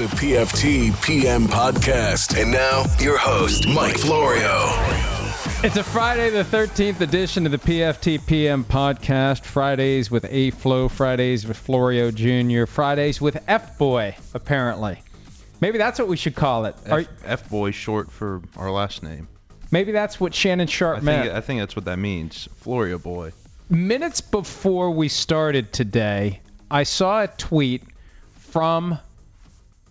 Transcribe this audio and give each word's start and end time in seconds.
The 0.00 0.06
PFT 0.06 1.02
PM 1.04 1.46
podcast. 1.46 2.40
And 2.40 2.50
now, 2.50 2.86
your 2.98 3.18
host, 3.18 3.68
Mike 3.68 3.98
Florio. 3.98 4.62
It's 5.62 5.76
a 5.76 5.84
Friday 5.84 6.30
the 6.30 6.42
13th 6.42 7.02
edition 7.02 7.44
of 7.44 7.52
the 7.52 7.58
PFT 7.58 8.26
PM 8.26 8.64
podcast. 8.64 9.44
Fridays 9.44 10.10
with 10.10 10.24
A 10.30 10.52
Flow, 10.52 10.88
Fridays 10.88 11.46
with 11.46 11.58
Florio 11.58 12.10
Jr., 12.10 12.64
Fridays 12.64 13.20
with 13.20 13.44
F 13.46 13.76
Boy, 13.76 14.16
apparently. 14.32 15.02
Maybe 15.60 15.76
that's 15.76 15.98
what 15.98 16.08
we 16.08 16.16
should 16.16 16.34
call 16.34 16.64
it. 16.64 16.76
Are- 16.88 17.00
F, 17.00 17.06
F 17.26 17.50
boy 17.50 17.70
short 17.70 18.10
for 18.10 18.40
our 18.56 18.70
last 18.70 19.02
name. 19.02 19.28
maybe 19.70 19.92
that's 19.92 20.18
what 20.18 20.34
Shannon 20.34 20.66
Sharpe 20.66 20.96
I 20.96 21.00
meant. 21.02 21.22
think 21.24 21.34
I 21.36 21.40
think 21.42 21.60
that's 21.60 21.76
what 21.76 21.84
that 21.84 21.98
means. 21.98 22.48
Florio 22.56 22.96
boy. 22.96 23.32
Minutes 23.68 24.22
before 24.22 24.92
we 24.92 25.08
started 25.08 25.74
today, 25.74 26.40
I 26.70 26.84
saw 26.84 27.24
a 27.24 27.26
tweet 27.28 27.82
from 28.38 28.98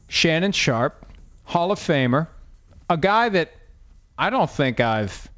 Shannon 0.10 0.52
Sharpe, 0.52 1.06
Hall 1.46 1.72
of 1.72 1.80
Famer, 1.80 2.28
a 2.90 2.98
guy 2.98 3.30
that 3.30 3.54
I 4.18 4.30
don't 4.30 4.50
think 4.50 4.82
I've 4.82 5.30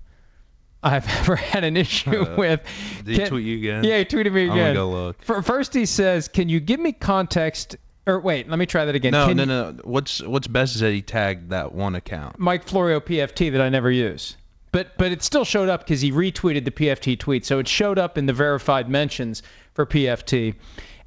I've 0.82 1.08
ever 1.20 1.36
had 1.36 1.64
an 1.64 1.78
issue 1.78 2.36
with. 2.36 2.62
Uh, 2.62 3.04
Did 3.04 3.20
he 3.20 3.26
tweet 3.26 3.46
you 3.46 3.58
again? 3.58 3.84
Yeah, 3.84 4.00
he 4.00 4.06
tweeted 4.06 4.34
me 4.34 4.46
again. 4.46 4.70
I'm 4.70 4.74
go 4.74 4.90
look. 4.90 5.24
For, 5.24 5.42
first, 5.44 5.74
he 5.74 5.86
says, 5.86 6.28
"Can 6.28 6.50
you 6.50 6.60
give 6.60 6.80
me 6.80 6.92
context?" 6.92 7.76
Or 8.08 8.20
wait, 8.20 8.50
let 8.50 8.58
me 8.58 8.66
try 8.66 8.86
that 8.86 8.96
again. 8.96 9.12
No, 9.12 9.28
Can 9.28 9.38
no, 9.38 9.46
no. 9.46 9.78
What's 9.84 10.24
what's 10.24 10.48
best 10.48 10.76
is 10.76 10.82
that 10.82 10.92
he 10.92 11.04
tagged 11.04 11.52
that 11.52 11.72
one 11.72 11.94
account. 11.94 12.40
Mike 12.40 12.68
Florio 12.68 13.00
PFT 13.00 13.52
that 13.52 13.62
I 13.62 13.70
never 13.70 13.92
use. 13.92 14.36
But 14.72 14.98
but 14.98 15.12
it 15.12 15.22
still 15.22 15.46
showed 15.46 15.70
up 15.70 15.82
because 15.82 16.02
he 16.02 16.12
retweeted 16.12 16.66
the 16.66 16.72
PFT 16.72 17.20
tweet, 17.20 17.46
so 17.46 17.60
it 17.60 17.68
showed 17.68 18.00
up 18.00 18.18
in 18.18 18.26
the 18.26 18.34
verified 18.34 18.90
mentions 18.90 19.44
for 19.74 19.86
PFT. 19.86 20.56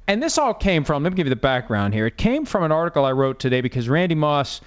And 0.07 0.21
this 0.21 0.37
all 0.37 0.53
came 0.53 0.83
from. 0.83 1.03
Let 1.03 1.11
me 1.11 1.15
give 1.15 1.27
you 1.27 1.31
the 1.31 1.35
background 1.35 1.93
here. 1.93 2.05
It 2.05 2.17
came 2.17 2.45
from 2.45 2.63
an 2.63 2.71
article 2.71 3.05
I 3.05 3.11
wrote 3.11 3.39
today 3.39 3.61
because 3.61 3.89
Randy 3.89 4.15
Moss 4.15 4.61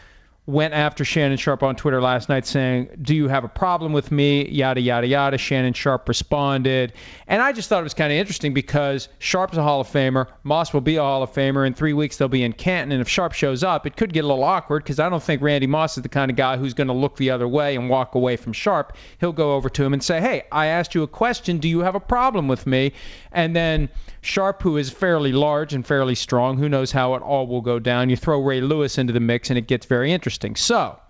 went 0.47 0.73
after 0.73 1.05
Shannon 1.05 1.37
Sharpe 1.37 1.63
on 1.63 1.77
Twitter 1.77 2.01
last 2.01 2.31
night 2.31 2.47
saying, 2.47 2.89
"Do 3.03 3.15
you 3.15 3.29
have 3.29 3.45
a 3.45 3.49
problem 3.49 3.93
with 3.93 4.11
me?" 4.11 4.49
Yada 4.49 4.81
yada 4.81 5.07
yada. 5.07 5.37
Shannon 5.37 5.75
Sharpe 5.75 6.09
responded, 6.09 6.95
and 7.27 7.43
I 7.43 7.53
just 7.53 7.69
thought 7.69 7.81
it 7.81 7.85
was 7.85 7.93
kind 7.93 8.11
of 8.11 8.19
interesting 8.19 8.55
because 8.55 9.11
Sharpe's 9.19 9.59
a 9.59 9.63
Hall 9.63 9.83
of 9.83 9.89
Famer, 9.89 10.27
Moss 10.45 10.73
will 10.73 10.81
be 10.81 10.97
a 10.97 11.03
Hall 11.03 11.23
of 11.23 11.35
Famer. 11.35 11.67
In 11.67 11.75
three 11.75 11.93
weeks 11.93 12.17
they'll 12.17 12.29
be 12.29 12.43
in 12.43 12.55
Canton, 12.55 12.93
and 12.93 13.03
if 13.03 13.11
Sharpe 13.11 13.35
shows 13.35 13.63
up, 13.63 13.87
it 13.87 13.95
could 13.95 14.11
get 14.11 14.25
a 14.25 14.27
little 14.27 14.43
awkward 14.43 14.85
because 14.85 14.99
I 14.99 15.11
don't 15.11 15.23
think 15.23 15.43
Randy 15.43 15.67
Moss 15.67 15.99
is 15.99 16.03
the 16.03 16.09
kind 16.09 16.31
of 16.31 16.37
guy 16.39 16.57
who's 16.57 16.73
going 16.73 16.89
to 16.89 16.95
look 16.95 17.17
the 17.17 17.31
other 17.31 17.47
way 17.47 17.77
and 17.77 17.91
walk 17.91 18.15
away 18.15 18.37
from 18.37 18.55
Sharpe. 18.55 18.97
He'll 19.21 19.33
go 19.33 19.55
over 19.55 19.69
to 19.69 19.85
him 19.85 19.93
and 19.93 20.03
say, 20.03 20.19
"Hey, 20.19 20.45
I 20.51 20.69
asked 20.69 20.95
you 20.95 21.03
a 21.03 21.09
question. 21.09 21.59
Do 21.59 21.69
you 21.69 21.81
have 21.81 21.95
a 21.95 22.01
problem 22.01 22.49
with 22.49 22.67
me?" 22.67 22.95
And 23.33 23.55
then 23.55 23.91
Sharpe, 24.29 24.63
who 24.63 24.77
is 24.77 24.91
fairly 24.91 25.33
large 25.33 25.73
and 25.73 25.87
fairly 25.87 26.15
strong, 26.15 26.59
who 26.59 26.69
knows 26.69 26.93
how 26.93 27.15
it 27.15 27.23
all 27.23 27.47
will 27.47 27.63
go 27.63 27.79
down. 27.79 28.11
You 28.11 28.17
throw 28.17 28.43
Ray 28.43 28.61
Lewis 28.61 28.99
into 28.99 29.15
the 29.15 29.21
mix, 29.21 29.49
and 29.49 29.59
it 29.59 29.67
gets 29.67 29.87
very 29.87 30.13
interesting. 30.13 30.55
So. 30.55 31.01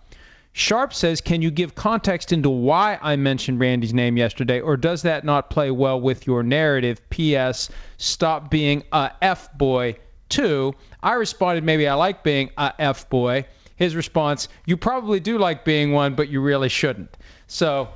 Sharpe 0.52 0.94
says, 0.94 1.20
Can 1.20 1.42
you 1.42 1.50
give 1.50 1.74
context 1.74 2.32
into 2.32 2.48
why 2.48 2.96
I 3.02 3.16
mentioned 3.16 3.58
Randy's 3.58 3.92
name 3.92 4.16
yesterday, 4.16 4.60
or 4.60 4.76
does 4.76 5.02
that 5.02 5.24
not 5.24 5.50
play 5.50 5.70
well 5.72 6.00
with 6.00 6.28
your 6.28 6.44
narrative? 6.44 7.10
P.S. 7.10 7.70
Stop 7.96 8.50
being 8.50 8.84
a 8.92 9.10
F 9.20 9.52
boy, 9.52 9.96
too. 10.28 10.74
I 11.02 11.14
responded, 11.14 11.64
Maybe 11.64 11.88
I 11.88 11.94
like 11.94 12.22
being 12.22 12.50
a 12.56 12.72
F 12.78 13.10
boy. 13.10 13.46
His 13.74 13.96
response, 13.96 14.48
You 14.64 14.76
probably 14.76 15.18
do 15.18 15.38
like 15.38 15.64
being 15.64 15.92
one, 15.92 16.14
but 16.14 16.28
you 16.28 16.40
really 16.40 16.68
shouldn't. 16.68 17.16
So 17.48 17.88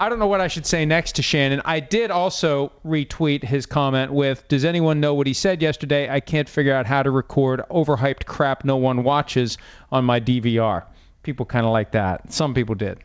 I 0.00 0.08
don't 0.08 0.18
know 0.18 0.28
what 0.28 0.40
I 0.40 0.48
should 0.48 0.64
say 0.64 0.86
next 0.86 1.16
to 1.16 1.22
Shannon. 1.22 1.60
I 1.62 1.80
did 1.80 2.10
also 2.10 2.72
retweet 2.86 3.44
his 3.44 3.66
comment 3.66 4.10
with, 4.10 4.48
Does 4.48 4.64
anyone 4.64 5.00
know 5.00 5.12
what 5.12 5.26
he 5.26 5.34
said 5.34 5.60
yesterday? 5.60 6.08
I 6.08 6.20
can't 6.20 6.48
figure 6.48 6.74
out 6.74 6.86
how 6.86 7.02
to 7.02 7.10
record 7.10 7.60
overhyped 7.70 8.24
crap 8.24 8.64
no 8.64 8.78
one 8.78 9.04
watches 9.04 9.58
on 9.92 10.06
my 10.06 10.18
DVR. 10.18 10.84
People 11.22 11.44
kind 11.44 11.66
of 11.66 11.72
like 11.72 11.90
that. 11.90 12.32
Some 12.32 12.54
people 12.54 12.76
did. 12.76 12.98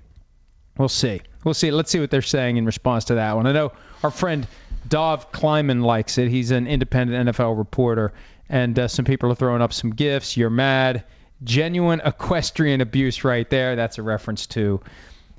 We'll 0.77 0.87
see. 0.87 1.19
We'll 1.43 1.53
see. 1.53 1.69
Let's 1.69 1.91
see 1.91 1.99
what 1.99 2.11
they're 2.11 2.21
saying 2.21 2.55
in 2.55 2.65
response 2.65 3.05
to 3.05 3.15
that 3.15 3.35
one. 3.35 3.45
I 3.45 3.51
know 3.51 3.73
our 4.01 4.11
friend 4.11 4.47
Dov 4.87 5.33
Kleiman 5.33 5.81
likes 5.81 6.17
it. 6.17 6.29
He's 6.29 6.51
an 6.51 6.65
independent 6.65 7.27
NFL 7.27 7.57
reporter, 7.57 8.13
and 8.47 8.79
uh, 8.79 8.87
some 8.87 9.03
people 9.03 9.29
are 9.33 9.35
throwing 9.35 9.61
up 9.61 9.73
some 9.73 9.89
gifts. 9.89 10.37
You're 10.37 10.49
mad. 10.49 11.03
Genuine 11.43 12.01
equestrian 12.05 12.79
abuse 12.79 13.25
right 13.25 13.49
there. 13.49 13.75
That's 13.75 13.97
a 13.97 14.03
reference 14.03 14.47
to 14.47 14.79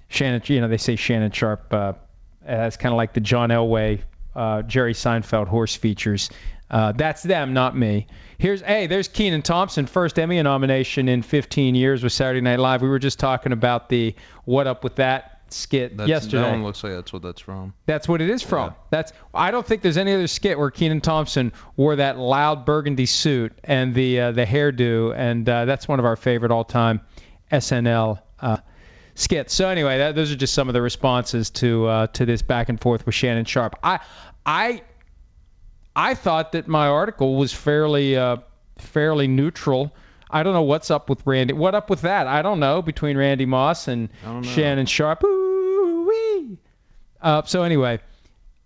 Shannon. 0.08 0.42
You 0.46 0.60
know, 0.60 0.68
they 0.68 0.76
say 0.76 0.96
Shannon 0.96 1.30
Sharpe 1.30 1.72
uh, 1.72 1.92
as 2.44 2.76
kind 2.76 2.92
of 2.92 2.96
like 2.96 3.12
the 3.12 3.20
John 3.20 3.50
Elway, 3.50 4.02
uh, 4.34 4.62
Jerry 4.62 4.94
Seinfeld 4.94 5.48
horse 5.48 5.74
features. 5.74 6.30
Uh, 6.68 6.92
that's 6.92 7.22
them, 7.22 7.52
not 7.52 7.76
me. 7.76 8.06
Here's 8.38 8.60
hey, 8.60 8.86
there's 8.86 9.08
Kenan 9.08 9.42
Thompson, 9.42 9.86
first 9.86 10.18
Emmy 10.18 10.42
nomination 10.42 11.08
in 11.08 11.22
15 11.22 11.74
years 11.74 12.02
with 12.02 12.12
Saturday 12.12 12.40
Night 12.40 12.58
Live. 12.58 12.82
We 12.82 12.88
were 12.88 12.98
just 12.98 13.20
talking 13.20 13.52
about 13.52 13.88
the 13.88 14.14
"What 14.44 14.66
Up 14.66 14.82
with 14.82 14.96
That" 14.96 15.36
skit 15.48 15.96
That's, 15.96 16.08
yesterday. 16.08 16.42
That 16.42 16.50
one 16.50 16.64
looks 16.64 16.82
like 16.82 16.92
that's 16.92 17.12
what 17.12 17.22
that's 17.22 17.40
from. 17.40 17.72
That's 17.86 18.08
what 18.08 18.20
it 18.20 18.30
is 18.30 18.42
from. 18.42 18.74
That's 18.90 19.12
I 19.32 19.50
don't 19.50 19.66
think 19.66 19.82
there's 19.82 19.96
any 19.96 20.12
other 20.12 20.26
skit 20.26 20.58
where 20.58 20.70
Kenan 20.70 21.00
Thompson 21.00 21.52
wore 21.76 21.96
that 21.96 22.18
loud 22.18 22.64
burgundy 22.64 23.06
suit 23.06 23.52
and 23.62 23.94
the 23.94 24.20
uh, 24.20 24.32
the 24.32 24.44
hairdo, 24.44 25.14
and 25.16 25.48
uh, 25.48 25.64
that's 25.66 25.86
one 25.86 25.98
of 25.98 26.04
our 26.04 26.16
favorite 26.16 26.50
all-time 26.50 27.00
SNL 27.50 28.20
uh, 28.40 28.58
skits. 29.18 29.52
So 29.54 29.68
anyway, 29.68 29.98
that, 29.98 30.14
those 30.14 30.32
are 30.32 30.36
just 30.36 30.54
some 30.54 30.68
of 30.68 30.74
the 30.74 30.82
responses 30.82 31.50
to 31.50 31.86
uh, 31.86 32.06
to 32.08 32.24
this 32.24 32.42
back 32.42 32.68
and 32.68 32.80
forth 32.80 33.04
with 33.04 33.14
Shannon 33.14 33.44
Sharpe. 33.44 33.76
I 33.82 34.00
I 34.44 34.82
I 35.94 36.14
thought 36.14 36.52
that 36.52 36.68
my 36.68 36.88
article 36.88 37.36
was 37.36 37.52
fairly 37.52 38.16
uh, 38.16 38.38
fairly 38.78 39.26
neutral. 39.26 39.92
I 40.30 40.42
don't 40.42 40.54
know 40.54 40.62
what's 40.62 40.90
up 40.90 41.08
with 41.08 41.26
Randy. 41.26 41.54
What 41.54 41.74
up 41.74 41.88
with 41.90 42.02
that? 42.02 42.26
I 42.26 42.42
don't 42.42 42.60
know 42.60 42.82
between 42.82 43.16
Randy 43.16 43.46
Moss 43.46 43.88
and. 43.88 44.08
Shannon 44.42 44.86
Sharpe. 44.86 45.22
Ooh-wee. 45.24 46.58
Uh, 47.20 47.42
so 47.44 47.62
anyway, 47.62 48.00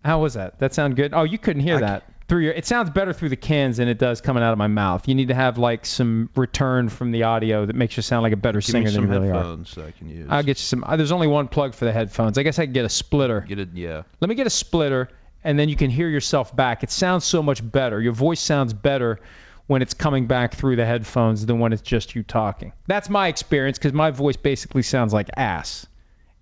how 0.04 0.22
was 0.22 0.34
that? 0.34 0.58
That 0.58 0.72
sound 0.74 0.96
good? 0.96 1.12
Oh, 1.12 1.24
you 1.24 1.38
couldn't 1.38 1.62
hear 1.62 1.80
that 1.80 2.04
through 2.30 2.44
your. 2.44 2.52
It 2.54 2.64
sounds 2.64 2.88
better 2.88 3.12
through 3.12 3.28
the 3.28 3.36
cans 3.36 3.76
than 3.76 3.88
it 3.88 3.98
does 3.98 4.22
coming 4.22 4.42
out 4.42 4.52
of 4.52 4.58
my 4.58 4.68
mouth. 4.68 5.06
You 5.06 5.14
need 5.14 5.28
to 5.28 5.34
have 5.34 5.58
like 5.58 5.84
some 5.84 6.30
return 6.34 6.88
from 6.88 7.10
the 7.10 7.24
audio 7.24 7.66
that 7.66 7.76
makes 7.76 7.96
you 7.98 8.02
sound 8.02 8.22
like 8.22 8.32
a 8.32 8.36
better 8.36 8.60
Give 8.60 8.64
singer 8.64 8.78
me 8.80 8.84
than 8.86 8.94
some 8.94 9.04
you 9.04 9.10
really 9.10 9.28
are. 9.28 9.34
headphones 9.34 9.74
that 9.74 9.84
I 9.86 9.90
can 9.90 10.08
use. 10.08 10.26
I'll 10.30 10.42
get 10.42 10.56
you 10.58 10.64
some. 10.64 10.82
uh, 10.84 10.96
There's 10.96 11.12
only 11.12 11.26
one 11.26 11.48
plug 11.48 11.74
for 11.74 11.84
the 11.84 11.92
headphones. 11.92 12.38
I 12.38 12.42
guess 12.42 12.58
I 12.58 12.64
can 12.64 12.72
get 12.72 12.86
a 12.86 12.88
splitter. 12.88 13.40
Get 13.42 13.58
it? 13.58 13.68
Yeah. 13.74 14.02
Let 14.20 14.28
me 14.30 14.34
get 14.34 14.46
a 14.46 14.50
splitter, 14.50 15.10
and 15.44 15.58
then 15.58 15.68
you 15.68 15.76
can 15.76 15.90
hear 15.90 16.08
yourself 16.08 16.56
back. 16.56 16.82
It 16.82 16.90
sounds 16.90 17.24
so 17.26 17.42
much 17.42 17.60
better. 17.68 18.00
Your 18.00 18.14
voice 18.14 18.40
sounds 18.40 18.72
better 18.72 19.20
when 19.66 19.82
it's 19.82 19.94
coming 19.94 20.26
back 20.26 20.54
through 20.54 20.76
the 20.76 20.86
headphones 20.86 21.44
than 21.46 21.58
when 21.60 21.72
it's 21.72 21.82
just 21.82 22.14
you 22.14 22.22
talking. 22.22 22.72
That's 22.86 23.08
my 23.10 23.28
experience 23.28 23.78
because 23.78 23.92
my 23.92 24.10
voice 24.10 24.36
basically 24.36 24.82
sounds 24.82 25.12
like 25.12 25.28
ass. 25.36 25.86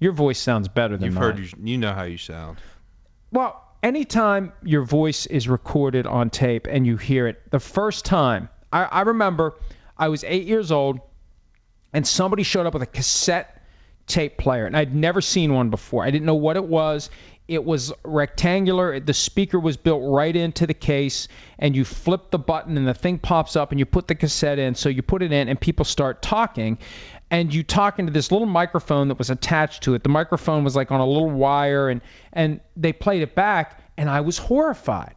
Your 0.01 0.13
voice 0.13 0.39
sounds 0.39 0.69
better 0.69 0.97
than 0.97 1.07
You've 1.07 1.15
mine. 1.15 1.23
heard 1.25 1.39
you, 1.41 1.49
you 1.63 1.77
know 1.77 1.93
how 1.93 2.05
you 2.05 2.19
sound. 2.19 2.59
Well, 3.33 3.63
anytime 3.83 4.53
your 4.63 4.83
voice 4.83 5.27
is 5.27 5.49
recorded 5.49 6.07
on 6.07 6.31
tape 6.31 6.67
and 6.69 6.87
you 6.87 6.97
hear 6.97 7.27
it, 7.29 7.51
the 7.51 7.61
first 7.61 8.05
time, 8.05 8.49
I, 8.73 8.85
I 8.85 9.01
remember 9.03 9.55
I 9.97 10.09
was 10.09 10.25
eight 10.25 10.47
years 10.47 10.73
old 10.73 11.01
and 11.93 12.07
somebody 12.07 12.43
showed 12.43 12.67
up 12.67 12.75
with 12.75 12.83
a 12.83 12.87
cassette 12.87 13.63
tape 14.07 14.39
player, 14.39 14.67
and 14.67 14.77
I'd 14.77 14.95
never 14.95 15.21
seen 15.21 15.53
one 15.53 15.71
before. 15.71 16.05
I 16.05 16.11
didn't 16.11 16.27
know 16.27 16.35
what 16.35 16.57
it 16.57 16.65
was. 16.65 17.11
It 17.49 17.65
was 17.65 17.95
rectangular. 18.05 19.01
The 19.01 19.15
speaker 19.15 19.59
was 19.59 19.79
built 19.79 20.03
right 20.05 20.37
into 20.37 20.67
the 20.67 20.75
case, 20.75 21.29
and 21.59 21.75
you 21.75 21.87
flip 21.87 22.31
the 22.31 22.39
button, 22.39 22.77
and 22.77 22.87
the 22.87 22.93
thing 22.93 23.19
pops 23.19 23.57
up, 23.57 23.71
and 23.71 23.79
you 23.79 23.87
put 23.87 24.07
the 24.07 24.15
cassette 24.15 24.59
in. 24.59 24.75
So 24.75 24.91
you 24.91 25.01
put 25.01 25.23
it 25.23 25.33
in, 25.33 25.49
and 25.49 25.59
people 25.59 25.87
start 25.87 26.21
talking, 26.21 26.77
and 27.31 27.53
you 27.53 27.63
talk 27.63 27.99
into 27.99 28.13
this 28.13 28.31
little 28.31 28.47
microphone 28.47 29.09
that 29.09 29.19
was 29.19 29.31
attached 29.31 29.85
to 29.85 29.95
it. 29.95 30.03
The 30.03 30.11
microphone 30.11 30.63
was 30.63 30.77
like 30.77 30.93
on 30.93 31.01
a 31.01 31.07
little 31.07 31.31
wire, 31.31 31.89
and 31.89 32.03
and 32.35 32.61
they 32.77 32.93
played 32.93 33.23
it 33.23 33.35
back, 33.35 33.81
and 33.97 34.11
I 34.11 34.21
was 34.21 34.37
horrified. 34.37 35.15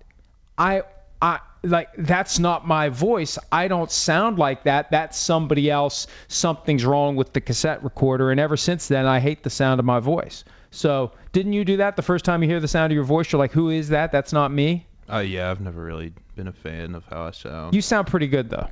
I 0.57 0.83
I 1.21 1.39
like 1.63 1.89
that's 1.97 2.39
not 2.39 2.65
my 2.65 2.89
voice. 2.89 3.37
I 3.51 3.67
don't 3.67 3.91
sound 3.91 4.39
like 4.39 4.63
that. 4.63 4.91
That's 4.91 5.17
somebody 5.17 5.69
else. 5.69 6.07
Something's 6.27 6.85
wrong 6.85 7.17
with 7.17 7.33
the 7.33 7.41
cassette 7.41 7.83
recorder. 7.83 8.31
And 8.31 8.39
ever 8.39 8.57
since 8.57 8.87
then, 8.87 9.05
I 9.05 9.19
hate 9.19 9.43
the 9.43 9.49
sound 9.49 9.79
of 9.79 9.85
my 9.85 9.99
voice. 9.99 10.43
So 10.71 11.11
didn't 11.31 11.53
you 11.53 11.63
do 11.65 11.77
that 11.77 11.95
the 11.95 12.01
first 12.01 12.25
time 12.25 12.43
you 12.43 12.49
hear 12.49 12.59
the 12.59 12.67
sound 12.67 12.91
of 12.91 12.95
your 12.95 13.03
voice? 13.03 13.31
You're 13.31 13.39
like, 13.39 13.51
who 13.51 13.69
is 13.69 13.89
that? 13.89 14.11
That's 14.11 14.33
not 14.33 14.51
me. 14.51 14.85
Uh, 15.11 15.19
yeah, 15.19 15.49
I've 15.51 15.61
never 15.61 15.83
really 15.83 16.13
been 16.35 16.47
a 16.47 16.53
fan 16.53 16.95
of 16.95 17.05
how 17.05 17.23
I 17.23 17.31
sound. 17.31 17.73
You 17.75 17.81
sound 17.81 18.07
pretty 18.07 18.27
good 18.27 18.49
though. 18.49 18.67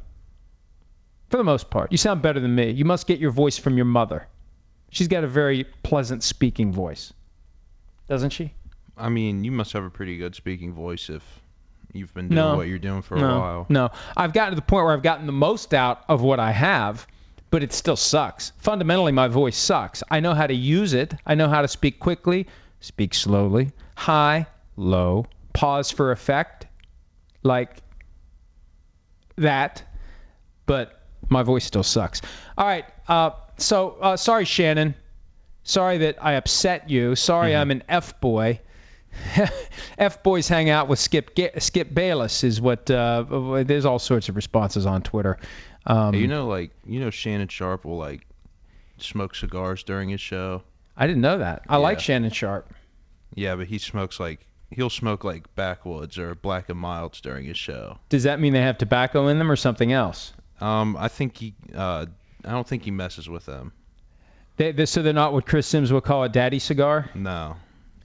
For 1.30 1.38
the 1.38 1.44
most 1.44 1.70
part, 1.70 1.92
you 1.92 1.98
sound 1.98 2.22
better 2.22 2.40
than 2.40 2.56
me. 2.56 2.72
You 2.72 2.86
must 2.86 3.06
get 3.06 3.20
your 3.20 3.32
voice 3.32 3.58
from 3.58 3.76
your 3.78 3.86
mother. 3.86 4.28
She's 4.92 5.08
got 5.08 5.24
a 5.24 5.28
very 5.28 5.66
pleasant 5.84 6.24
speaking 6.24 6.72
voice, 6.74 7.14
doesn't 8.08 8.32
she? 8.32 8.54
I 8.98 9.10
mean, 9.10 9.44
you 9.44 9.52
must 9.52 9.74
have 9.74 9.84
a 9.84 9.90
pretty 9.92 10.18
good 10.18 10.34
speaking 10.34 10.74
voice 10.74 11.10
if 11.10 11.24
you've 11.94 12.14
been 12.16 12.30
doing 12.30 12.36
No. 12.36 12.56
what 12.58 12.68
you're 12.68 12.80
doing 12.80 13.04
for 13.04 13.16
a 13.16 13.20
no, 13.22 13.40
while. 13.40 13.66
no. 13.70 13.92
I've 14.18 14.34
gotten 14.34 14.52
to 14.54 14.56
the 14.56 14.64
point 14.66 14.86
where 14.86 14.94
I've 14.94 15.04
gotten 15.04 15.28
the 15.28 15.32
most 15.32 15.74
out 15.76 16.04
of 16.10 16.22
what 16.22 16.40
I 16.40 16.52
have, 16.52 17.06
but 17.50 17.64
it 17.64 17.74
still 17.74 17.96
sucks. 17.96 18.52
Fundamentally, 18.58 19.12
my 19.12 19.28
voice 19.28 19.58
sucks. 19.58 20.04
I 20.10 20.20
know 20.20 20.34
how 20.34 20.48
to 20.48 20.54
use 20.54 20.94
it. 20.94 21.14
I 21.26 21.36
know 21.36 21.50
how 21.50 21.62
to 21.62 21.68
speak 21.68 22.00
quickly, 22.00 22.48
speak 22.80 23.14
slowly, 23.14 23.72
high, 23.96 24.48
low, 24.76 25.26
pause 25.54 25.92
for 25.92 26.12
effect, 26.12 26.68
like 27.44 27.82
that, 29.38 29.84
but 30.66 31.02
my 31.30 31.44
voice 31.44 31.66
still 31.66 31.84
sucks. 31.84 32.22
All 32.58 32.66
right. 32.66 32.86
Uh, 33.08 33.32
so 33.58 33.98
uh, 34.02 34.18
sorry, 34.18 34.46
Shannon. 34.46 34.96
Sorry 35.64 36.00
that 36.00 36.24
I 36.24 36.34
upset 36.34 36.90
you. 36.90 37.16
Sorry, 37.16 37.56
I'm 37.56 37.72
an 37.72 37.84
f 37.88 38.20
boy. 38.20 38.60
F 39.98 40.24
boys 40.24 40.48
hang 40.48 40.70
out 40.70 40.88
with 40.88 41.00
Skip 41.00 41.38
Skip 41.58 41.94
Bayless 41.94 42.44
is 42.44 42.62
what. 42.62 42.90
Uh, 42.90 43.64
there's 43.66 43.86
all 43.86 44.00
sorts 44.00 44.30
of 44.30 44.36
responses 44.36 44.86
on 44.86 45.02
Twitter. 45.02 45.40
Um, 45.90 46.14
Hey, 46.14 46.22
you 46.22 46.28
know, 46.28 46.48
like 46.48 46.72
you 46.86 47.00
know, 47.00 47.10
Shannon 47.10 47.50
Sharpe 47.50 47.84
will 47.84 47.98
like 47.98 48.26
smoke 48.98 49.36
cigars 49.36 49.84
during 49.84 50.10
his 50.10 50.22
show. 50.22 50.64
I 50.96 51.08
didn't 51.08 51.22
know 51.22 51.40
that. 51.40 51.64
I 51.68 51.78
like 51.78 52.00
Shannon 52.00 52.32
Sharpe. 52.32 52.74
Yeah, 53.36 53.56
but 53.56 53.68
he 53.68 53.78
smokes 53.78 54.20
like 54.20 54.46
he'll 54.72 54.90
smoke 54.90 55.24
like 55.24 55.54
backwoods 55.56 56.18
or 56.18 56.36
black 56.36 56.70
and 56.70 56.80
milds 56.80 57.22
during 57.22 57.46
his 57.46 57.58
show. 57.58 57.98
Does 58.10 58.24
that 58.24 58.40
mean 58.40 58.54
they 58.54 58.62
have 58.62 58.78
tobacco 58.78 59.28
in 59.28 59.40
them 59.40 59.52
or 59.52 59.56
something 59.56 59.92
else? 59.92 60.34
Um, 60.62 60.98
I 60.98 61.08
think 61.08 61.38
he, 61.38 61.56
uh, 61.74 62.06
I 62.46 62.52
don't 62.52 62.68
think 62.68 62.84
he 62.84 62.92
messes 62.92 63.30
with 63.30 63.46
them. 63.46 63.72
They, 64.58 64.74
they, 64.74 64.86
so 64.86 65.02
they're 65.02 65.14
not 65.14 65.32
what 65.32 65.46
Chris 65.46 65.68
Simms 65.68 65.92
would 65.94 66.04
call 66.04 66.24
a 66.24 66.30
daddy 66.30 66.60
cigar. 66.60 67.10
No. 67.16 67.56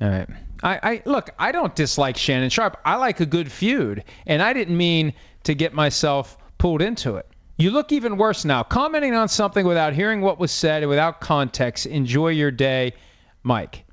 All 0.01 0.09
right. 0.09 0.29
I, 0.63 0.81
I 0.83 1.03
look. 1.05 1.31
I 1.39 1.53
don't 1.53 1.75
dislike 1.75 2.17
Shannon 2.17 2.51
Sharpe. 2.51 2.79
I 2.85 2.97
like 2.97 3.21
a 3.21 3.27
good 3.27 3.51
feud, 3.51 4.05
and 4.27 4.41
I 4.41 4.53
didn't 4.53 4.77
mean 4.77 5.15
to 5.45 5.55
get 5.55 5.75
myself 5.75 6.39
pulled 6.59 6.81
into 6.81 7.17
it. 7.17 7.27
You 7.57 7.71
look 7.71 7.93
even 7.93 8.17
worse 8.17 8.45
now. 8.45 8.63
Commenting 8.65 9.15
on 9.15 9.29
something 9.29 9.67
without 9.67 9.93
hearing 9.93 10.21
what 10.21 10.39
was 10.39 10.51
said 10.51 10.83
and 10.83 10.91
without 10.91 11.21
context. 11.21 11.87
Enjoy 11.87 12.29
your 12.29 12.51
day, 12.51 12.95
Mike. 13.43 13.85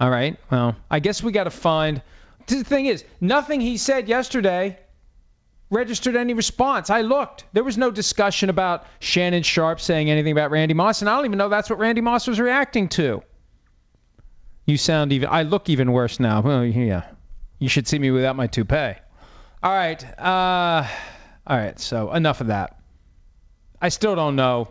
All 0.00 0.10
right. 0.10 0.38
Well, 0.50 0.76
I 0.90 1.00
guess 1.00 1.22
we 1.22 1.32
got 1.32 1.44
to 1.44 1.50
find. 1.50 2.02
The 2.46 2.64
thing 2.64 2.86
is, 2.86 3.04
nothing 3.20 3.60
he 3.60 3.76
said 3.76 4.08
yesterday 4.08 4.78
registered 5.70 6.16
any 6.16 6.34
response. 6.34 6.90
I 6.90 7.02
looked. 7.02 7.44
There 7.52 7.64
was 7.64 7.78
no 7.78 7.90
discussion 7.90 8.50
about 8.50 8.86
Shannon 9.00 9.42
Sharpe 9.42 9.80
saying 9.80 10.10
anything 10.10 10.32
about 10.32 10.50
Randy 10.50 10.74
Moss, 10.74 11.02
and 11.02 11.08
I 11.08 11.16
don't 11.16 11.24
even 11.26 11.38
know 11.38 11.48
that's 11.48 11.70
what 11.70 11.78
Randy 11.78 12.00
Moss 12.00 12.26
was 12.26 12.40
reacting 12.40 12.88
to. 12.90 13.22
You 14.66 14.76
sound 14.76 15.12
even. 15.12 15.28
I 15.30 15.42
look 15.42 15.68
even 15.68 15.92
worse 15.92 16.18
now. 16.18 16.40
Well, 16.40 16.64
yeah. 16.64 17.04
You 17.58 17.68
should 17.68 17.86
see 17.86 17.98
me 17.98 18.10
without 18.10 18.36
my 18.36 18.48
toupee. 18.48 18.94
All 19.62 19.72
right. 19.72 20.02
Uh, 20.18 20.86
all 21.46 21.56
right. 21.56 21.78
So 21.78 22.12
enough 22.12 22.40
of 22.40 22.48
that. 22.48 22.78
I 23.82 23.88
still 23.88 24.14
don't 24.14 24.36
know. 24.36 24.68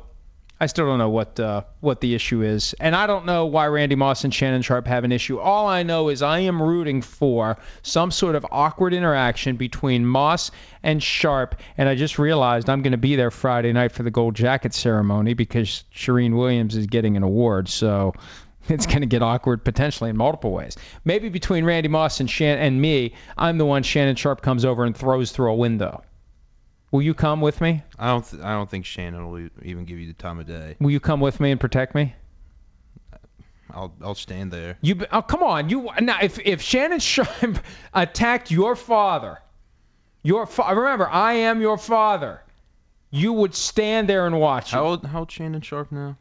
I 0.57 0.67
still 0.67 0.85
don't 0.85 0.99
know 0.99 1.09
what 1.09 1.37
uh, 1.37 1.63
what 1.81 1.99
the 1.99 2.15
issue 2.15 2.43
is, 2.43 2.73
and 2.79 2.95
I 2.95 3.07
don't 3.07 3.25
know 3.25 3.47
why 3.47 3.67
Randy 3.67 3.95
Moss 3.95 4.23
and 4.23 4.33
Shannon 4.33 4.61
Sharpe 4.61 4.87
have 4.87 5.03
an 5.03 5.11
issue. 5.11 5.37
All 5.37 5.67
I 5.67 5.83
know 5.83 6.07
is 6.07 6.21
I 6.21 6.39
am 6.41 6.61
rooting 6.61 7.01
for 7.01 7.57
some 7.81 8.11
sort 8.11 8.35
of 8.35 8.45
awkward 8.49 8.93
interaction 8.93 9.57
between 9.57 10.05
Moss 10.05 10.51
and 10.81 11.03
Sharpe, 11.03 11.55
and 11.77 11.89
I 11.89 11.95
just 11.95 12.19
realized 12.19 12.69
I'm 12.69 12.83
going 12.83 12.91
to 12.91 12.97
be 12.97 13.17
there 13.17 13.31
Friday 13.31 13.73
night 13.73 13.91
for 13.91 14.03
the 14.03 14.11
gold 14.11 14.35
jacket 14.35 14.73
ceremony 14.73 15.33
because 15.33 15.83
Charean 15.93 16.37
Williams 16.37 16.77
is 16.77 16.87
getting 16.87 17.17
an 17.17 17.23
award, 17.23 17.67
so 17.67 18.13
it's 18.69 18.85
going 18.85 19.01
to 19.01 19.07
get 19.07 19.21
awkward 19.21 19.65
potentially 19.65 20.09
in 20.09 20.15
multiple 20.15 20.53
ways. 20.53 20.77
Maybe 21.03 21.27
between 21.27 21.65
Randy 21.65 21.89
Moss 21.89 22.21
and 22.21 22.29
Shan 22.29 22.59
and 22.59 22.79
me, 22.79 23.15
I'm 23.37 23.57
the 23.57 23.65
one 23.65 23.83
Shannon 23.83 24.15
Sharpe 24.15 24.41
comes 24.41 24.63
over 24.63 24.85
and 24.85 24.95
throws 24.95 25.33
through 25.33 25.51
a 25.51 25.55
window. 25.55 26.01
Will 26.91 27.01
you 27.01 27.13
come 27.13 27.39
with 27.41 27.61
me? 27.61 27.83
I 27.97 28.07
don't. 28.09 28.25
Th- 28.29 28.41
I 28.43 28.51
don't 28.51 28.69
think 28.69 28.85
Shannon 28.85 29.29
will 29.31 29.49
even 29.63 29.85
give 29.85 29.97
you 29.97 30.07
the 30.07 30.13
time 30.13 30.39
of 30.39 30.47
day. 30.47 30.75
Will 30.79 30.91
you 30.91 30.99
come 30.99 31.19
with 31.21 31.39
me 31.39 31.51
and 31.51 31.59
protect 31.59 31.95
me? 31.95 32.13
I'll. 33.73 33.93
I'll 34.03 34.15
stand 34.15 34.51
there. 34.51 34.77
You 34.81 34.95
be- 34.95 35.05
oh 35.11 35.21
come 35.21 35.43
on 35.43 35.69
you 35.69 35.89
now 36.01 36.17
if 36.21 36.37
if 36.39 36.61
Shannon 36.61 36.99
Sharpe 36.99 37.59
attacked 37.93 38.51
your 38.51 38.75
father, 38.75 39.37
your 40.23 40.45
fa- 40.45 40.73
remember 40.75 41.07
I 41.07 41.33
am 41.33 41.61
your 41.61 41.77
father, 41.77 42.41
you 43.09 43.31
would 43.33 43.55
stand 43.55 44.09
there 44.09 44.25
and 44.27 44.37
watch. 44.39 44.71
How 44.71 44.83
old? 44.85 45.05
How 45.05 45.19
old 45.19 45.31
Shannon 45.31 45.61
Sharpe 45.61 45.91
now? 45.93 46.17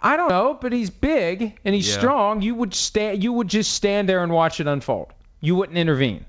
I 0.00 0.16
don't 0.16 0.28
know, 0.28 0.56
but 0.60 0.72
he's 0.72 0.90
big 0.90 1.58
and 1.64 1.74
he's 1.74 1.88
Yeah. 1.88 1.98
strong. 1.98 2.42
You 2.42 2.54
would 2.54 2.74
stand 2.74 3.24
you 3.24 3.32
would 3.32 3.48
just 3.48 3.72
stand 3.72 4.08
there 4.08 4.22
and 4.22 4.30
watch 4.32 4.60
it 4.60 4.68
unfold. 4.68 5.12
You 5.40 5.56
wouldn't 5.56 5.76
intervene. 5.78 6.24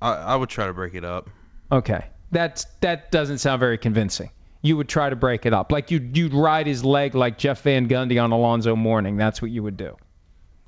I. 0.00 0.12
I 0.14 0.36
would 0.36 0.48
try 0.48 0.66
to 0.66 0.72
break 0.72 0.94
it 0.94 1.04
up. 1.04 1.28
Okay, 1.70 2.04
that's 2.30 2.64
that 2.80 3.10
doesn't 3.10 3.38
sound 3.38 3.60
very 3.60 3.78
convincing. 3.78 4.30
You 4.62 4.76
would 4.76 4.88
try 4.88 5.10
to 5.10 5.16
break 5.16 5.46
it 5.46 5.52
up, 5.52 5.70
like 5.70 5.90
you'd 5.90 6.16
you'd 6.16 6.34
ride 6.34 6.66
his 6.66 6.84
leg 6.84 7.14
like 7.14 7.38
Jeff 7.38 7.62
Van 7.62 7.88
Gundy 7.88 8.22
on 8.22 8.32
Alonzo 8.32 8.74
Mourning. 8.74 9.16
That's 9.16 9.40
what 9.40 9.50
you 9.50 9.62
would 9.62 9.76
do. 9.76 9.96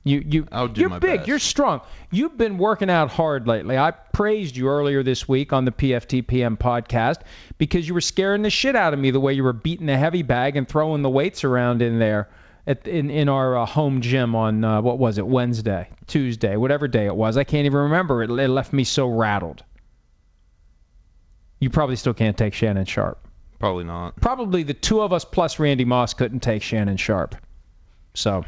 You 0.05 0.23
you 0.27 0.49
I 0.53 0.63
would 0.63 0.75
do 0.75 0.83
you're 0.83 0.91
my 0.91 0.99
big, 1.01 1.19
best. 1.19 1.29
you're 1.29 1.39
strong. 1.39 1.81
You've 2.11 2.39
been 2.39 2.57
working 2.57 2.89
out 2.89 3.11
hard 3.11 3.47
lately. 3.47 3.77
I 3.77 3.91
praised 3.91 4.57
you 4.57 4.69
earlier 4.69 5.03
this 5.03 5.29
week 5.29 5.53
on 5.53 5.65
the 5.65 5.73
PFT 5.73 6.27
PM 6.27 6.57
podcast 6.57 7.21
because 7.59 7.87
you 7.87 7.95
were 7.95 8.01
scaring 8.01 8.43
the 8.43 8.51
shit 8.51 8.77
out 8.77 8.95
of 8.95 9.01
me 9.01 9.11
the 9.11 9.21
way 9.21 9.35
you 9.35 9.43
were 9.43 9.53
beating 9.53 9.87
the 9.87 9.99
heavy 9.99 10.23
bag 10.23 10.57
and 10.57 10.69
throwing 10.69 11.03
the 11.03 11.11
weights 11.11 11.45
around 11.45 11.83
in 11.83 11.99
there 11.99 12.29
at 12.67 12.87
in 12.87 13.11
in 13.11 13.29
our 13.29 13.57
uh, 13.57 13.67
home 13.67 14.01
gym 14.01 14.37
on 14.37 14.65
uh, 14.65 14.81
what 14.81 14.99
was 14.99 15.19
it 15.19 15.27
Wednesday, 15.27 15.89
Tuesday, 16.07 16.57
whatever 16.57 16.87
day 16.87 17.07
it 17.07 17.17
was. 17.17 17.37
I 17.37 17.45
can't 17.45 17.67
even 17.67 17.81
remember. 17.81 18.23
It, 18.23 18.31
it 18.31 18.49
left 18.49 18.73
me 18.73 18.85
so 18.85 19.09
rattled. 19.09 19.65
You 21.59 21.71
probably 21.71 21.97
still 21.97 22.15
can't 22.15 22.37
take 22.37 22.55
Shannon 22.55 22.85
Sharpe. 22.85 23.19
Probably 23.59 23.85
not. 23.85 24.17
Probably 24.21 24.63
the 24.63 24.75
two 24.75 25.01
of 25.01 25.13
us 25.13 25.25
plus 25.25 25.59
Randy 25.59 25.85
Moss 25.85 26.15
couldn't 26.15 26.41
take 26.41 26.63
Shannon 26.63 26.97
Sharpe. 26.97 27.35
So, 28.15 28.45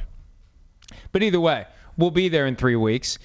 but 1.12 1.22
either 1.22 1.40
way, 1.40 1.66
we'll 1.96 2.10
be 2.10 2.28
there 2.28 2.46
in 2.46 2.56
three 2.56 2.76
weeks 2.76 3.18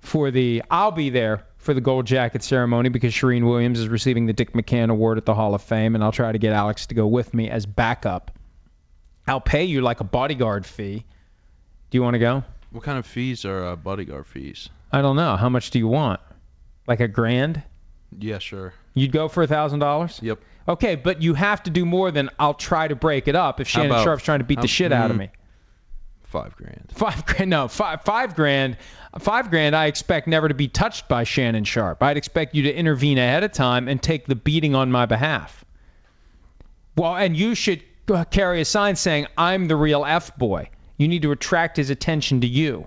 for 0.00 0.30
the. 0.30 0.62
I'll 0.70 0.90
be 0.90 1.10
there 1.10 1.44
for 1.56 1.74
the 1.74 1.80
gold 1.80 2.06
jacket 2.06 2.42
ceremony 2.42 2.88
because 2.88 3.12
Charean 3.12 3.46
Williams 3.46 3.78
is 3.78 3.88
receiving 3.88 4.26
the 4.26 4.32
Dick 4.32 4.52
McCann 4.52 4.90
Award 4.90 5.16
at 5.18 5.24
the 5.24 5.34
Hall 5.34 5.54
of 5.54 5.62
Fame, 5.62 5.94
and 5.94 6.04
I'll 6.04 6.12
try 6.12 6.32
to 6.32 6.38
get 6.38 6.52
Alex 6.52 6.86
to 6.86 6.94
go 6.94 7.06
with 7.06 7.32
me 7.32 7.48
as 7.48 7.64
backup. 7.64 8.30
I'll 9.26 9.40
pay 9.40 9.64
you 9.64 9.80
like 9.80 10.00
a 10.00 10.04
bodyguard 10.04 10.66
fee. 10.66 11.04
Do 11.90 11.98
you 11.98 12.02
want 12.02 12.14
to 12.14 12.18
go? 12.18 12.42
What 12.70 12.82
kind 12.82 12.98
of 12.98 13.06
fees 13.06 13.44
are 13.44 13.64
uh, 13.64 13.76
bodyguard 13.76 14.26
fees? 14.26 14.68
I 14.90 15.02
don't 15.02 15.16
know. 15.16 15.36
How 15.36 15.48
much 15.48 15.70
do 15.70 15.78
you 15.78 15.88
want? 15.88 16.20
Like 16.86 17.00
a 17.00 17.08
grand? 17.08 17.62
Yeah, 18.18 18.38
sure. 18.38 18.74
You'd 18.94 19.12
go 19.12 19.28
for 19.28 19.42
a 19.42 19.46
thousand 19.46 19.78
dollars? 19.78 20.20
Yep. 20.22 20.40
Okay, 20.68 20.94
but 20.96 21.22
you 21.22 21.34
have 21.34 21.62
to 21.64 21.70
do 21.70 21.84
more 21.84 22.10
than 22.10 22.30
I'll 22.38 22.54
try 22.54 22.86
to 22.86 22.94
break 22.94 23.26
it 23.26 23.34
up 23.34 23.60
if 23.60 23.68
Shannon 23.68 23.90
about- 23.90 24.04
Sharpe's 24.04 24.24
trying 24.24 24.40
to 24.40 24.44
beat 24.44 24.58
how- 24.58 24.62
the 24.62 24.68
shit 24.68 24.92
out 24.92 25.10
of 25.10 25.16
mm, 25.16 25.20
me. 25.20 25.30
Five 26.24 26.56
grand. 26.56 26.90
Five 26.94 27.26
grand, 27.26 27.50
no, 27.50 27.68
five 27.68 28.02
five 28.04 28.34
grand, 28.34 28.78
five 29.18 29.50
grand. 29.50 29.76
I 29.76 29.86
expect 29.86 30.26
never 30.26 30.48
to 30.48 30.54
be 30.54 30.66
touched 30.66 31.06
by 31.06 31.24
Shannon 31.24 31.64
Sharpe. 31.64 32.02
I'd 32.02 32.16
expect 32.16 32.54
you 32.54 32.62
to 32.64 32.74
intervene 32.74 33.18
ahead 33.18 33.44
of 33.44 33.52
time 33.52 33.86
and 33.86 34.02
take 34.02 34.26
the 34.26 34.34
beating 34.34 34.74
on 34.74 34.90
my 34.90 35.04
behalf. 35.04 35.62
Well, 36.96 37.16
and 37.16 37.36
you 37.36 37.54
should 37.54 37.82
carry 38.30 38.60
a 38.60 38.64
sign 38.64 38.96
saying 38.96 39.26
I'm 39.36 39.68
the 39.68 39.76
real 39.76 40.04
F 40.06 40.34
boy. 40.36 40.70
You 40.96 41.08
need 41.08 41.22
to 41.22 41.32
attract 41.32 41.76
his 41.76 41.90
attention 41.90 42.40
to 42.42 42.46
you. 42.46 42.86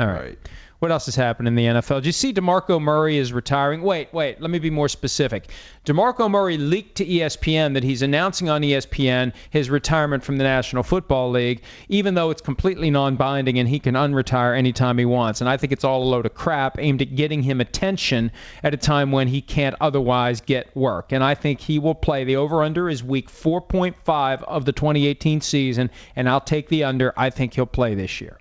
All 0.00 0.06
right. 0.06 0.20
Right. 0.20 0.38
What 0.82 0.90
else 0.90 1.04
has 1.04 1.14
happened 1.14 1.46
in 1.46 1.54
the 1.54 1.66
NFL? 1.66 1.98
Did 1.98 2.06
you 2.06 2.12
see 2.12 2.32
DeMarco 2.32 2.82
Murray 2.82 3.16
is 3.16 3.32
retiring? 3.32 3.82
Wait, 3.82 4.12
wait, 4.12 4.40
let 4.40 4.50
me 4.50 4.58
be 4.58 4.68
more 4.68 4.88
specific. 4.88 5.48
DeMarco 5.86 6.28
Murray 6.28 6.58
leaked 6.58 6.96
to 6.96 7.06
ESPN 7.06 7.74
that 7.74 7.84
he's 7.84 8.02
announcing 8.02 8.48
on 8.48 8.62
ESPN 8.62 9.32
his 9.50 9.70
retirement 9.70 10.24
from 10.24 10.38
the 10.38 10.42
National 10.42 10.82
Football 10.82 11.30
League, 11.30 11.62
even 11.88 12.16
though 12.16 12.30
it's 12.30 12.42
completely 12.42 12.90
non 12.90 13.14
binding 13.14 13.60
and 13.60 13.68
he 13.68 13.78
can 13.78 13.94
unretire 13.94 14.58
anytime 14.58 14.98
he 14.98 15.04
wants. 15.04 15.40
And 15.40 15.48
I 15.48 15.56
think 15.56 15.72
it's 15.72 15.84
all 15.84 16.02
a 16.02 16.10
load 16.10 16.26
of 16.26 16.34
crap 16.34 16.80
aimed 16.80 17.00
at 17.00 17.14
getting 17.14 17.44
him 17.44 17.60
attention 17.60 18.32
at 18.64 18.74
a 18.74 18.76
time 18.76 19.12
when 19.12 19.28
he 19.28 19.40
can't 19.40 19.76
otherwise 19.80 20.40
get 20.40 20.74
work. 20.74 21.12
And 21.12 21.22
I 21.22 21.36
think 21.36 21.60
he 21.60 21.78
will 21.78 21.94
play. 21.94 22.24
The 22.24 22.34
over 22.34 22.60
under 22.60 22.88
is 22.88 23.04
week 23.04 23.30
4.5 23.30 24.42
of 24.42 24.64
the 24.64 24.72
2018 24.72 25.42
season, 25.42 25.90
and 26.16 26.28
I'll 26.28 26.40
take 26.40 26.68
the 26.68 26.82
under. 26.82 27.14
I 27.16 27.30
think 27.30 27.54
he'll 27.54 27.66
play 27.66 27.94
this 27.94 28.20
year. 28.20 28.36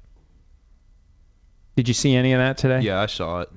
Did 1.76 1.88
you 1.88 1.94
see 1.94 2.16
any 2.16 2.34
of 2.34 2.40
that 2.40 2.58
today? 2.58 2.82
Yeah, 2.82 3.00
I 3.02 3.06
saw 3.06 3.42
it. 3.42 3.50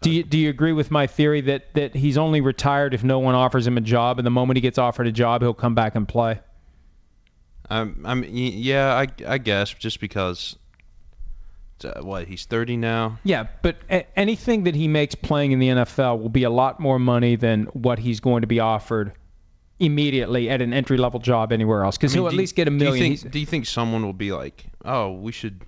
Do 0.00 0.10
you 0.10 0.22
do 0.22 0.36
you 0.38 0.50
agree 0.50 0.72
with 0.72 0.90
my 0.90 1.06
theory 1.06 1.40
that 1.42 1.72
that 1.74 1.94
he's 1.94 2.18
only 2.18 2.40
retired 2.40 2.92
if 2.94 3.02
no 3.04 3.18
one 3.20 3.34
offers 3.34 3.66
him 3.66 3.76
a 3.78 3.80
job, 3.80 4.18
and 4.18 4.26
the 4.26 4.30
moment 4.30 4.56
he 4.56 4.60
gets 4.60 4.78
offered 4.78 5.06
a 5.06 5.12
job, 5.12 5.40
he'll 5.42 5.54
come 5.54 5.74
back 5.74 5.94
and 5.94 6.06
play? 6.06 6.40
I'm, 7.70 8.04
I'm, 8.04 8.24
yeah, 8.28 8.92
I, 8.94 9.06
I 9.26 9.38
guess 9.38 9.72
just 9.72 9.98
because 10.00 10.56
Uh, 11.82 12.02
what? 12.02 12.26
He's 12.28 12.44
30 12.44 12.76
now. 12.76 13.18
Yeah, 13.24 13.46
but 13.62 13.76
a- 13.90 14.06
anything 14.18 14.64
that 14.64 14.74
he 14.74 14.86
makes 14.88 15.14
playing 15.14 15.52
in 15.52 15.58
the 15.58 15.68
NFL 15.68 16.20
will 16.20 16.28
be 16.28 16.42
a 16.44 16.50
lot 16.50 16.78
more 16.80 16.98
money 16.98 17.36
than 17.36 17.64
what 17.72 17.98
he's 17.98 18.20
going 18.20 18.42
to 18.42 18.46
be 18.46 18.60
offered 18.60 19.12
immediately 19.80 20.48
at 20.50 20.60
an 20.62 20.72
entry 20.74 20.96
level 20.98 21.18
job 21.20 21.52
anywhere 21.52 21.82
else 21.84 21.96
because 21.96 22.12
I 22.14 22.16
mean, 22.16 22.22
he'll 22.22 22.26
at 22.28 22.32
you- 22.34 22.38
least 22.38 22.54
get 22.56 22.68
a 22.68 22.70
Do 22.70 22.76
million. 22.76 23.10
you, 23.12 23.16
think, 23.16 23.32
do 23.32 23.38
you 23.38 23.46
think 23.46 23.66
someone 23.66 24.04
will 24.04 24.12
be 24.12 24.32
like, 24.32 24.64
oh, 24.84 25.12
we 25.12 25.32
should? 25.32 25.62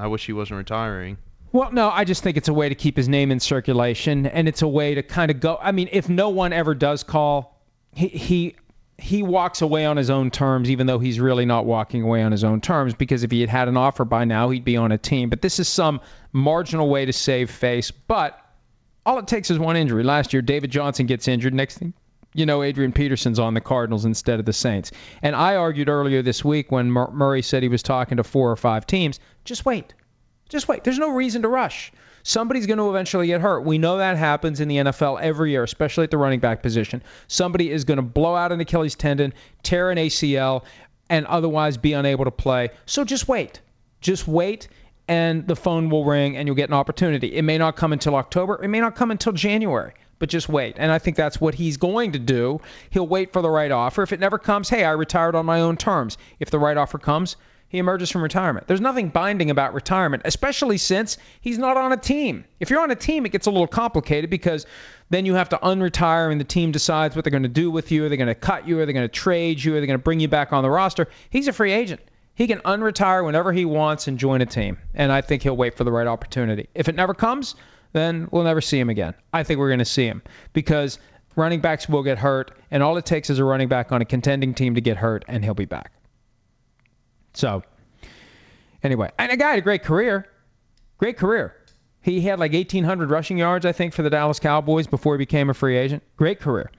I 0.00 0.06
wish 0.06 0.26
he 0.26 0.32
wasn't 0.32 0.58
retiring. 0.58 1.18
Well, 1.52 1.72
no, 1.72 1.90
I 1.90 2.04
just 2.04 2.22
think 2.22 2.36
it's 2.36 2.48
a 2.48 2.54
way 2.54 2.68
to 2.68 2.74
keep 2.74 2.96
his 2.96 3.08
name 3.08 3.30
in 3.30 3.40
circulation, 3.40 4.26
and 4.26 4.48
it's 4.48 4.62
a 4.62 4.68
way 4.68 4.94
to 4.94 5.02
kind 5.02 5.30
of 5.30 5.40
go. 5.40 5.58
I 5.60 5.72
mean, 5.72 5.88
if 5.92 6.08
no 6.08 6.30
one 6.30 6.52
ever 6.52 6.74
does 6.74 7.02
call, 7.02 7.60
he 7.92 8.08
he 8.08 8.56
he 8.98 9.22
walks 9.22 9.62
away 9.62 9.84
on 9.84 9.96
his 9.96 10.10
own 10.10 10.30
terms, 10.30 10.70
even 10.70 10.86
though 10.86 10.98
he's 10.98 11.18
really 11.18 11.46
not 11.46 11.66
walking 11.66 12.02
away 12.02 12.22
on 12.22 12.32
his 12.32 12.44
own 12.44 12.60
terms. 12.60 12.94
Because 12.94 13.24
if 13.24 13.30
he 13.30 13.40
had 13.40 13.50
had 13.50 13.68
an 13.68 13.76
offer 13.76 14.04
by 14.04 14.24
now, 14.24 14.50
he'd 14.50 14.64
be 14.64 14.76
on 14.76 14.92
a 14.92 14.98
team. 14.98 15.28
But 15.28 15.42
this 15.42 15.58
is 15.58 15.68
some 15.68 16.00
marginal 16.32 16.88
way 16.88 17.04
to 17.06 17.12
save 17.12 17.50
face. 17.50 17.90
But 17.90 18.38
all 19.04 19.18
it 19.18 19.26
takes 19.26 19.50
is 19.50 19.58
one 19.58 19.76
injury. 19.76 20.04
Last 20.04 20.32
year, 20.32 20.42
David 20.42 20.70
Johnson 20.70 21.06
gets 21.06 21.26
injured. 21.26 21.52
Next 21.52 21.78
thing 21.78 21.94
you 22.34 22.46
know, 22.46 22.62
Adrian 22.62 22.92
Peterson's 22.92 23.38
on 23.38 23.54
the 23.54 23.60
Cardinals 23.60 24.04
instead 24.04 24.40
of 24.40 24.46
the 24.46 24.52
Saints. 24.52 24.92
And 25.22 25.34
I 25.34 25.56
argued 25.56 25.88
earlier 25.88 26.22
this 26.22 26.44
week 26.44 26.70
when 26.70 26.90
Mur- 26.90 27.10
Murray 27.10 27.42
said 27.42 27.62
he 27.62 27.68
was 27.68 27.82
talking 27.82 28.18
to 28.18 28.24
four 28.24 28.50
or 28.50 28.56
five 28.56 28.86
teams, 28.86 29.18
just 29.44 29.64
wait. 29.64 29.94
Just 30.48 30.68
wait. 30.68 30.84
There's 30.84 30.98
no 30.98 31.10
reason 31.10 31.42
to 31.42 31.48
rush. 31.48 31.92
Somebody's 32.22 32.66
going 32.66 32.78
to 32.78 32.90
eventually 32.90 33.28
get 33.28 33.40
hurt. 33.40 33.64
We 33.64 33.78
know 33.78 33.98
that 33.98 34.16
happens 34.16 34.60
in 34.60 34.68
the 34.68 34.76
NFL 34.76 35.20
every 35.20 35.52
year, 35.52 35.62
especially 35.62 36.04
at 36.04 36.10
the 36.10 36.18
running 36.18 36.40
back 36.40 36.62
position. 36.62 37.02
Somebody 37.28 37.70
is 37.70 37.84
going 37.84 37.96
to 37.96 38.02
blow 38.02 38.34
out 38.34 38.52
an 38.52 38.60
Achilles 38.60 38.94
tendon, 38.94 39.32
tear 39.62 39.90
an 39.90 39.98
ACL, 39.98 40.64
and 41.08 41.26
otherwise 41.26 41.78
be 41.78 41.94
unable 41.94 42.26
to 42.26 42.30
play. 42.30 42.70
So 42.84 43.04
just 43.04 43.26
wait. 43.26 43.60
Just 44.00 44.28
wait, 44.28 44.68
and 45.08 45.46
the 45.46 45.56
phone 45.56 45.90
will 45.90 46.04
ring, 46.04 46.36
and 46.36 46.46
you'll 46.46 46.56
get 46.56 46.68
an 46.68 46.74
opportunity. 46.74 47.34
It 47.34 47.42
may 47.42 47.58
not 47.58 47.76
come 47.76 47.92
until 47.92 48.14
October. 48.14 48.62
It 48.62 48.68
may 48.68 48.80
not 48.80 48.96
come 48.96 49.10
until 49.10 49.32
January. 49.32 49.92
But 50.20 50.28
just 50.28 50.48
wait. 50.48 50.76
And 50.78 50.92
I 50.92 50.98
think 50.98 51.16
that's 51.16 51.40
what 51.40 51.56
he's 51.56 51.78
going 51.78 52.12
to 52.12 52.20
do. 52.20 52.60
He'll 52.90 53.08
wait 53.08 53.32
for 53.32 53.42
the 53.42 53.50
right 53.50 53.72
offer. 53.72 54.04
If 54.04 54.12
it 54.12 54.20
never 54.20 54.38
comes, 54.38 54.68
hey, 54.68 54.84
I 54.84 54.92
retired 54.92 55.34
on 55.34 55.46
my 55.46 55.62
own 55.62 55.76
terms. 55.76 56.16
If 56.38 56.50
the 56.50 56.58
right 56.60 56.76
offer 56.76 56.98
comes, 56.98 57.36
he 57.70 57.78
emerges 57.78 58.10
from 58.10 58.22
retirement. 58.22 58.66
There's 58.66 58.80
nothing 58.80 59.08
binding 59.08 59.50
about 59.50 59.74
retirement, 59.74 60.22
especially 60.26 60.76
since 60.76 61.18
he's 61.40 61.56
not 61.56 61.76
on 61.76 61.92
a 61.92 61.96
team. 61.96 62.44
If 62.58 62.68
you're 62.68 62.80
on 62.80 62.90
a 62.90 62.96
team, 62.96 63.24
it 63.24 63.32
gets 63.32 63.46
a 63.46 63.50
little 63.50 63.68
complicated 63.68 64.28
because 64.28 64.66
then 65.08 65.24
you 65.24 65.34
have 65.34 65.48
to 65.50 65.56
unretire 65.56 66.30
and 66.30 66.40
the 66.40 66.44
team 66.44 66.72
decides 66.72 67.16
what 67.16 67.24
they're 67.24 67.30
going 67.30 67.44
to 67.44 67.48
do 67.48 67.70
with 67.70 67.90
you. 67.90 68.04
Are 68.04 68.08
they 68.08 68.16
going 68.16 68.26
to 68.26 68.34
cut 68.34 68.68
you? 68.68 68.78
Are 68.80 68.86
they 68.86 68.92
going 68.92 69.08
to 69.08 69.12
trade 69.12 69.62
you? 69.62 69.76
Are 69.76 69.80
they 69.80 69.86
going 69.86 69.98
to 69.98 70.02
bring 70.02 70.20
you 70.20 70.28
back 70.28 70.52
on 70.52 70.62
the 70.62 70.70
roster? 70.70 71.08
He's 71.30 71.48
a 71.48 71.52
free 71.52 71.72
agent. 71.72 72.00
He 72.34 72.46
can 72.46 72.58
unretire 72.58 73.24
whenever 73.24 73.52
he 73.52 73.64
wants 73.64 74.08
and 74.08 74.18
join 74.18 74.42
a 74.42 74.46
team. 74.46 74.78
And 74.92 75.10
I 75.10 75.20
think 75.20 75.42
he'll 75.42 75.56
wait 75.56 75.76
for 75.76 75.84
the 75.84 75.92
right 75.92 76.06
opportunity. 76.06 76.68
If 76.74 76.88
it 76.88 76.94
never 76.96 77.14
comes, 77.14 77.54
then 77.92 78.28
we'll 78.30 78.44
never 78.44 78.60
see 78.60 78.78
him 78.78 78.88
again. 78.90 79.14
I 79.32 79.42
think 79.42 79.58
we're 79.58 79.68
going 79.70 79.78
to 79.80 79.84
see 79.84 80.04
him 80.06 80.22
because 80.52 80.98
running 81.36 81.60
backs 81.60 81.88
will 81.88 82.02
get 82.02 82.18
hurt, 82.18 82.50
and 82.70 82.82
all 82.82 82.96
it 82.96 83.04
takes 83.06 83.30
is 83.30 83.38
a 83.38 83.44
running 83.44 83.68
back 83.68 83.92
on 83.92 84.00
a 84.02 84.04
contending 84.04 84.54
team 84.54 84.74
to 84.76 84.80
get 84.80 84.96
hurt, 84.96 85.24
and 85.28 85.44
he'll 85.44 85.54
be 85.54 85.64
back. 85.64 85.92
So, 87.34 87.62
anyway, 88.82 89.10
and 89.18 89.30
a 89.32 89.36
guy 89.36 89.50
had 89.50 89.58
a 89.58 89.62
great 89.62 89.82
career. 89.82 90.26
Great 90.98 91.16
career. 91.16 91.54
He 92.02 92.20
had 92.22 92.38
like 92.38 92.52
1,800 92.52 93.10
rushing 93.10 93.38
yards, 93.38 93.66
I 93.66 93.72
think, 93.72 93.92
for 93.94 94.02
the 94.02 94.10
Dallas 94.10 94.38
Cowboys 94.40 94.86
before 94.86 95.14
he 95.14 95.18
became 95.18 95.50
a 95.50 95.54
free 95.54 95.76
agent. 95.76 96.02
Great 96.16 96.40
career. 96.40 96.70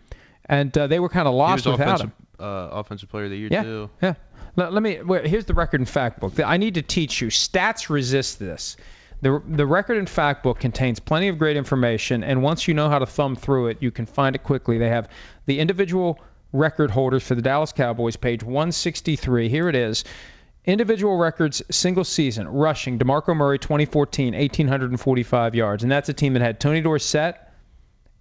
And 0.45 0.75
uh, 0.77 0.87
they 0.87 0.99
were 0.99 1.09
kind 1.09 1.27
of 1.27 1.33
lost 1.35 1.65
without 1.65 2.01
him. 2.01 2.11
uh, 2.39 2.43
offensive 2.71 3.09
player 3.09 3.25
of 3.25 3.29
the 3.31 3.37
year 3.37 3.49
Yeah, 3.51 3.63
too. 3.63 3.89
yeah. 4.01 4.13
Let, 4.55 4.73
let 4.73 4.83
me. 4.83 5.01
Wait, 5.01 5.25
here's 5.27 5.45
the 5.45 5.53
record 5.53 5.79
and 5.79 5.87
fact 5.87 6.19
book. 6.19 6.37
I 6.39 6.57
need 6.57 6.73
to 6.75 6.81
teach 6.81 7.21
you. 7.21 7.27
Stats 7.29 7.89
resist 7.89 8.37
this. 8.39 8.75
The, 9.21 9.41
the 9.47 9.67
record 9.67 9.97
and 9.97 10.09
fact 10.09 10.41
book 10.41 10.59
contains 10.59 10.99
plenty 10.99 11.27
of 11.27 11.37
great 11.37 11.55
information, 11.55 12.23
and 12.23 12.41
once 12.41 12.67
you 12.67 12.73
know 12.73 12.89
how 12.89 12.99
to 12.99 13.05
thumb 13.05 13.35
through 13.35 13.67
it, 13.67 13.77
you 13.79 13.91
can 13.91 14.07
find 14.07 14.35
it 14.35 14.43
quickly. 14.43 14.79
They 14.79 14.89
have 14.89 15.09
the 15.45 15.59
individual 15.59 16.19
record 16.51 16.91
holders 16.91 17.23
for 17.23 17.35
the 17.35 17.41
Dallas 17.41 17.71
Cowboys, 17.71 18.15
page 18.15 18.43
163. 18.43 19.47
Here 19.47 19.69
it 19.69 19.75
is. 19.75 20.03
Individual 20.65 21.17
records, 21.17 21.61
single 21.71 22.03
season, 22.03 22.47
rushing. 22.47 22.99
DeMarco 22.99 23.35
Murray, 23.35 23.59
2014, 23.59 24.33
1,845 24.33 25.55
yards. 25.55 25.83
And 25.83 25.91
that's 25.91 26.09
a 26.09 26.13
team 26.13 26.33
that 26.33 26.41
had 26.41 26.59
Tony 26.59 26.81
Dorsett, 26.81 27.35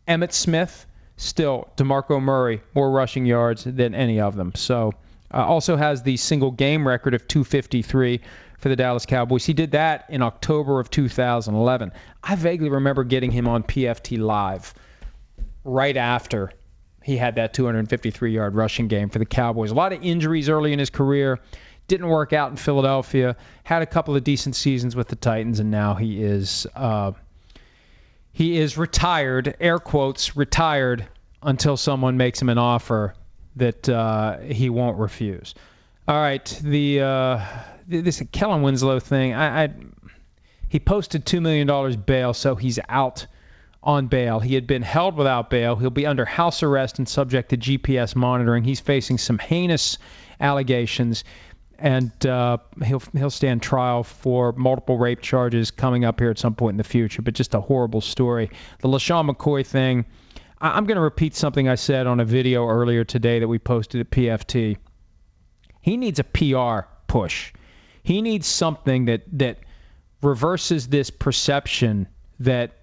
Emmitt 0.09 0.33
Smith, 0.33 0.87
still 1.16 1.69
DeMarco 1.76 2.21
Murray, 2.21 2.62
more 2.75 2.90
rushing 2.90 3.26
yards 3.26 3.64
than 3.64 3.95
any 3.95 4.21
of 4.21 4.37
them. 4.37 4.52
So 4.54 4.95
uh, 5.33 5.45
also 5.45 5.76
has 5.76 6.02
the 6.02 6.16
single 6.16 6.50
game 6.50 6.87
record 6.87 7.14
of 7.14 7.28
253 7.28 8.21
for 8.61 8.69
the 8.69 8.76
Dallas 8.76 9.07
Cowboys. 9.07 9.45
He 9.45 9.52
did 9.52 9.73
that 9.73 10.05
in 10.09 10.23
October 10.23 10.81
of 10.81 10.90
2011. 10.90 11.93
I 12.23 12.35
vaguely 12.37 12.69
remember 12.69 13.05
getting 13.05 13.31
him 13.31 13.49
on 13.49 13.62
PFT 13.62 14.19
Live 14.19 14.75
right 15.64 15.97
after 15.97 16.52
he 17.02 17.17
had 17.17 17.37
that 17.37 17.55
253 17.55 18.33
yard 18.33 18.55
rushing 18.55 18.88
game 18.88 19.09
for 19.09 19.19
the 19.19 19.26
Cowboys. 19.26 19.71
A 19.71 19.75
lot 19.75 19.93
of 19.93 20.02
injuries 20.02 20.49
early 20.49 20.73
in 20.73 20.79
his 20.79 20.90
career. 20.90 21.40
Didn't 21.88 22.09
work 22.09 22.33
out 22.33 22.50
in 22.50 22.57
Philadelphia. 22.57 23.37
Had 23.64 23.83
a 23.83 23.87
couple 23.87 24.14
of 24.14 24.23
decent 24.23 24.55
seasons 24.55 24.95
with 24.95 25.09
the 25.09 25.17
Titans, 25.17 25.59
and 25.59 25.73
now 25.73 25.95
he 25.95 26.23
is 26.23 26.67
uh, 26.76 27.12
he 28.33 28.59
is 28.59 28.79
retired, 28.79 29.57
air 29.59 29.79
quotes, 29.79 30.37
retired 30.37 31.09
until 31.43 31.76
someone 31.76 32.17
makes 32.17 32.40
him 32.40 32.49
an 32.49 32.59
offer 32.59 33.14
that 33.57 33.88
uh, 33.88 34.38
he 34.38 34.71
won't 34.71 34.99
refuse. 34.99 35.55
All 36.11 36.17
right, 36.17 36.61
the 36.64 37.02
uh, 37.02 37.47
this 37.87 38.21
Kellen 38.33 38.62
Winslow 38.62 38.99
thing, 38.99 39.33
I, 39.33 39.62
I 39.62 39.75
he 40.69 40.81
posted 40.81 41.25
two 41.25 41.40
million 41.40 41.69
dollars 41.69 41.95
bail, 41.95 42.35
so 42.35 42.57
he's 42.57 42.81
out 42.88 43.29
on 43.81 44.09
bail. 44.09 44.40
He 44.40 44.57
had 44.57 44.67
been 44.67 44.83
held 44.83 45.14
without 45.14 45.50
bail. 45.50 45.76
He'll 45.76 45.90
be 45.90 46.07
under 46.07 46.25
house 46.25 46.64
arrest 46.64 46.99
and 46.99 47.09
subject 47.09 47.50
to 47.50 47.57
GPS 47.57 48.17
monitoring. 48.17 48.64
He's 48.64 48.81
facing 48.81 49.19
some 49.19 49.38
heinous 49.38 49.99
allegations, 50.40 51.23
and 51.79 52.11
uh, 52.26 52.59
he'll 52.85 53.02
he'll 53.12 53.31
stand 53.31 53.62
trial 53.62 54.02
for 54.02 54.50
multiple 54.50 54.99
rape 54.99 55.21
charges 55.21 55.71
coming 55.71 56.05
up 56.05 56.19
here 56.19 56.31
at 56.31 56.40
some 56.40 56.57
point 56.57 56.75
in 56.75 56.79
the 56.79 56.83
future. 56.83 57.23
But 57.23 57.35
just 57.35 57.55
a 57.55 57.61
horrible 57.61 58.00
story. 58.00 58.50
The 58.81 58.88
LeSean 58.88 59.31
McCoy 59.31 59.64
thing. 59.64 60.07
I, 60.61 60.71
I'm 60.71 60.87
going 60.87 60.97
to 60.97 61.02
repeat 61.02 61.37
something 61.37 61.69
I 61.69 61.76
said 61.76 62.09
on 62.09 62.19
a 62.19 62.25
video 62.25 62.67
earlier 62.67 63.05
today 63.05 63.38
that 63.38 63.47
we 63.47 63.61
posted 63.61 64.00
at 64.00 64.11
PFT. 64.11 64.76
He 65.81 65.97
needs 65.97 66.19
a 66.19 66.25
PR 66.25 66.89
push. 67.07 67.53
He 68.03 68.23
needs 68.23 68.47
something 68.47 69.07
that 69.07 69.23
that 69.33 69.59
reverses 70.23 70.89
this 70.89 71.11
perception 71.11 72.09
that 72.41 72.77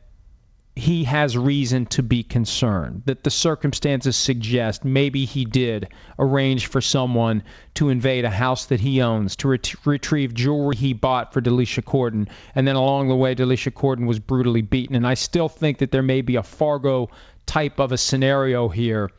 he 0.77 1.05
has 1.05 1.35
reason 1.35 1.87
to 1.87 2.03
be 2.03 2.21
concerned, 2.21 3.01
that 3.05 3.23
the 3.23 3.31
circumstances 3.31 4.15
suggest 4.15 4.85
maybe 4.85 5.25
he 5.25 5.43
did 5.43 5.87
arrange 6.19 6.67
for 6.67 6.81
someone 6.81 7.41
to 7.73 7.89
invade 7.89 8.25
a 8.25 8.29
house 8.29 8.65
that 8.67 8.79
he 8.79 9.01
owns, 9.01 9.35
to 9.37 9.47
ret- 9.47 9.85
retrieve 9.85 10.35
jewelry 10.35 10.75
he 10.75 10.93
bought 10.93 11.33
for 11.33 11.41
Delicia 11.41 11.83
Cordon, 11.83 12.29
and 12.53 12.67
then 12.67 12.75
along 12.75 13.07
the 13.07 13.15
way, 13.15 13.33
Delicia 13.33 13.73
Cordon 13.73 14.05
was 14.05 14.19
brutally 14.19 14.61
beaten. 14.61 14.95
And 14.95 15.07
I 15.07 15.15
still 15.15 15.49
think 15.49 15.79
that 15.79 15.89
there 15.89 16.03
may 16.03 16.21
be 16.21 16.35
a 16.35 16.43
Fargo 16.43 17.09
type 17.47 17.79
of 17.79 17.91
a 17.91 17.97
scenario 17.97 18.69
here 18.69 19.09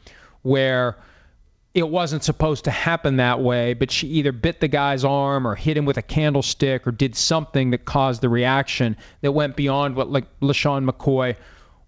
where 0.42 0.96
it 1.74 1.88
wasn't 1.88 2.24
supposed 2.24 2.64
to 2.64 2.70
happen 2.70 3.16
that 3.16 3.40
way, 3.40 3.74
but 3.74 3.90
she 3.90 4.08
either 4.08 4.32
bit 4.32 4.60
the 4.60 4.68
guy's 4.68 5.04
arm 5.04 5.46
or 5.46 5.54
hit 5.54 5.76
him 5.76 5.84
with 5.84 5.96
a 5.96 6.02
candlestick 6.02 6.86
or 6.86 6.92
did 6.92 7.14
something 7.14 7.70
that 7.70 7.84
caused 7.84 8.20
the 8.20 8.28
reaction 8.28 8.96
that 9.20 9.32
went 9.32 9.54
beyond 9.54 9.94
what 9.94 10.10
like 10.10 10.26
LeSean 10.40 10.88
McCoy 10.88 11.36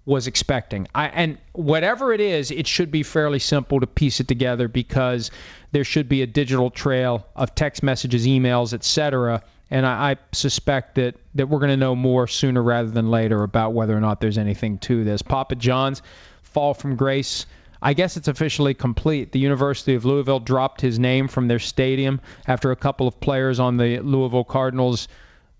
was 0.05 0.27
expecting. 0.27 0.89
I, 0.95 1.09
and 1.09 1.39
whatever 1.53 2.13
it 2.13 2.21
is, 2.21 2.51
it 2.51 2.67
should 2.67 2.91
be 2.91 3.03
fairly 3.03 3.39
simple 3.39 3.81
to 3.81 3.87
piece 3.87 4.21
it 4.21 4.29
together 4.29 4.69
because 4.69 5.31
there 5.73 5.85
should 5.85 6.09
be 6.09 6.23
a 6.23 6.27
digital 6.27 6.71
trail 6.71 7.27
of 7.37 7.55
text 7.55 7.83
messages, 7.83 8.27
emails, 8.27 8.73
etc. 8.73 9.43
And 9.71 9.87
I, 9.87 10.13
I 10.13 10.17
suspect 10.33 10.97
that, 10.97 11.17
that 11.37 11.49
we're 11.49 11.61
going 11.61 11.71
to 11.71 11.77
know 11.77 11.95
more 11.95 12.27
sooner 12.27 12.63
rather 12.63 12.91
than 12.91 13.11
later 13.11 13.43
about 13.43 13.73
whether 13.73 13.97
or 13.97 14.01
not 14.01 14.21
there's 14.21 14.39
anything 14.39 14.79
to 14.79 15.05
this. 15.05 15.23
Papa 15.23 15.55
John's 15.55 16.03
fall 16.43 16.75
from 16.75 16.97
grace. 16.97 17.47
I 17.83 17.95
guess 17.95 18.17
it's 18.17 18.29
officially 18.29 18.75
complete. 18.75 19.33
The 19.33 19.39
University 19.39 19.95
of 19.95 20.05
Louisville 20.05 20.41
dropped 20.41 20.81
his 20.81 20.99
name 20.99 21.29
from 21.29 21.49
their 21.49 21.59
stadium 21.59 22.21
after 22.47 22.71
a 22.71 22.77
couple 22.77 23.09
of 23.09 23.21
players 23.21 23.59
on 23.59 23.77
the 23.77 24.01
Louisville 24.01 24.45
Cardinals 24.45 25.09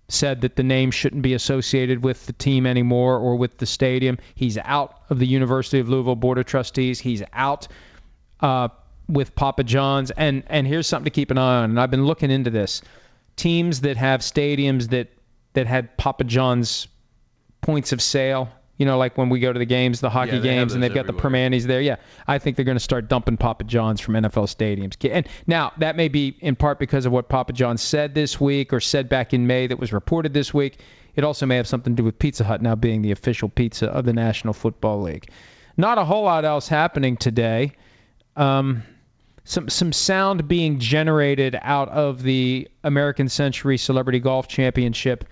said 0.07 0.41
that 0.41 0.55
the 0.55 0.63
name 0.63 0.91
shouldn't 0.91 1.21
be 1.21 1.33
associated 1.33 2.03
with 2.03 2.25
the 2.25 2.33
team 2.33 2.65
anymore 2.65 3.17
or 3.17 3.37
with 3.37 3.57
the 3.57 3.65
stadium. 3.65 4.19
He's 4.35 4.57
out 4.57 4.99
of 5.09 5.19
the 5.19 5.25
University 5.25 5.79
of 5.79 5.89
Louisville 5.89 6.15
Board 6.15 6.37
of 6.37 6.45
Trustees. 6.45 6.99
He's 6.99 7.23
out 7.33 7.67
uh, 8.41 8.69
with 9.07 9.33
Papa 9.33 9.63
John's. 9.63 10.11
And, 10.11 10.43
and 10.47 10.67
here's 10.67 10.87
something 10.87 11.05
to 11.05 11.11
keep 11.11 11.31
an 11.31 11.37
eye 11.37 11.63
on. 11.63 11.71
And 11.71 11.79
I've 11.79 11.91
been 11.91 12.05
looking 12.05 12.29
into 12.29 12.49
this. 12.49 12.81
Teams 13.35 13.81
that 13.81 13.97
have 13.97 14.19
stadiums 14.19 14.89
that, 14.89 15.07
that 15.53 15.65
had 15.65 15.97
Papa 15.97 16.25
John's 16.25 16.87
points 17.61 17.93
of 17.93 18.01
sale 18.01 18.49
You 18.77 18.85
know, 18.85 18.97
like 18.97 19.17
when 19.17 19.29
we 19.29 19.39
go 19.39 19.53
to 19.53 19.59
the 19.59 19.65
games, 19.65 19.99
the 20.01 20.09
hockey 20.09 20.37
Yeah, 20.37 20.39
games, 20.39 20.73
and 20.73 20.81
they've 20.81 20.93
got 20.93 21.05
the 21.05 21.13
everywhere. 21.13 21.21
Primanti's 21.21 21.67
there. 21.67 21.81
Yeah, 21.81 21.97
I 22.27 22.39
think 22.39 22.55
they're 22.55 22.65
going 22.65 22.77
to 22.77 22.83
start 22.83 23.07
dumping 23.07 23.37
Papa 23.37 23.63
John's 23.65 24.01
from 24.01 24.15
NFL 24.15 24.47
stadiums. 24.47 24.95
And 25.11 25.27
now 25.45 25.71
that 25.77 25.95
may 25.95 26.07
be 26.07 26.35
in 26.39 26.55
part 26.55 26.79
because 26.79 27.05
of 27.05 27.11
what 27.11 27.29
Papa 27.29 27.53
John 27.53 27.77
said 27.77 28.15
this 28.15 28.39
week 28.41 28.73
or 28.73 28.79
said 28.79 29.07
back 29.07 29.33
in 29.33 29.45
May 29.45 29.67
that 29.67 29.77
was 29.77 29.93
reported 29.93 30.33
this 30.33 30.53
week. 30.53 30.79
It 31.15 31.23
also 31.23 31.45
may 31.45 31.57
have 31.57 31.67
something 31.67 31.95
to 31.95 32.01
do 32.01 32.05
with 32.05 32.17
Pizza 32.17 32.43
Hut 32.43 32.61
now 32.61 32.75
being 32.75 33.01
the 33.01 33.11
official 33.11 33.49
pizza 33.49 33.87
of 33.87 34.05
the 34.05 34.13
National 34.13 34.53
Football 34.53 35.01
League. 35.03 35.29
Not 35.77 35.97
a 35.97 36.05
whole 36.05 36.23
lot 36.23 36.45
else 36.45 36.67
happening 36.67 37.17
today. 37.17 37.73
Um, 38.35 38.83
some 39.43 39.69
some 39.69 39.91
sound 39.91 40.47
being 40.47 40.79
generated 40.79 41.57
out 41.61 41.89
of 41.89 42.21
the 42.23 42.69
American 42.83 43.27
Century 43.27 43.77
Celebrity 43.77 44.19
Golf 44.19 44.47
Championship 44.47 45.25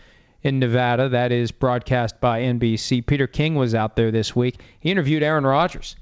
in 0.43 0.59
Nevada. 0.59 1.09
That 1.09 1.31
is 1.31 1.51
broadcast 1.51 2.19
by 2.19 2.41
NBC. 2.41 3.05
Peter 3.05 3.27
King 3.27 3.55
was 3.55 3.75
out 3.75 3.95
there 3.95 4.11
this 4.11 4.35
week. 4.35 4.59
He 4.79 4.91
interviewed 4.91 5.23
Aaron 5.23 5.45
Rodgers. 5.45 5.95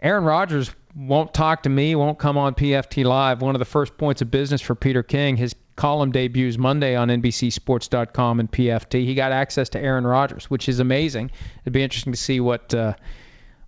Aaron 0.00 0.24
Rodgers 0.24 0.70
won't 0.94 1.34
talk 1.34 1.64
to 1.64 1.68
me, 1.68 1.94
won't 1.94 2.18
come 2.18 2.38
on 2.38 2.54
PFT 2.54 3.04
Live. 3.04 3.42
One 3.42 3.54
of 3.54 3.58
the 3.58 3.64
first 3.64 3.96
points 3.96 4.22
of 4.22 4.30
business 4.30 4.60
for 4.60 4.74
Peter 4.74 5.02
King, 5.02 5.36
his 5.36 5.54
column 5.76 6.12
debuts 6.12 6.58
Monday 6.58 6.96
on 6.96 7.08
NBCSports.com 7.08 8.40
and 8.40 8.50
PFT. 8.50 9.04
He 9.04 9.14
got 9.14 9.32
access 9.32 9.70
to 9.70 9.80
Aaron 9.80 10.06
Rodgers, 10.06 10.50
which 10.50 10.68
is 10.68 10.80
amazing. 10.80 11.30
It'd 11.62 11.72
be 11.72 11.82
interesting 11.82 12.12
to 12.12 12.18
see 12.18 12.40
what 12.40 12.74
uh, 12.74 12.94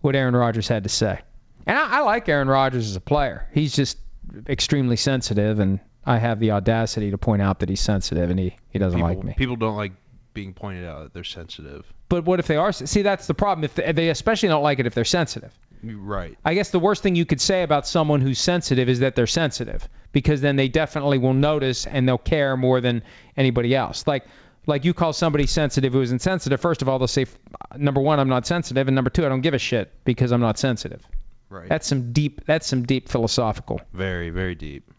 what 0.00 0.16
Aaron 0.16 0.34
Rodgers 0.34 0.66
had 0.66 0.84
to 0.84 0.88
say. 0.88 1.20
And 1.66 1.78
I, 1.78 1.98
I 1.98 2.00
like 2.00 2.28
Aaron 2.28 2.48
Rodgers 2.48 2.88
as 2.88 2.96
a 2.96 3.00
player. 3.00 3.48
He's 3.52 3.74
just 3.74 3.98
extremely 4.48 4.96
sensitive, 4.96 5.60
and 5.60 5.78
I 6.04 6.18
have 6.18 6.40
the 6.40 6.52
audacity 6.52 7.10
to 7.10 7.18
point 7.18 7.42
out 7.42 7.60
that 7.60 7.68
he's 7.68 7.80
sensitive, 7.80 8.30
and 8.30 8.38
he, 8.38 8.56
he 8.70 8.78
doesn't 8.78 8.98
People, 8.98 9.08
like 9.14 9.24
me. 9.24 9.34
people 9.36 9.56
don't 9.56 9.76
like 9.76 9.92
being 10.32 10.54
pointed 10.54 10.86
out 10.86 11.02
that 11.02 11.14
they're 11.14 11.24
sensitive. 11.24 11.84
But 12.08 12.24
what 12.24 12.40
if 12.40 12.46
they 12.46 12.56
are? 12.56 12.72
See, 12.72 13.02
that's 13.02 13.26
the 13.26 13.34
problem. 13.34 13.64
If 13.64 13.74
they, 13.74 13.92
they 13.92 14.08
especially 14.08 14.48
don't 14.48 14.62
like 14.62 14.78
it 14.78 14.86
if 14.86 14.94
they're 14.94 15.04
sensitive. 15.04 15.52
Right. 15.82 16.36
I 16.44 16.54
guess 16.54 16.70
the 16.70 16.78
worst 16.78 17.02
thing 17.02 17.14
you 17.16 17.24
could 17.24 17.40
say 17.40 17.62
about 17.62 17.86
someone 17.86 18.20
who's 18.20 18.38
sensitive 18.38 18.88
is 18.88 19.00
that 19.00 19.14
they're 19.14 19.26
sensitive, 19.26 19.88
because 20.12 20.40
then 20.40 20.56
they 20.56 20.68
definitely 20.68 21.18
will 21.18 21.34
notice 21.34 21.86
and 21.86 22.08
they'll 22.08 22.18
care 22.18 22.56
more 22.56 22.80
than 22.80 23.02
anybody 23.36 23.74
else. 23.74 24.06
Like 24.06 24.24
like 24.66 24.84
you 24.84 24.94
call 24.94 25.12
somebody 25.12 25.46
sensitive 25.46 25.92
who 25.92 26.00
is 26.00 26.12
insensitive. 26.12 26.60
First 26.60 26.82
of 26.82 26.88
all, 26.88 26.98
they'll 26.98 27.08
say, 27.08 27.26
number 27.76 28.00
one, 28.00 28.20
I'm 28.20 28.28
not 28.28 28.46
sensitive, 28.46 28.88
and 28.88 28.94
number 28.94 29.10
two, 29.10 29.24
I 29.24 29.28
don't 29.28 29.40
give 29.40 29.54
a 29.54 29.58
shit 29.58 29.92
because 30.04 30.32
I'm 30.32 30.40
not 30.40 30.58
sensitive. 30.58 31.02
Right. 31.48 31.68
That's 31.68 31.86
some 31.86 32.12
deep. 32.12 32.44
That's 32.46 32.66
some 32.66 32.84
deep 32.84 33.08
philosophical. 33.08 33.80
very, 33.92 34.30
very 34.30 34.54
deep. 34.54 34.90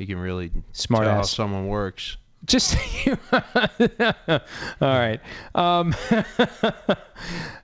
He 0.00 0.06
can 0.06 0.18
really 0.18 0.50
Smart 0.72 1.04
tell 1.04 1.14
how 1.16 1.22
someone 1.24 1.68
works. 1.68 2.16
Just 2.46 2.74
all 3.32 4.40
right. 4.80 5.20
Um, 5.54 5.94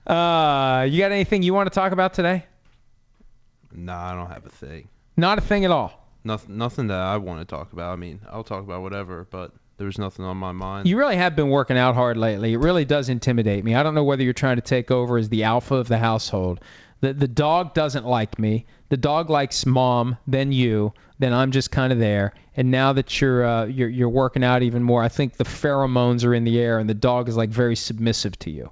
uh, 0.05 0.85
you 0.87 0.99
got 0.99 1.11
anything 1.11 1.41
you 1.41 1.55
want 1.55 1.65
to 1.65 1.73
talk 1.73 1.93
about 1.93 2.13
today? 2.13 2.45
Nah, 3.73 4.11
I 4.11 4.15
don't 4.15 4.29
have 4.29 4.45
a 4.45 4.49
thing. 4.49 4.87
Not 5.17 5.39
a 5.39 5.41
thing 5.41 5.65
at 5.65 5.71
all. 5.71 6.07
Nothing, 6.23 6.59
nothing 6.59 6.87
that 6.89 6.99
I 6.99 7.17
want 7.17 7.39
to 7.39 7.45
talk 7.45 7.73
about. 7.73 7.91
I 7.91 7.95
mean, 7.95 8.21
I'll 8.29 8.43
talk 8.43 8.61
about 8.61 8.83
whatever, 8.83 9.27
but 9.31 9.51
there's 9.77 9.97
nothing 9.97 10.23
on 10.23 10.37
my 10.37 10.51
mind. 10.51 10.87
You 10.87 10.99
really 10.99 11.15
have 11.15 11.35
been 11.35 11.49
working 11.49 11.75
out 11.79 11.95
hard 11.95 12.17
lately. 12.17 12.53
It 12.53 12.59
really 12.59 12.85
does 12.85 13.09
intimidate 13.09 13.63
me. 13.63 13.73
I 13.73 13.81
don't 13.81 13.95
know 13.95 14.03
whether 14.03 14.21
you're 14.21 14.33
trying 14.33 14.57
to 14.57 14.61
take 14.61 14.91
over 14.91 15.17
as 15.17 15.29
the 15.29 15.45
alpha 15.45 15.73
of 15.73 15.87
the 15.87 15.97
household. 15.97 16.59
The 17.01 17.13
the 17.13 17.27
dog 17.27 17.73
doesn't 17.73 18.05
like 18.05 18.39
me. 18.39 18.65
The 18.89 18.97
dog 18.97 19.29
likes 19.29 19.65
mom, 19.65 20.17
then 20.27 20.51
you, 20.51 20.93
then 21.19 21.33
I'm 21.33 21.51
just 21.51 21.71
kind 21.71 21.93
of 21.93 21.99
there. 21.99 22.33
And 22.55 22.71
now 22.71 22.93
that 22.93 23.21
you're 23.21 23.45
uh, 23.45 23.65
you're 23.65 23.89
you're 23.89 24.09
working 24.09 24.43
out 24.43 24.63
even 24.63 24.83
more, 24.83 25.03
I 25.03 25.09
think 25.09 25.37
the 25.37 25.43
pheromones 25.43 26.25
are 26.25 26.33
in 26.33 26.43
the 26.43 26.59
air, 26.59 26.79
and 26.79 26.89
the 26.89 26.95
dog 26.95 27.29
is 27.29 27.37
like 27.37 27.49
very 27.49 27.75
submissive 27.75 28.37
to 28.39 28.51
you. 28.51 28.71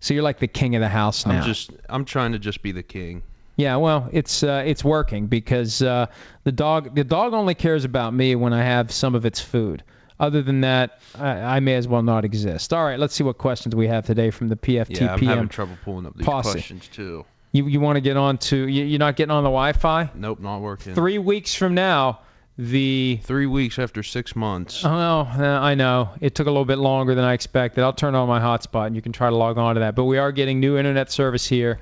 So 0.00 0.14
you're 0.14 0.22
like 0.22 0.38
the 0.38 0.46
king 0.46 0.76
of 0.76 0.80
the 0.80 0.88
house 0.88 1.26
now. 1.26 1.38
I'm 1.38 1.44
just, 1.44 1.70
I'm 1.88 2.04
trying 2.04 2.32
to 2.32 2.38
just 2.38 2.62
be 2.62 2.72
the 2.72 2.82
king. 2.82 3.22
Yeah, 3.56 3.76
well, 3.76 4.08
it's 4.12 4.42
uh, 4.42 4.62
it's 4.66 4.84
working 4.84 5.26
because 5.26 5.80
uh, 5.80 6.06
the 6.44 6.52
dog 6.52 6.94
the 6.94 7.04
dog 7.04 7.32
only 7.32 7.54
cares 7.54 7.84
about 7.84 8.12
me 8.12 8.34
when 8.36 8.52
I 8.52 8.62
have 8.62 8.92
some 8.92 9.14
of 9.14 9.24
its 9.24 9.40
food. 9.40 9.82
Other 10.18 10.40
than 10.42 10.62
that, 10.62 11.00
I, 11.14 11.28
I 11.56 11.60
may 11.60 11.74
as 11.74 11.86
well 11.86 12.02
not 12.02 12.24
exist. 12.24 12.72
All 12.72 12.82
right, 12.82 12.98
let's 12.98 13.14
see 13.14 13.22
what 13.24 13.36
questions 13.36 13.74
we 13.74 13.88
have 13.88 14.06
today 14.06 14.30
from 14.30 14.48
the 14.48 14.56
PFT 14.56 15.00
Yeah, 15.00 15.12
I'm 15.12 15.20
having 15.20 15.48
trouble 15.48 15.76
pulling 15.84 16.06
up 16.06 16.16
these 16.16 16.24
posse. 16.24 16.52
questions 16.52 16.88
too. 16.88 17.24
You 17.52 17.66
you 17.66 17.80
want 17.80 17.96
to 17.96 18.00
get 18.00 18.16
on 18.16 18.38
to 18.38 18.56
you, 18.56 18.84
you're 18.84 18.98
not 18.98 19.16
getting 19.16 19.30
on 19.30 19.44
the 19.44 19.50
Wi-Fi? 19.50 20.10
Nope, 20.14 20.40
not 20.40 20.60
working. 20.60 20.94
Three 20.94 21.18
weeks 21.18 21.54
from 21.54 21.74
now, 21.74 22.20
the 22.58 23.20
Three 23.24 23.44
weeks 23.46 23.78
after 23.78 24.02
six 24.02 24.34
months. 24.34 24.82
Oh, 24.84 24.88
I 24.90 25.74
know 25.74 26.10
it 26.20 26.34
took 26.34 26.46
a 26.46 26.50
little 26.50 26.64
bit 26.64 26.78
longer 26.78 27.14
than 27.14 27.24
I 27.24 27.34
expected. 27.34 27.84
I'll 27.84 27.92
turn 27.92 28.14
on 28.14 28.26
my 28.28 28.40
hotspot 28.40 28.86
and 28.86 28.96
you 28.96 29.02
can 29.02 29.12
try 29.12 29.28
to 29.28 29.36
log 29.36 29.58
on 29.58 29.74
to 29.74 29.80
that. 29.80 29.94
But 29.94 30.04
we 30.04 30.16
are 30.18 30.32
getting 30.32 30.60
new 30.60 30.78
internet 30.78 31.10
service 31.12 31.46
here. 31.46 31.78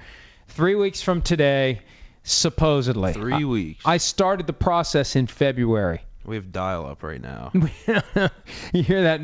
Three 0.48 0.74
weeks 0.74 1.00
from 1.00 1.22
today, 1.22 1.80
supposedly. 2.24 3.12
Three 3.12 3.32
I- 3.34 3.44
weeks. 3.44 3.84
I 3.86 3.98
started 3.98 4.46
the 4.46 4.52
process 4.52 5.14
in 5.16 5.26
February. 5.28 6.00
We 6.24 6.36
have 6.36 6.52
dial-up 6.52 7.02
right 7.02 7.20
now. 7.20 7.50
you 8.72 8.82
hear 8.82 9.02
that 9.02 9.20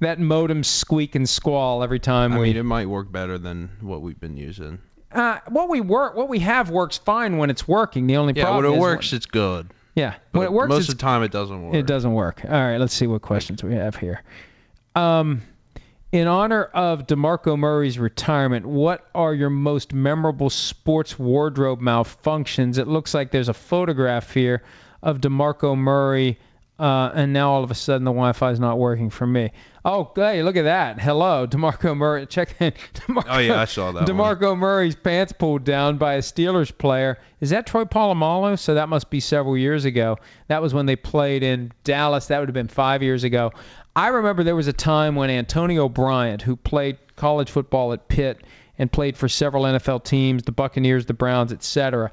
that 0.00 0.18
modem 0.20 0.62
squeak 0.64 1.14
and 1.14 1.28
squall 1.28 1.82
every 1.82 1.98
time 1.98 2.32
I 2.32 2.38
we. 2.38 2.48
mean, 2.48 2.56
it 2.56 2.62
might 2.64 2.86
work 2.86 3.10
better 3.10 3.38
than 3.38 3.70
what 3.80 4.02
we've 4.02 4.18
been 4.20 4.36
using. 4.36 4.78
uh, 5.12 5.38
what 5.48 5.68
we 5.68 5.80
work, 5.80 6.14
what 6.16 6.28
we 6.28 6.38
have 6.40 6.70
works 6.70 6.98
fine 6.98 7.38
when 7.38 7.50
it's 7.50 7.66
working. 7.66 8.06
The 8.06 8.16
only 8.16 8.34
problem. 8.34 8.46
Yeah, 8.46 8.54
when 8.54 8.62
problem 8.62 8.74
it 8.74 8.76
is 8.76 8.80
works, 8.80 9.12
it's 9.12 9.26
good. 9.26 9.70
yeah, 9.94 10.10
when 10.10 10.16
But 10.32 10.42
it 10.44 10.52
works, 10.52 10.68
most 10.68 10.78
it's, 10.80 10.88
of 10.90 10.98
the 10.98 11.02
time, 11.02 11.22
it 11.22 11.30
doesn't 11.32 11.62
work. 11.62 11.74
it 11.74 11.86
doesn't 11.86 12.12
work. 12.12 12.42
All 12.44 12.50
right, 12.50 12.78
let's 12.78 12.94
see 12.94 13.06
what 13.06 13.22
questions 13.22 13.62
we 13.62 13.74
have 13.74 13.96
here. 13.96 14.22
Um, 14.94 15.42
in 16.12 16.26
honor 16.28 16.64
of 16.64 17.06
DeMarco 17.06 17.58
Murray's 17.58 17.98
retirement, 17.98 18.66
what 18.66 19.06
are 19.14 19.32
your 19.32 19.48
most 19.48 19.94
memorable 19.94 20.50
sports 20.50 21.18
wardrobe 21.18 21.80
malfunctions? 21.80 22.76
It 22.78 22.86
looks 22.86 23.14
like 23.14 23.30
there's 23.30 23.48
a 23.48 23.54
photograph 23.54 24.32
here 24.34 24.62
of 25.02 25.20
DeMarco 25.20 25.76
Murray, 25.76 26.38
uh, 26.78 27.10
and 27.14 27.32
now 27.32 27.52
all 27.52 27.62
of 27.64 27.70
a 27.70 27.74
sudden 27.74 28.04
the 28.04 28.10
Wi-Fi 28.10 28.50
is 28.50 28.60
not 28.60 28.78
working 28.78 29.10
for 29.10 29.26
me. 29.26 29.50
Oh, 29.84 30.10
hey, 30.14 30.42
look 30.42 30.56
at 30.56 30.62
that. 30.62 31.00
Hello, 31.00 31.46
DeMarco 31.50 31.96
Murray. 31.96 32.26
Check 32.26 32.54
in. 32.60 32.72
DeMarco, 32.94 33.24
Oh, 33.28 33.38
yeah, 33.38 33.60
I 33.60 33.64
saw 33.66 33.92
that 33.92 34.08
one. 34.08 34.16
DeMarco 34.16 34.56
Murray's 34.56 34.94
pants 34.96 35.32
pulled 35.32 35.64
down 35.64 35.98
by 35.98 36.14
a 36.14 36.18
Steelers 36.20 36.76
player. 36.76 37.18
Is 37.40 37.50
that 37.50 37.66
Troy 37.66 37.84
Polamalu? 37.84 38.58
So 38.58 38.74
that 38.74 38.88
must 38.88 39.10
be 39.10 39.20
several 39.20 39.56
years 39.56 39.84
ago. 39.84 40.18
That 40.48 40.62
was 40.62 40.72
when 40.72 40.86
they 40.86 40.96
played 40.96 41.42
in 41.42 41.72
Dallas. 41.84 42.26
That 42.28 42.38
would 42.40 42.48
have 42.48 42.54
been 42.54 42.68
five 42.68 43.02
years 43.02 43.24
ago. 43.24 43.52
I 43.94 44.08
remember 44.08 44.42
there 44.42 44.56
was 44.56 44.68
a 44.68 44.72
time 44.72 45.16
when 45.16 45.28
Antonio 45.30 45.88
Bryant, 45.88 46.40
who 46.42 46.56
played 46.56 46.96
college 47.16 47.50
football 47.50 47.92
at 47.92 48.08
Pitt 48.08 48.40
and 48.78 48.90
played 48.90 49.16
for 49.16 49.28
several 49.28 49.64
NFL 49.64 50.02
teams, 50.04 50.44
the 50.44 50.52
Buccaneers, 50.52 51.04
the 51.06 51.12
Browns, 51.14 51.52
etc., 51.52 52.10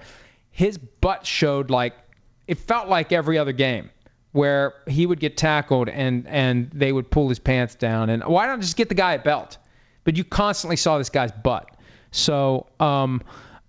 his 0.52 0.78
butt 0.78 1.26
showed 1.26 1.70
like 1.70 1.94
it 2.50 2.58
felt 2.58 2.90
like 2.90 3.12
every 3.12 3.38
other 3.38 3.52
game 3.52 3.92
where 4.32 4.74
he 4.88 5.06
would 5.06 5.20
get 5.20 5.38
tackled 5.38 5.88
and 5.88 6.28
and 6.28 6.72
they 6.72 6.92
would 6.92 7.12
pull 7.12 7.30
his 7.30 7.38
pants 7.38 7.76
down. 7.76 8.10
And 8.10 8.24
why 8.24 8.48
not 8.48 8.60
just 8.60 8.76
get 8.76 8.90
the 8.90 8.96
guy 8.96 9.14
a 9.14 9.20
belt? 9.20 9.60
But 10.04 10.18
you 10.18 10.24
constantly 10.24 10.76
saw 10.76 10.98
this 10.98 11.12
guy's 11.12 11.32
butt. 11.32 11.70
So 12.10 12.66
um 12.80 13.22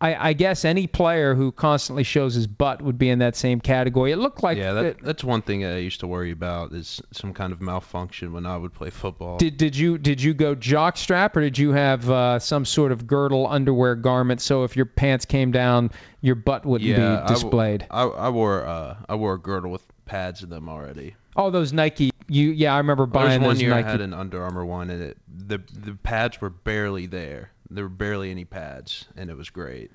I, 0.03 0.31
I 0.31 0.33
guess 0.33 0.65
any 0.65 0.87
player 0.87 1.35
who 1.35 1.53
constantly 1.53 2.05
shows 2.05 2.35
his 2.35 2.47
butt 2.47 2.81
would 2.81 2.97
be 2.97 3.11
in 3.11 3.19
that 3.19 3.37
same 3.37 3.61
category. 3.61 4.13
It 4.13 4.17
looked 4.17 4.43
like 4.43 4.57
Yeah, 4.57 4.73
that, 4.73 4.85
it- 4.85 5.03
that's 5.03 5.23
one 5.23 5.43
thing 5.43 5.65
I 5.65 5.79
used 5.79 6.01
to 6.01 6.07
worry 6.07 6.31
about 6.31 6.73
is 6.73 7.03
some 7.13 7.35
kind 7.35 7.53
of 7.53 7.61
malfunction 7.61 8.33
when 8.33 8.47
I 8.47 8.57
would 8.57 8.73
play 8.73 8.89
football. 8.91 9.37
Did 9.37 9.57
did 9.59 9.77
you 9.77 9.99
did 9.99 10.23
you 10.23 10.33
go 10.33 10.55
jock 10.55 10.97
strap 10.97 11.37
or 11.37 11.43
did 11.43 11.59
you 11.59 11.73
have 11.73 12.09
uh, 12.09 12.39
some 12.39 12.65
sort 12.65 12.93
of 12.93 13.07
girdle 13.07 13.47
underwear 13.47 13.95
garment 13.95 14.41
so 14.41 14.65
if 14.65 14.77
your 14.77 14.87
pants 14.87 15.27
came 15.27 15.53
down 15.53 15.91
your 16.23 16.35
butt 16.35 16.65
wouldn't 16.65 16.89
yeah, 16.89 17.23
be 17.23 17.29
displayed? 17.29 17.87
I, 17.91 18.05
I 18.05 18.29
wore 18.31 18.65
uh, 18.67 18.97
I 19.09 19.17
wore 19.17 19.35
a 19.35 19.39
girdle 19.39 19.71
with 19.71 19.85
pads 20.07 20.43
in 20.43 20.49
them 20.51 20.69
already. 20.69 21.15
oh, 21.37 21.51
those 21.51 21.73
Nike. 21.73 22.11
You 22.27 22.51
yeah, 22.53 22.75
I 22.75 22.79
remember 22.79 23.07
buying 23.07 23.43
one 23.43 23.51
those 23.51 23.61
year 23.63 23.71
Nike. 23.71 23.89
I 23.89 23.91
had 23.91 24.01
an 24.01 24.15
Under 24.15 24.43
Armour 24.43 24.65
one, 24.65 24.89
and 24.89 25.03
it, 25.03 25.19
the 25.29 25.59
the 25.73 25.95
pads 25.95 26.41
were 26.41 26.51
barely 26.51 27.07
there. 27.07 27.51
There 27.71 27.85
were 27.85 27.89
barely 27.91 28.31
any 28.31 28.45
pads, 28.45 29.07
and 29.17 29.31
it 29.31 29.37
was 29.37 29.51
great, 29.51 29.91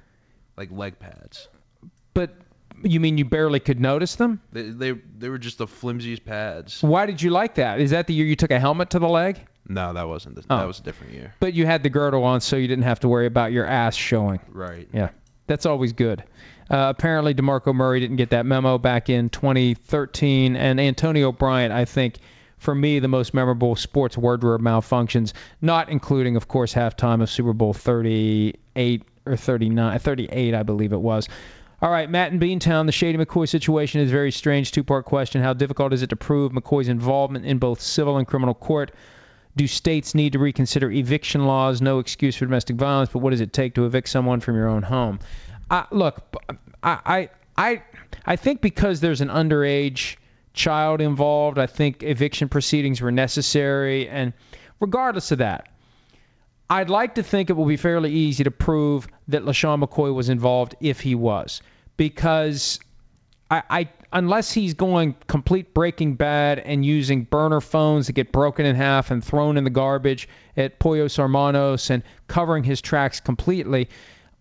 like 0.58 0.72
leg 0.72 0.98
pads. 1.00 1.48
But 2.14 2.34
you 2.84 3.00
mean 3.00 3.18
you 3.18 3.26
barely 3.26 3.60
could 3.60 3.80
notice 3.80 4.16
them? 4.16 4.42
They 4.52 4.70
they, 4.70 4.92
they 4.92 5.30
were 5.30 5.38
just 5.38 5.58
the 5.58 5.68
flimsiest 5.68 6.26
pads. 6.26 6.82
Why 6.82 7.06
did 7.06 7.22
you 7.22 7.32
like 7.32 7.56
that? 7.56 7.80
Is 7.80 7.92
that 7.92 8.08
the 8.08 8.14
year 8.14 8.26
you 8.26 8.36
took 8.36 8.52
a 8.52 8.60
helmet 8.60 8.92
to 8.92 9.00
the 9.00 9.10
leg? 9.10 9.46
No, 9.68 9.94
that 9.94 10.08
wasn't. 10.08 10.36
The, 10.36 10.44
Oh. 10.50 10.58
That 10.60 10.68
was 10.68 10.80
a 10.80 10.84
different 10.84 11.14
year. 11.14 11.34
But 11.40 11.54
you 11.54 11.66
had 11.66 11.82
the 11.84 11.90
girdle 11.90 12.24
on 12.24 12.40
so 12.42 12.56
you 12.56 12.68
didn't 12.68 12.84
have 12.84 13.00
to 13.02 13.08
worry 13.08 13.26
about 13.26 13.52
your 13.52 13.66
ass 13.66 13.96
showing. 13.96 14.40
Right. 14.48 14.88
Yeah, 14.94 15.10
that's 15.48 15.66
always 15.66 15.94
good. 15.94 16.24
Uh, 16.70 16.94
apparently, 16.96 17.34
DeMarco 17.34 17.74
Murray 17.76 18.00
didn't 18.00 18.16
get 18.16 18.30
that 18.32 18.46
memo 18.46 18.78
back 18.78 19.10
in 19.10 19.30
2013, 19.30 20.56
and 20.56 20.80
Antonio 20.80 21.32
Bryant, 21.32 21.72
I 21.74 21.86
think, 21.86 22.16
for 22.66 22.76
me, 22.76 23.00
the 23.00 23.08
most 23.08 23.34
memorable 23.34 23.76
sports 23.76 24.18
wardrobe 24.18 24.60
malfunctions, 24.60 25.34
not 25.62 25.88
including, 25.90 26.36
of 26.36 26.48
course, 26.48 26.74
halftime 26.74 27.22
of 27.22 27.30
Super 27.30 27.54
Bowl 27.54 27.74
38 27.74 29.04
or 29.26 29.38
39, 29.38 30.00
38, 30.00 30.54
I 30.54 30.64
believe 30.64 30.92
it 30.92 31.00
was. 31.00 31.30
All 31.82 31.92
right, 31.92 32.10
Matt 32.10 32.32
in 32.32 32.40
Beantown, 32.40 32.88
the 32.88 32.92
Shady 32.92 33.18
McCoy 33.18 33.48
situation 33.48 34.02
is 34.02 34.10
very 34.10 34.32
strange 34.32 34.72
two-part 34.72 35.06
question. 35.06 35.44
How 35.44 35.54
difficult 35.54 35.94
is 35.94 36.02
it 36.02 36.10
to 36.10 36.16
prove 36.16 36.52
McCoy's 36.52 36.88
involvement 36.88 37.46
in 37.46 37.60
both 37.60 37.82
civil 37.82 38.18
and 38.18 38.28
criminal 38.28 38.56
court? 38.56 38.92
Do 39.56 39.68
states 39.68 40.16
need 40.16 40.34
to 40.34 40.40
reconsider 40.40 40.92
eviction 40.92 41.46
laws? 41.46 41.82
No 41.82 42.00
excuse 42.00 42.36
for 42.36 42.46
domestic 42.46 42.78
violence, 42.78 43.10
but 43.14 43.20
what 43.20 43.30
does 43.30 43.42
it 43.42 43.54
take 43.54 43.76
to 43.76 43.86
evict 43.86 44.10
someone 44.10 44.40
from 44.40 44.56
your 44.56 44.68
own 44.68 44.82
home? 44.82 45.20
I, 45.70 45.86
look, 45.92 46.36
I, 46.82 46.98
I, 47.06 47.30
I, 47.58 47.84
I 48.26 48.36
think 48.36 48.62
because 48.62 49.02
there's 49.02 49.22
an 49.22 49.30
underage 49.30 50.16
child 50.56 51.02
involved, 51.02 51.60
I 51.60 51.68
think 51.68 52.02
eviction 52.04 52.50
proceedings 52.50 53.02
were 53.02 53.12
necessary. 53.12 54.08
And 54.10 54.34
regardless 54.80 55.32
of 55.32 55.40
that, 55.40 55.70
I'd 56.70 56.90
like 56.90 57.16
to 57.16 57.24
think 57.24 57.50
it 57.50 57.54
will 57.54 57.66
be 57.66 57.78
fairly 57.78 58.12
easy 58.12 58.44
to 58.46 58.52
prove 58.52 59.08
that 59.28 59.44
LeSean 59.44 59.84
McCoy 59.84 60.14
was 60.14 60.30
involved 60.30 60.76
if 60.82 61.00
he 61.00 61.14
was, 61.14 61.62
because 61.96 62.80
I, 63.52 63.64
I 63.70 63.90
unless 64.12 64.52
he's 64.52 64.74
going 64.74 65.16
complete 65.28 65.74
Breaking 65.74 66.16
Bad 66.16 66.58
and 66.58 66.84
using 66.84 67.24
burner 67.24 67.62
phones 67.62 68.08
that 68.08 68.14
get 68.14 68.32
broken 68.32 68.66
in 68.66 68.76
half 68.76 69.12
and 69.12 69.24
thrown 69.24 69.58
in 69.58 69.64
the 69.64 69.70
garbage 69.70 70.28
at 70.58 70.80
Pollos 70.80 71.18
Hermanos 71.18 71.92
and 71.92 72.02
covering 72.28 72.64
his 72.64 72.82
tracks 72.82 73.20
completely, 73.20 73.90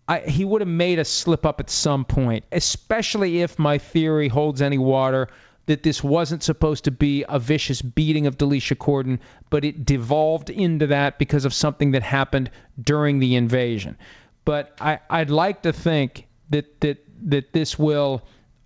I, 0.08 0.20
he 0.20 0.44
would 0.44 0.62
have 0.62 0.68
made 0.68 0.98
a 0.98 1.04
slip 1.04 1.44
up 1.44 1.60
at 1.60 1.68
some 1.68 2.06
point, 2.06 2.44
especially 2.52 3.42
if 3.42 3.58
my 3.58 3.78
theory 3.78 4.28
holds 4.28 4.62
any 4.62 4.78
water 4.78 5.28
that 5.66 5.82
this 5.82 6.04
wasn't 6.04 6.42
supposed 6.42 6.84
to 6.84 6.90
be 6.90 7.24
a 7.28 7.38
vicious 7.38 7.80
beating 7.80 8.26
of 8.26 8.36
Delicia 8.36 8.78
Cordon, 8.78 9.20
but 9.50 9.64
it 9.64 9.84
devolved 9.84 10.50
into 10.50 10.88
that 10.88 11.18
because 11.18 11.44
of 11.44 11.54
something 11.54 11.92
that 11.92 12.02
happened 12.02 12.50
during 12.80 13.18
the 13.18 13.36
invasion. 13.36 13.96
But 14.44 14.76
I, 14.80 15.00
I'd 15.08 15.30
like 15.30 15.62
to 15.62 15.72
think 15.72 16.26
that 16.50 16.80
that 16.82 16.98
that 17.30 17.52
this 17.52 17.78
will 17.78 18.22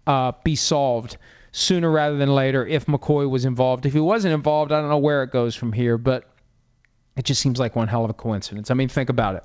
uh, 0.06 0.32
be 0.42 0.56
solved 0.56 1.16
sooner 1.52 1.90
rather 1.90 2.16
than 2.16 2.34
later 2.34 2.66
if 2.66 2.86
McCoy 2.86 3.28
was 3.30 3.44
involved. 3.44 3.86
If 3.86 3.92
he 3.92 4.00
wasn't 4.00 4.34
involved, 4.34 4.72
I 4.72 4.80
don't 4.80 4.90
know 4.90 4.98
where 4.98 5.22
it 5.22 5.30
goes 5.30 5.54
from 5.54 5.72
here, 5.72 5.98
but 5.98 6.28
it 7.16 7.24
just 7.24 7.40
seems 7.40 7.58
like 7.58 7.76
one 7.76 7.88
hell 7.88 8.04
of 8.04 8.10
a 8.10 8.14
coincidence. 8.14 8.70
I 8.70 8.74
mean, 8.74 8.88
think 8.88 9.10
about 9.10 9.36
it. 9.36 9.42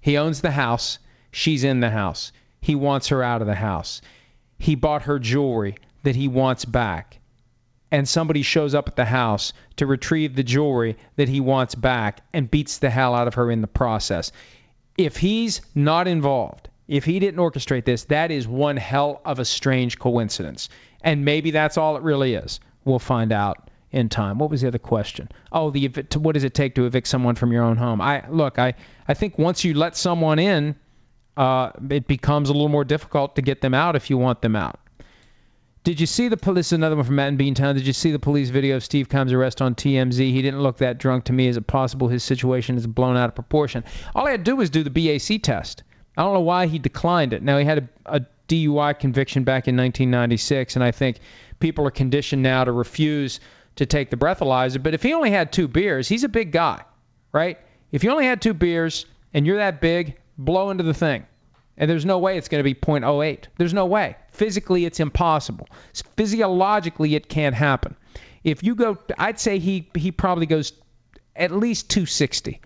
He 0.00 0.18
owns 0.18 0.40
the 0.40 0.50
house. 0.50 0.98
She's 1.32 1.64
in 1.64 1.80
the 1.80 1.90
house. 1.90 2.32
He 2.60 2.74
wants 2.74 3.08
her 3.08 3.22
out 3.22 3.40
of 3.40 3.46
the 3.46 3.54
house. 3.54 4.02
He 4.58 4.74
bought 4.74 5.02
her 5.02 5.18
jewelry 5.18 5.76
that 6.02 6.16
he 6.16 6.28
wants 6.28 6.64
back. 6.64 7.18
And 7.92 8.08
somebody 8.08 8.42
shows 8.42 8.74
up 8.74 8.88
at 8.88 8.96
the 8.96 9.04
house 9.04 9.52
to 9.76 9.86
retrieve 9.86 10.36
the 10.36 10.44
jewelry 10.44 10.96
that 11.16 11.28
he 11.28 11.40
wants 11.40 11.74
back 11.74 12.20
and 12.32 12.50
beats 12.50 12.78
the 12.78 12.90
hell 12.90 13.14
out 13.14 13.26
of 13.26 13.34
her 13.34 13.50
in 13.50 13.60
the 13.60 13.66
process. 13.66 14.30
If 14.96 15.16
he's 15.16 15.60
not 15.74 16.06
involved, 16.06 16.68
if 16.86 17.04
he 17.04 17.18
didn't 17.18 17.40
orchestrate 17.40 17.84
this, 17.84 18.04
that 18.04 18.30
is 18.30 18.48
one 18.48 18.76
hell 18.76 19.20
of 19.24 19.38
a 19.38 19.44
strange 19.44 19.98
coincidence. 19.98 20.68
And 21.02 21.24
maybe 21.24 21.52
that's 21.52 21.78
all 21.78 21.96
it 21.96 22.02
really 22.02 22.34
is. 22.34 22.60
We'll 22.84 22.98
find 22.98 23.32
out 23.32 23.70
in 23.92 24.08
time. 24.08 24.38
What 24.38 24.50
was 24.50 24.60
the 24.62 24.68
other 24.68 24.78
question? 24.78 25.28
Oh, 25.52 25.70
the 25.70 25.88
what 26.16 26.32
does 26.32 26.44
it 26.44 26.54
take 26.54 26.74
to 26.76 26.86
evict 26.86 27.06
someone 27.06 27.34
from 27.36 27.52
your 27.52 27.62
own 27.62 27.76
home? 27.76 28.00
I 28.00 28.28
look, 28.28 28.58
I 28.58 28.74
I 29.06 29.14
think 29.14 29.38
once 29.38 29.64
you 29.64 29.74
let 29.74 29.96
someone 29.96 30.38
in, 30.38 30.74
uh, 31.36 31.70
it 31.88 32.06
becomes 32.06 32.48
a 32.48 32.52
little 32.52 32.68
more 32.68 32.84
difficult 32.84 33.36
to 33.36 33.42
get 33.42 33.60
them 33.60 33.74
out 33.74 33.96
if 33.96 34.10
you 34.10 34.18
want 34.18 34.42
them 34.42 34.56
out. 34.56 34.79
Did 35.82 35.98
you 35.98 36.06
see 36.06 36.28
the 36.28 36.36
police? 36.36 36.72
Another 36.72 36.94
one 36.94 37.06
from 37.06 37.14
Matt 37.14 37.28
in 37.28 37.38
Beantown. 37.38 37.74
Did 37.74 37.86
you 37.86 37.94
see 37.94 38.10
the 38.10 38.18
police 38.18 38.50
video 38.50 38.76
of 38.76 38.84
Steve 38.84 39.08
Combs' 39.08 39.32
arrest 39.32 39.62
on 39.62 39.74
TMZ? 39.74 40.18
He 40.18 40.42
didn't 40.42 40.60
look 40.60 40.78
that 40.78 40.98
drunk 40.98 41.24
to 41.24 41.32
me. 41.32 41.46
Is 41.46 41.56
it 41.56 41.66
possible 41.66 42.08
his 42.08 42.22
situation 42.22 42.76
is 42.76 42.86
blown 42.86 43.16
out 43.16 43.30
of 43.30 43.34
proportion? 43.34 43.84
All 44.14 44.26
I 44.26 44.32
had 44.32 44.44
to 44.44 44.50
do 44.50 44.56
was 44.56 44.68
do 44.68 44.82
the 44.82 44.90
BAC 44.90 45.40
test. 45.42 45.82
I 46.18 46.22
don't 46.22 46.34
know 46.34 46.40
why 46.40 46.66
he 46.66 46.78
declined 46.78 47.32
it. 47.32 47.42
Now 47.42 47.56
he 47.56 47.64
had 47.64 47.88
a, 48.04 48.16
a 48.16 48.26
DUI 48.48 48.98
conviction 48.98 49.44
back 49.44 49.68
in 49.68 49.76
1996, 49.76 50.76
and 50.76 50.84
I 50.84 50.90
think 50.90 51.20
people 51.60 51.86
are 51.86 51.90
conditioned 51.90 52.42
now 52.42 52.64
to 52.64 52.72
refuse 52.72 53.40
to 53.76 53.86
take 53.86 54.10
the 54.10 54.16
breathalyzer. 54.18 54.82
But 54.82 54.92
if 54.92 55.02
he 55.02 55.14
only 55.14 55.30
had 55.30 55.50
two 55.50 55.66
beers, 55.66 56.08
he's 56.08 56.24
a 56.24 56.28
big 56.28 56.52
guy, 56.52 56.82
right? 57.32 57.58
If 57.90 58.04
you 58.04 58.10
only 58.10 58.26
had 58.26 58.42
two 58.42 58.52
beers 58.52 59.06
and 59.32 59.46
you're 59.46 59.56
that 59.56 59.80
big, 59.80 60.18
blow 60.36 60.68
into 60.68 60.84
the 60.84 60.92
thing. 60.92 61.24
And 61.80 61.90
there's 61.90 62.04
no 62.04 62.18
way 62.18 62.36
it's 62.36 62.48
going 62.48 62.60
to 62.60 62.62
be 62.62 62.74
0.08. 62.74 63.44
There's 63.56 63.72
no 63.72 63.86
way. 63.86 64.14
Physically, 64.32 64.84
it's 64.84 65.00
impossible. 65.00 65.66
Physiologically, 66.14 67.14
it 67.14 67.26
can't 67.26 67.54
happen. 67.54 67.96
If 68.44 68.62
you 68.62 68.74
go, 68.74 68.98
I'd 69.18 69.40
say 69.40 69.58
he 69.58 69.88
he 69.94 70.12
probably 70.12 70.44
goes 70.44 70.74
at 71.34 71.50
least 71.50 71.88
260. 71.88 72.60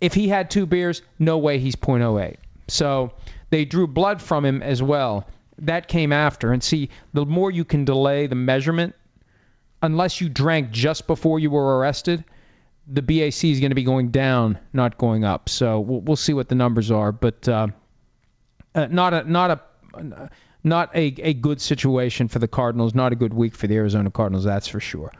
If 0.00 0.12
he 0.12 0.28
had 0.28 0.50
two 0.50 0.66
beers, 0.66 1.02
no 1.20 1.38
way 1.38 1.60
he's 1.60 1.76
0.08. 1.76 2.36
So 2.66 3.12
they 3.50 3.64
drew 3.64 3.86
blood 3.86 4.20
from 4.20 4.44
him 4.44 4.60
as 4.60 4.82
well. 4.82 5.28
That 5.58 5.86
came 5.86 6.12
after. 6.12 6.52
And 6.52 6.62
see, 6.62 6.90
the 7.12 7.26
more 7.26 7.50
you 7.50 7.64
can 7.64 7.84
delay 7.84 8.26
the 8.26 8.34
measurement, 8.34 8.96
unless 9.82 10.20
you 10.20 10.28
drank 10.28 10.72
just 10.72 11.06
before 11.06 11.38
you 11.38 11.50
were 11.50 11.78
arrested, 11.78 12.24
the 12.90 13.02
BAC 13.02 13.44
is 13.44 13.60
going 13.60 13.70
to 13.70 13.74
be 13.74 13.84
going 13.84 14.10
down, 14.10 14.58
not 14.72 14.96
going 14.96 15.24
up. 15.24 15.48
So 15.48 15.80
we'll, 15.80 16.00
we'll 16.00 16.16
see 16.16 16.32
what 16.32 16.48
the 16.48 16.54
numbers 16.54 16.90
are, 16.90 17.12
but 17.12 17.46
uh, 17.48 17.68
uh, 18.74 18.86
not 18.90 19.12
a 19.12 19.30
not 19.30 19.50
a 19.94 20.30
not 20.64 20.94
a, 20.96 21.14
a 21.18 21.34
good 21.34 21.60
situation 21.60 22.28
for 22.28 22.38
the 22.38 22.48
Cardinals. 22.48 22.94
Not 22.94 23.12
a 23.12 23.16
good 23.16 23.34
week 23.34 23.54
for 23.54 23.66
the 23.66 23.76
Arizona 23.76 24.10
Cardinals, 24.10 24.44
that's 24.44 24.68
for 24.68 24.80
sure. 24.80 25.12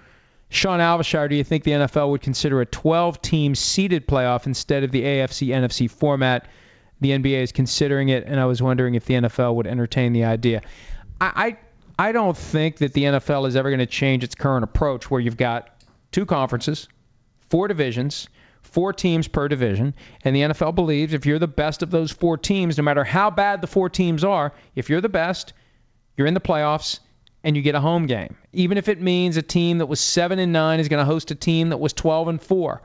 Sean 0.50 0.81
Alvashire, 0.81 1.28
do 1.28 1.37
you 1.37 1.44
think 1.44 1.64
the 1.64 1.72
NFL 1.72 2.11
would 2.11 2.22
consider 2.22 2.62
a 2.62 2.66
12-team 2.66 3.54
seeded 3.54 4.09
playoff 4.09 4.46
instead 4.46 4.83
of 4.83 4.90
the 4.90 5.02
AFC 5.02 5.48
NFC 5.48 5.90
format? 5.90 6.48
The 7.00 7.11
NBA 7.11 7.42
is 7.42 7.52
considering 7.52 8.09
it, 8.09 8.24
and 8.26 8.40
I 8.40 8.46
was 8.46 8.62
wondering 8.62 8.94
if 8.94 9.04
the 9.04 9.14
NFL 9.14 9.54
would 9.57 9.66
entertain 9.66 10.14
the 10.14 10.24
idea. 10.24 10.62
I 11.20 11.59
I, 11.98 12.09
I 12.09 12.12
don't 12.12 12.37
think 12.37 12.78
that 12.78 12.94
the 12.94 13.04
NFL 13.04 13.46
is 13.46 13.57
ever 13.57 13.68
going 13.68 13.81
to 13.81 13.87
change 13.87 14.24
its 14.24 14.35
current 14.35 14.64
approach, 14.64 15.11
where 15.11 15.20
you've 15.20 15.37
got 15.37 15.68
two 16.12 16.24
conferences 16.24 16.88
four 17.51 17.69
divisions, 17.69 18.29
four 18.63 18.93
teams 18.93 19.29
per 19.29 19.49
division, 19.49 19.95
and 20.25 20.35
the 20.35 20.43
NFL 20.43 20.75
believes 20.75 21.13
if 21.13 21.27
you're 21.27 21.39
the 21.39 21.49
best 21.49 21.83
of 21.83 21.91
those 21.91 22.11
four 22.11 22.37
teams, 22.37 22.79
no 22.79 22.85
matter 22.85 23.05
how 23.05 23.31
bad 23.31 23.61
the 23.61 23.67
four 23.67 23.89
teams 23.89 24.25
are, 24.25 24.53
if 24.75 24.91
you're 24.91 25.01
the 25.01 25.09
best, 25.09 25.53
you're 26.17 26.27
in 26.27 26.35
the 26.35 26.41
playoffs 26.41 27.01
and 27.45 27.57
you 27.57 27.63
get 27.63 27.75
a 27.75 27.81
home 27.81 28.07
game. 28.07 28.37
Even 28.53 28.79
if 28.79 28.89
it 28.89 29.01
means 29.01 29.37
a 29.37 29.43
team 29.43 29.79
that 29.79 29.87
was 29.87 30.01
7 30.01 30.39
and 30.39 30.53
9 30.53 30.81
is 30.81 30.89
going 30.89 30.99
to 30.99 31.05
host 31.05 31.31
a 31.31 31.35
team 31.35 31.71
that 31.71 31.79
was 31.79 31.93
12 31.93 32.29
and 32.29 32.43
4 32.43 32.83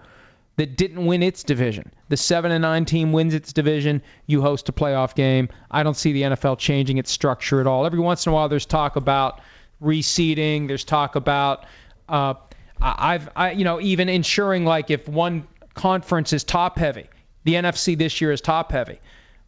that 0.55 0.77
didn't 0.77 1.05
win 1.05 1.23
its 1.23 1.43
division. 1.43 1.91
The 2.09 2.17
7 2.17 2.51
and 2.51 2.61
9 2.61 2.85
team 2.85 3.11
wins 3.11 3.33
its 3.33 3.53
division, 3.53 4.03
you 4.27 4.41
host 4.41 4.69
a 4.69 4.71
playoff 4.71 5.15
game. 5.15 5.49
I 5.71 5.81
don't 5.81 5.97
see 5.97 6.13
the 6.13 6.21
NFL 6.23 6.59
changing 6.59 6.99
its 6.99 7.11
structure 7.11 7.59
at 7.59 7.67
all. 7.67 7.85
Every 7.85 7.99
once 7.99 8.25
in 8.25 8.31
a 8.31 8.35
while 8.35 8.49
there's 8.49 8.67
talk 8.67 8.95
about 8.95 9.41
reseeding, 9.81 10.67
there's 10.67 10.83
talk 10.83 11.15
about 11.15 11.65
uh, 12.07 12.35
I've, 12.83 13.29
I, 13.35 13.51
you 13.51 13.63
know, 13.63 13.79
even 13.79 14.09
ensuring 14.09 14.65
like 14.65 14.91
if 14.91 15.07
one 15.07 15.47
conference 15.73 16.33
is 16.33 16.43
top 16.43 16.77
heavy, 16.77 17.07
the 17.45 17.53
NFC 17.53 17.97
this 17.97 18.19
year 18.19 18.31
is 18.31 18.41
top 18.41 18.71
heavy, 18.71 18.99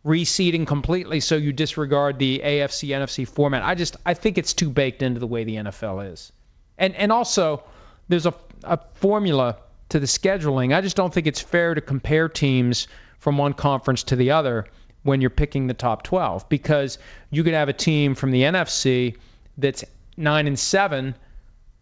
reseeding 0.05 0.65
completely 0.65 1.19
so 1.19 1.35
you 1.35 1.51
disregard 1.51 2.17
the 2.17 2.41
AFC 2.43 2.89
NFC 2.89 3.27
format. 3.27 3.63
I 3.63 3.75
just 3.75 3.97
I 4.05 4.13
think 4.13 4.37
it's 4.37 4.53
too 4.53 4.69
baked 4.69 5.01
into 5.01 5.19
the 5.19 5.27
way 5.27 5.43
the 5.43 5.55
NFL 5.55 6.13
is, 6.13 6.31
and 6.77 6.95
and 6.95 7.11
also 7.11 7.63
there's 8.07 8.25
a, 8.25 8.33
a 8.63 8.79
formula 8.93 9.57
to 9.89 9.99
the 9.99 10.07
scheduling. 10.07 10.73
I 10.73 10.81
just 10.81 10.95
don't 10.95 11.13
think 11.13 11.27
it's 11.27 11.41
fair 11.41 11.73
to 11.73 11.81
compare 11.81 12.29
teams 12.29 12.87
from 13.19 13.37
one 13.37 13.53
conference 13.53 14.03
to 14.03 14.15
the 14.15 14.31
other 14.31 14.65
when 15.03 15.21
you're 15.21 15.29
picking 15.29 15.67
the 15.67 15.73
top 15.73 16.03
12 16.03 16.49
because 16.49 16.97
you 17.29 17.43
could 17.43 17.53
have 17.53 17.69
a 17.69 17.73
team 17.73 18.15
from 18.15 18.31
the 18.31 18.41
NFC 18.41 19.17
that's 19.57 19.83
9 20.17 20.47
and 20.47 20.57
7 20.57 21.15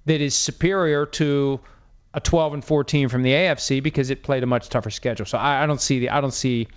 that 0.05 0.21
is 0.21 0.35
superior 0.35 1.05
to 1.05 1.59
a 2.13 2.19
12 2.19 2.53
and 2.53 2.65
14 2.65 3.09
from 3.09 3.23
the 3.23 3.31
AFC 3.31 3.81
because 3.81 4.09
it 4.09 4.23
played 4.23 4.43
a 4.43 4.45
much 4.45 4.69
tougher 4.69 4.91
schedule. 4.91 5.25
So 5.25 5.37
I, 5.37 5.63
I 5.63 5.65
don't 5.65 5.81
see 5.81 5.99
the 5.99 6.09
I 6.09 6.21
don't 6.21 6.33
see 6.33 6.67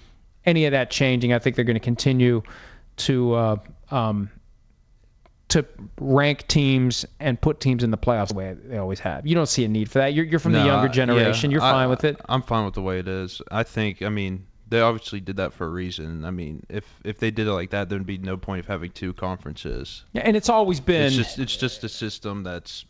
any 0.45 0.67
of 0.67 0.73
that 0.73 0.91
changing. 0.91 1.33
I 1.33 1.39
think 1.39 1.57
they're 1.57 1.65
going 1.65 1.75
to 1.75 1.81
continue 1.81 2.43
to 2.99 3.35
uh, 3.35 3.57
um, 3.91 4.31
to 5.49 5.67
rank 6.01 6.47
teams 6.49 7.05
and 7.21 7.41
put 7.41 7.61
teams 7.61 7.85
in 7.85 7.91
the 7.91 7.99
playoffs 7.99 8.29
the 8.29 8.35
way 8.35 8.55
they 8.55 8.79
always 8.79 9.01
have. 9.01 9.27
You 9.27 9.35
don't 9.35 9.49
see 9.49 9.65
a 9.65 9.69
need 9.69 9.91
for 9.91 9.99
that. 9.99 10.15
You're, 10.15 10.25
you're 10.25 10.41
from 10.41 10.53
no, 10.53 10.61
the 10.61 10.67
younger 10.67 10.89
generation. 10.89 11.51
Yeah, 11.51 11.57
you're 11.57 11.61
fine 11.61 11.85
I, 11.85 11.87
with 11.87 12.05
it. 12.05 12.21
I'm 12.29 12.43
fine 12.43 12.65
with 12.65 12.75
the 12.75 12.83
way 12.83 12.99
it 12.99 13.09
is. 13.09 13.43
I 13.51 13.63
think. 13.63 14.03
I 14.03 14.09
mean, 14.09 14.47
they 14.69 14.81
obviously 14.81 15.21
did 15.21 15.37
that 15.37 15.53
for 15.53 15.67
a 15.67 15.71
reason. 15.71 16.25
I 16.25 16.31
mean, 16.31 16.65
if 16.69 16.85
if 17.05 17.19
they 17.19 17.31
did 17.31 17.47
it 17.47 17.53
like 17.53 17.71
that, 17.71 17.89
there'd 17.89 18.07
be 18.07 18.19
no 18.19 18.37
point 18.37 18.61
of 18.61 18.67
having 18.67 18.91
two 18.91 19.13
conferences. 19.13 20.05
Yeah, 20.13 20.23
and 20.25 20.37
it's 20.37 20.49
always 20.49 20.81
been. 20.81 21.07
It's 21.07 21.17
just 21.17 21.39
it's 21.39 21.57
just 21.57 21.85
a 21.85 21.89
system 21.89 22.43
that's 22.43 22.85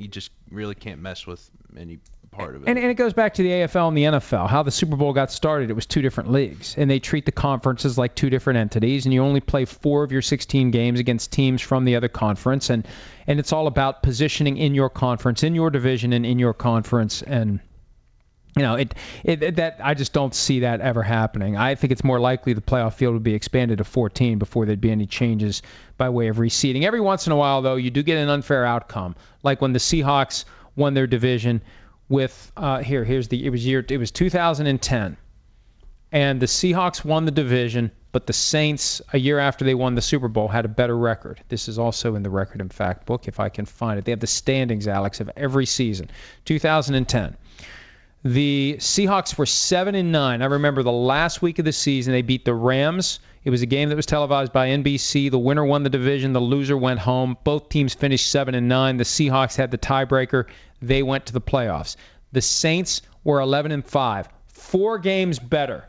you 0.00 0.08
just 0.08 0.30
really 0.50 0.74
can't 0.74 1.00
mess 1.00 1.26
with 1.26 1.48
any 1.76 1.98
part 2.30 2.54
of 2.56 2.62
it. 2.62 2.68
And, 2.68 2.78
and 2.78 2.90
it 2.90 2.94
goes 2.94 3.12
back 3.12 3.34
to 3.34 3.42
the 3.42 3.50
AFL 3.50 3.88
and 3.88 3.96
the 3.96 4.04
NFL. 4.04 4.48
How 4.48 4.62
the 4.62 4.70
Super 4.70 4.96
Bowl 4.96 5.12
got 5.12 5.30
started, 5.30 5.70
it 5.70 5.74
was 5.74 5.86
two 5.86 6.02
different 6.02 6.30
leagues, 6.30 6.76
and 6.76 6.90
they 6.90 6.98
treat 6.98 7.26
the 7.26 7.32
conferences 7.32 7.98
like 7.98 8.14
two 8.14 8.30
different 8.30 8.58
entities, 8.58 9.04
and 9.06 9.14
you 9.14 9.22
only 9.22 9.40
play 9.40 9.64
four 9.64 10.02
of 10.02 10.12
your 10.12 10.22
16 10.22 10.70
games 10.70 11.00
against 11.00 11.32
teams 11.32 11.60
from 11.60 11.84
the 11.84 11.96
other 11.96 12.08
conference, 12.08 12.70
and 12.70 12.86
and 13.26 13.38
it's 13.38 13.52
all 13.52 13.66
about 13.66 14.02
positioning 14.02 14.56
in 14.56 14.74
your 14.74 14.90
conference, 14.90 15.42
in 15.42 15.54
your 15.54 15.70
division, 15.70 16.12
and 16.12 16.24
in 16.24 16.38
your 16.38 16.54
conference, 16.54 17.22
and 17.22 17.60
you 18.56 18.62
know, 18.62 18.74
it, 18.74 18.94
it 19.22 19.56
that 19.56 19.78
I 19.82 19.94
just 19.94 20.12
don't 20.12 20.34
see 20.34 20.60
that 20.60 20.80
ever 20.80 21.02
happening. 21.02 21.56
I 21.56 21.74
think 21.76 21.92
it's 21.92 22.02
more 22.02 22.18
likely 22.18 22.52
the 22.52 22.60
playoff 22.60 22.94
field 22.94 23.14
would 23.14 23.22
be 23.22 23.34
expanded 23.34 23.78
to 23.78 23.84
14 23.84 24.38
before 24.38 24.66
there'd 24.66 24.80
be 24.80 24.90
any 24.90 25.06
changes 25.06 25.62
by 25.96 26.08
way 26.08 26.28
of 26.28 26.38
reseeding. 26.38 26.84
Every 26.84 27.00
once 27.00 27.26
in 27.26 27.32
a 27.32 27.36
while, 27.36 27.62
though, 27.62 27.76
you 27.76 27.90
do 27.90 28.02
get 28.02 28.18
an 28.18 28.28
unfair 28.28 28.64
outcome, 28.64 29.14
like 29.42 29.60
when 29.60 29.72
the 29.72 29.78
Seahawks 29.78 30.44
won 30.74 30.94
their 30.94 31.06
division 31.06 31.62
with 32.08 32.52
uh, 32.56 32.82
here 32.82 33.04
here's 33.04 33.28
the 33.28 33.46
it 33.46 33.50
was 33.50 33.64
year 33.64 33.84
it 33.88 33.96
was 33.96 34.10
2010, 34.10 35.16
and 36.10 36.42
the 36.42 36.46
Seahawks 36.46 37.04
won 37.04 37.24
the 37.24 37.30
division, 37.30 37.92
but 38.10 38.26
the 38.26 38.32
Saints 38.32 39.00
a 39.12 39.18
year 39.18 39.38
after 39.38 39.64
they 39.64 39.74
won 39.74 39.94
the 39.94 40.02
Super 40.02 40.26
Bowl 40.26 40.48
had 40.48 40.64
a 40.64 40.68
better 40.68 40.96
record. 40.96 41.40
This 41.48 41.68
is 41.68 41.78
also 41.78 42.16
in 42.16 42.24
the 42.24 42.30
record 42.30 42.60
and 42.60 42.72
fact 42.72 43.06
book 43.06 43.28
if 43.28 43.38
I 43.38 43.48
can 43.48 43.64
find 43.64 43.98
it. 43.98 44.04
They 44.04 44.10
have 44.12 44.20
the 44.20 44.26
standings, 44.26 44.88
Alex, 44.88 45.20
of 45.20 45.30
every 45.36 45.66
season. 45.66 46.10
2010. 46.46 47.36
The 48.22 48.76
Seahawks 48.78 49.38
were 49.38 49.46
seven 49.46 49.94
and 49.94 50.12
nine. 50.12 50.42
I 50.42 50.46
remember 50.46 50.82
the 50.82 50.92
last 50.92 51.40
week 51.40 51.58
of 51.58 51.64
the 51.64 51.72
season 51.72 52.12
they 52.12 52.20
beat 52.20 52.44
the 52.44 52.52
Rams. 52.52 53.18
It 53.44 53.50
was 53.50 53.62
a 53.62 53.66
game 53.66 53.88
that 53.88 53.96
was 53.96 54.04
televised 54.04 54.52
by 54.52 54.68
NBC. 54.68 55.30
The 55.30 55.38
winner 55.38 55.64
won 55.64 55.84
the 55.84 55.90
division. 55.90 56.34
The 56.34 56.40
loser 56.40 56.76
went 56.76 57.00
home. 57.00 57.38
Both 57.44 57.70
teams 57.70 57.94
finished 57.94 58.30
seven 58.30 58.54
and 58.54 58.68
nine. 58.68 58.98
The 58.98 59.04
Seahawks 59.04 59.56
had 59.56 59.70
the 59.70 59.78
tiebreaker. 59.78 60.48
They 60.82 61.02
went 61.02 61.26
to 61.26 61.32
the 61.32 61.40
playoffs. 61.40 61.96
The 62.32 62.42
Saints 62.42 63.00
were 63.24 63.40
11 63.40 63.72
and 63.72 63.86
five, 63.86 64.28
four 64.48 64.98
games 64.98 65.38
better 65.38 65.88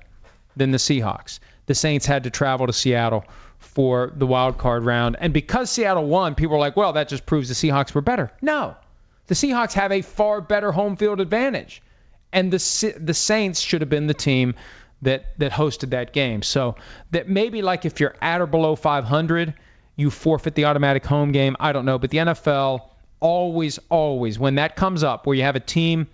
than 0.56 0.72
the 0.72 0.78
Seahawks. 0.78 1.40
The 1.66 1.76
Saints 1.76 2.06
had 2.06 2.24
to 2.24 2.30
travel 2.30 2.68
to 2.68 2.74
Seattle 2.74 3.26
for 3.60 4.14
the 4.16 4.26
wild 4.26 4.58
card 4.58 4.86
round, 4.86 5.18
and 5.20 5.34
because 5.34 5.70
Seattle 5.70 6.06
won, 6.06 6.36
people 6.36 6.54
were 6.54 6.62
like, 6.62 6.78
"Well, 6.78 6.94
that 6.94 7.10
just 7.10 7.26
proves 7.26 7.50
the 7.50 7.56
Seahawks 7.56 7.94
were 7.94 8.02
better." 8.02 8.32
No, 8.42 8.76
the 9.28 9.36
Seahawks 9.36 9.74
have 9.74 9.92
a 9.92 10.02
far 10.02 10.40
better 10.40 10.72
home 10.72 10.96
field 10.96 11.20
advantage 11.20 11.82
and 12.34 12.52
the 12.52 12.96
the 13.00 13.14
Saints 13.14 13.60
should 13.60 13.82
have 13.82 13.90
been 13.90 14.08
the 14.08 14.14
team 14.14 14.56
that 15.02 15.38
that 15.40 15.52
hosted 15.52 15.92
that 15.92 16.14
game. 16.14 16.42
So 16.42 16.76
that 17.12 17.28
maybe 17.28 17.62
like 17.62 17.86
if 17.86 18.00
you're 18.00 18.16
at 18.22 18.42
or 18.42 18.48
below 18.48 18.76
500, 18.76 19.54
you 19.96 20.10
forfeit 20.10 20.56
the 20.56 20.66
automatic 20.66 21.06
home 21.06 21.32
game. 21.32 21.56
I 21.60 21.72
don't 21.72 21.86
know, 21.86 21.98
but 21.98 22.10
the 22.10 22.20
NFL 22.20 22.88
always 23.20 23.80
always 23.90 24.40
when 24.40 24.56
that 24.56 24.76
comes 24.76 25.04
up 25.04 25.28
where 25.28 25.36
you 25.36 25.44
have 25.44 25.56
a 25.56 25.62
team 25.62 26.08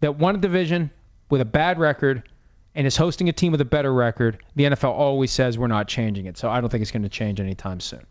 that 0.00 0.18
won 0.18 0.34
a 0.34 0.38
division 0.38 0.90
with 1.30 1.40
a 1.40 1.46
bad 1.46 1.78
record 1.78 2.22
and 2.74 2.86
is 2.86 2.96
hosting 2.96 3.28
a 3.28 3.32
team 3.32 3.52
with 3.52 3.60
a 3.60 3.64
better 3.64 3.92
record, 3.92 4.38
the 4.56 4.64
NFL 4.64 4.90
always 4.90 5.30
says 5.30 5.56
we're 5.56 5.68
not 5.68 5.88
changing 5.88 6.26
it. 6.26 6.36
So 6.36 6.50
I 6.50 6.60
don't 6.60 6.70
think 6.70 6.82
it's 6.82 6.90
going 6.90 7.04
to 7.04 7.08
change 7.08 7.40
anytime 7.40 7.80
soon. 7.80 8.04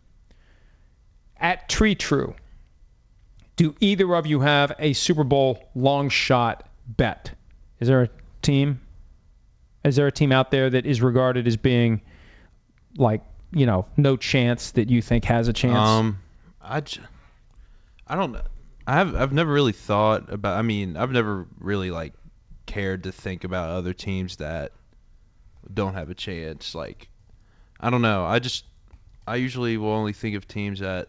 At 1.37 1.67
Tree 1.67 1.95
True, 1.95 2.33
do 3.57 3.75
either 3.79 4.15
of 4.15 4.25
you 4.25 4.39
have 4.39 4.73
a 4.79 4.93
Super 4.93 5.23
Bowl 5.23 5.69
long 5.75 6.09
shot 6.09 6.67
bet? 6.87 7.31
Is 7.79 7.87
there 7.87 8.03
a 8.03 8.09
team? 8.41 8.81
Is 9.83 9.95
there 9.95 10.07
a 10.07 10.11
team 10.11 10.31
out 10.31 10.51
there 10.51 10.69
that 10.69 10.85
is 10.85 11.01
regarded 11.01 11.47
as 11.47 11.57
being 11.57 12.01
like 12.97 13.21
you 13.51 13.65
know 13.65 13.85
no 13.97 14.15
chance 14.17 14.71
that 14.71 14.89
you 14.89 15.01
think 15.01 15.25
has 15.25 15.47
a 15.47 15.53
chance? 15.53 15.89
Um, 15.89 16.19
I, 16.61 16.81
j- 16.81 17.01
I 18.07 18.15
don't. 18.15 18.37
I've 18.87 19.15
I've 19.15 19.33
never 19.33 19.51
really 19.51 19.73
thought 19.73 20.31
about. 20.31 20.57
I 20.57 20.61
mean, 20.61 20.97
I've 20.97 21.11
never 21.11 21.47
really 21.59 21.91
like 21.91 22.13
cared 22.65 23.03
to 23.03 23.11
think 23.11 23.43
about 23.43 23.69
other 23.69 23.93
teams 23.93 24.37
that 24.37 24.71
don't 25.73 25.93
have 25.93 26.09
a 26.09 26.15
chance. 26.15 26.75
Like, 26.75 27.09
I 27.79 27.89
don't 27.89 28.01
know. 28.01 28.25
I 28.25 28.39
just 28.39 28.65
I 29.27 29.37
usually 29.37 29.77
will 29.77 29.89
only 29.91 30.13
think 30.13 30.35
of 30.35 30.47
teams 30.47 30.79
that, 30.79 31.07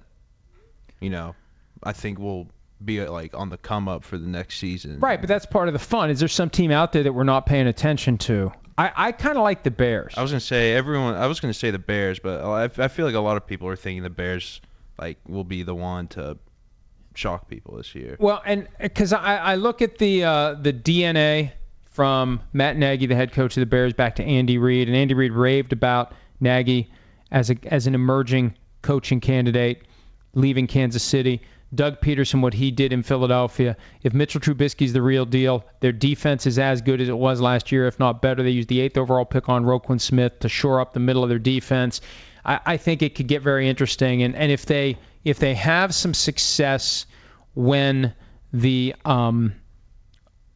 you 1.00 1.10
know, 1.10 1.34
I 1.82 1.92
think 1.92 2.18
will 2.18 2.48
be 2.85 3.05
like 3.07 3.35
on 3.35 3.51
the 3.51 3.57
come 3.57 3.88
up 3.88 4.05
for 4.05 4.18
the 4.18 4.27
next 4.27 4.59
season. 4.59 5.01
Right, 5.01 5.20
but 5.20 5.29
that's 5.29 5.47
part 5.47 5.68
of 5.68 5.75
the 5.75 5.81
fun. 5.81 6.11
Is 6.11 6.20
there 6.20 6.29
some 6.29 6.51
team 6.51 6.70
out 6.70 6.92
there 6.92 7.03
that 7.05 7.12
we're 7.12 7.25
not 7.25 7.47
paying 7.47 7.66
attention 7.66 8.18
to? 8.18 8.53
I, 8.77 8.92
I 8.94 9.12
kind 9.12 9.37
of 9.37 9.44
like 9.44 9.62
the 9.62 9.70
Bears. 9.70 10.14
I 10.16 10.23
was 10.23 10.31
gonna 10.31 10.40
say 10.40 10.75
everyone. 10.75 11.14
I 11.14 11.27
was 11.27 11.40
gonna 11.40 11.55
say 11.55 11.70
the 11.70 11.79
Bears, 11.79 12.18
but 12.18 12.44
I, 12.44 12.64
I 12.85 12.88
feel 12.88 13.07
like 13.07 13.14
a 13.14 13.20
lot 13.20 13.37
of 13.37 13.47
people 13.47 13.68
are 13.68 13.77
thinking 13.77 14.03
the 14.03 14.11
Bears 14.11 14.61
like 14.99 15.18
will 15.27 15.44
be 15.44 15.62
the 15.62 15.75
one 15.75 16.09
to 16.09 16.38
shock 17.14 17.49
people 17.49 17.77
this 17.77 17.94
year. 17.94 18.16
Well, 18.18 18.42
and 18.44 18.68
because 18.81 19.12
I, 19.12 19.37
I 19.37 19.55
look 19.57 19.83
at 19.83 19.99
the 19.99 20.25
uh, 20.25 20.55
the 20.55 20.73
DNA 20.73 21.53
from 21.90 22.40
Matt 22.53 22.77
Nagy, 22.77 23.07
the 23.07 23.14
head 23.14 23.33
coach 23.33 23.57
of 23.57 23.61
the 23.61 23.66
Bears, 23.66 23.92
back 23.92 24.16
to 24.16 24.25
Andy 24.25 24.59
Reid, 24.59 24.88
and 24.88 24.97
Andy 24.97 25.14
Reid 25.14 25.33
raved 25.33 25.73
about 25.73 26.12
Nagy 26.40 26.90
as 27.31 27.51
a 27.51 27.57
as 27.66 27.87
an 27.87 27.94
emerging 27.94 28.55
coaching 28.83 29.20
candidate, 29.20 29.83
leaving 30.35 30.66
Kansas 30.66 31.03
City. 31.03 31.42
Doug 31.74 32.00
Pederson, 32.00 32.40
what 32.40 32.54
he 32.54 32.70
did 32.70 32.92
in 32.92 33.02
Philadelphia. 33.02 33.76
If 34.02 34.14
Mitchell 34.14 34.40
Trubisky's 34.40 34.92
the 34.92 35.02
real 35.02 35.26
deal, 35.26 35.64
their 35.80 35.92
defense 35.92 36.46
is 36.46 36.58
as 36.58 36.82
good 36.82 37.00
as 37.00 37.08
it 37.08 37.16
was 37.16 37.40
last 37.40 37.72
year, 37.72 37.87
if 37.87 37.98
not 37.98 38.22
better. 38.22 38.42
They 38.42 38.50
used 38.50 38.68
the 38.68 38.80
eighth 38.80 38.96
overall 38.96 39.24
pick 39.24 39.48
on 39.48 39.64
Roquan 39.64 40.00
Smith 40.00 40.40
to 40.40 40.48
shore 40.48 40.80
up 40.80 40.92
the 40.92 41.00
middle 41.00 41.22
of 41.22 41.28
their 41.28 41.38
defense. 41.38 42.00
I, 42.44 42.60
I 42.64 42.76
think 42.76 43.02
it 43.02 43.14
could 43.14 43.26
get 43.26 43.42
very 43.42 43.68
interesting. 43.68 44.22
And, 44.22 44.37
and 44.37 44.52
if 44.52 44.66
they 44.66 44.98
if 45.24 45.38
they 45.38 45.54
have 45.54 45.94
some 45.94 46.14
success 46.14 47.06
when 47.54 48.14
the 48.52 48.94
um, 49.04 49.54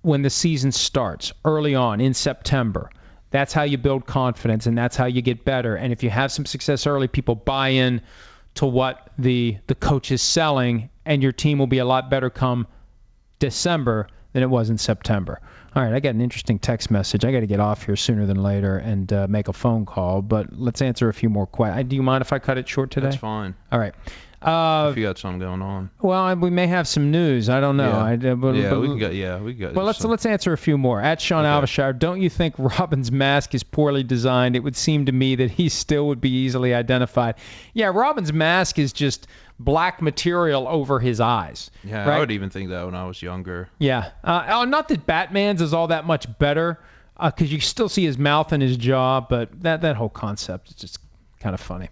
when 0.02 0.22
the 0.22 0.31
season 0.31 0.72
starts 0.72 1.33
early 1.44 1.74
on 1.74 2.00
in 2.00 2.14
September, 2.14 2.90
that's 3.31 3.52
how 3.52 3.62
you 3.62 3.78
build 3.78 4.07
confidence 4.07 4.66
and 4.66 4.76
that's 4.76 4.96
how 4.96 5.07
you 5.07 5.22
get 5.22 5.44
better. 5.44 5.74
And 5.76 5.92
if 5.92 6.02
you 6.02 6.11
have 6.11 6.33
some 6.33 6.46
success 6.46 6.87
early, 6.87 7.09
people 7.09 7.35
buy 7.35 7.70
in 7.70 8.02
to 8.54 8.66
what 8.66 9.11
the 9.18 9.59
the 9.66 9.74
coach 9.74 10.11
is 10.11 10.22
selling, 10.22 10.90
and 11.09 11.23
your 11.23 11.33
team 11.33 11.59
will 11.59 11.66
be 11.66 11.79
a 11.79 11.85
lot 11.85 12.11
better 12.11 12.31
come 12.31 12.68
December 13.38 14.09
than 14.35 14.42
it 14.42 14.51
was 14.51 14.68
in 14.68 14.77
September. 14.77 15.40
All 15.75 15.83
right, 15.83 15.94
I 15.94 16.01
got 16.01 16.14
an 16.14 16.21
interesting 16.21 16.59
text 16.59 16.90
message. 16.90 17.25
I 17.25 17.33
got 17.33 17.40
to 17.40 17.47
get 17.47 17.61
off 17.61 17.85
here 17.87 17.97
sooner 17.97 18.27
than 18.27 18.42
later 18.42 18.77
and 18.77 19.11
uh, 19.12 19.27
make 19.29 19.49
a 19.49 19.53
phone 19.53 19.87
call, 19.87 20.23
but 20.23 20.53
let's 20.53 20.83
answer 20.83 21.09
a 21.09 21.14
few 21.14 21.31
more 21.31 21.47
questions. 21.47 21.88
Do 21.88 21.97
you 21.97 22.03
mind 22.03 22.23
if 22.23 22.33
I 22.33 22.38
cut 22.38 22.59
it 22.59 22.68
short 22.68 22.90
today? 22.90 23.07
That's 23.07 23.16
fine. 23.16 23.55
All 23.73 23.79
right. 23.79 23.94
Uh, 24.40 24.88
if 24.92 24.96
you 24.96 25.05
got 25.05 25.18
something 25.18 25.40
going 25.40 25.62
on. 25.62 25.90
Well, 26.01 26.37
we 26.37 26.51
may 26.51 26.68
have 26.68 26.87
some 26.87 27.11
news. 27.11 27.48
I 27.48 27.61
don't 27.61 27.77
know. 27.77 27.88
Yeah, 27.90 28.05
I, 28.05 28.12
uh, 28.14 28.35
but, 28.37 28.55
yeah 28.55 28.70
but, 28.70 28.81
we 28.81 28.87
can 28.88 28.98
go. 28.98 29.11
Yeah, 29.11 29.38
we 29.40 29.55
can 29.55 29.61
go. 29.61 29.72
Well, 29.72 29.87
let's 29.87 29.98
some- 29.98 30.11
let's 30.11 30.27
answer 30.27 30.53
a 30.53 30.59
few 30.59 30.79
more. 30.79 31.01
At 31.01 31.20
Sean 31.20 31.44
Okay. 31.44 31.66
Alvashire, 31.66 31.98
don't 31.98 32.20
you 32.20 32.31
think 32.31 32.55
Robin's 32.59 33.11
mask 33.11 33.55
is 33.55 33.64
poorly 33.64 34.05
designed? 34.05 34.55
It 34.55 34.61
would 34.61 34.77
seem 34.77 35.07
to 35.07 35.12
me 35.12 35.37
that 35.37 35.51
he 35.51 35.68
still 35.68 36.07
would 36.09 36.20
be 36.20 36.31
easily 36.31 36.72
identified. 36.72 37.35
Yeah, 37.74 37.87
Robin's 37.88 38.33
mask 38.33 38.79
is 38.79 38.92
just 38.92 39.27
black 39.59 40.01
material 40.01 40.68
over 40.68 41.01
his 41.01 41.20
eyes. 41.20 41.70
Yeah, 41.83 42.09
right? 42.09 42.16
I 42.16 42.18
would 42.20 42.31
even 42.31 42.51
think 42.51 42.70
that 42.70 42.85
when 42.85 42.94
I 42.94 43.07
was 43.07 43.20
younger. 43.20 43.68
Yeah. 43.79 44.11
Uh, 44.22 44.46
oh, 44.51 44.64
not 44.64 44.87
that 44.88 45.05
Batman's 45.05 45.62
is 45.62 45.74
all 45.74 45.88
that 45.88 46.07
much 46.07 46.27
better, 46.38 46.79
because 47.20 47.53
you 47.53 47.59
still 47.61 47.88
see 47.88 48.05
his 48.05 48.18
mouth 48.18 48.53
and 48.53 48.62
his 48.62 48.77
jaw, 48.77 49.20
but 49.20 49.62
that 49.62 49.81
that 49.81 49.96
whole 49.96 50.09
concept 50.09 50.68
is 50.68 50.77
just 50.77 50.98
kind 51.40 51.55
of 51.55 51.61
funny. 51.61 51.88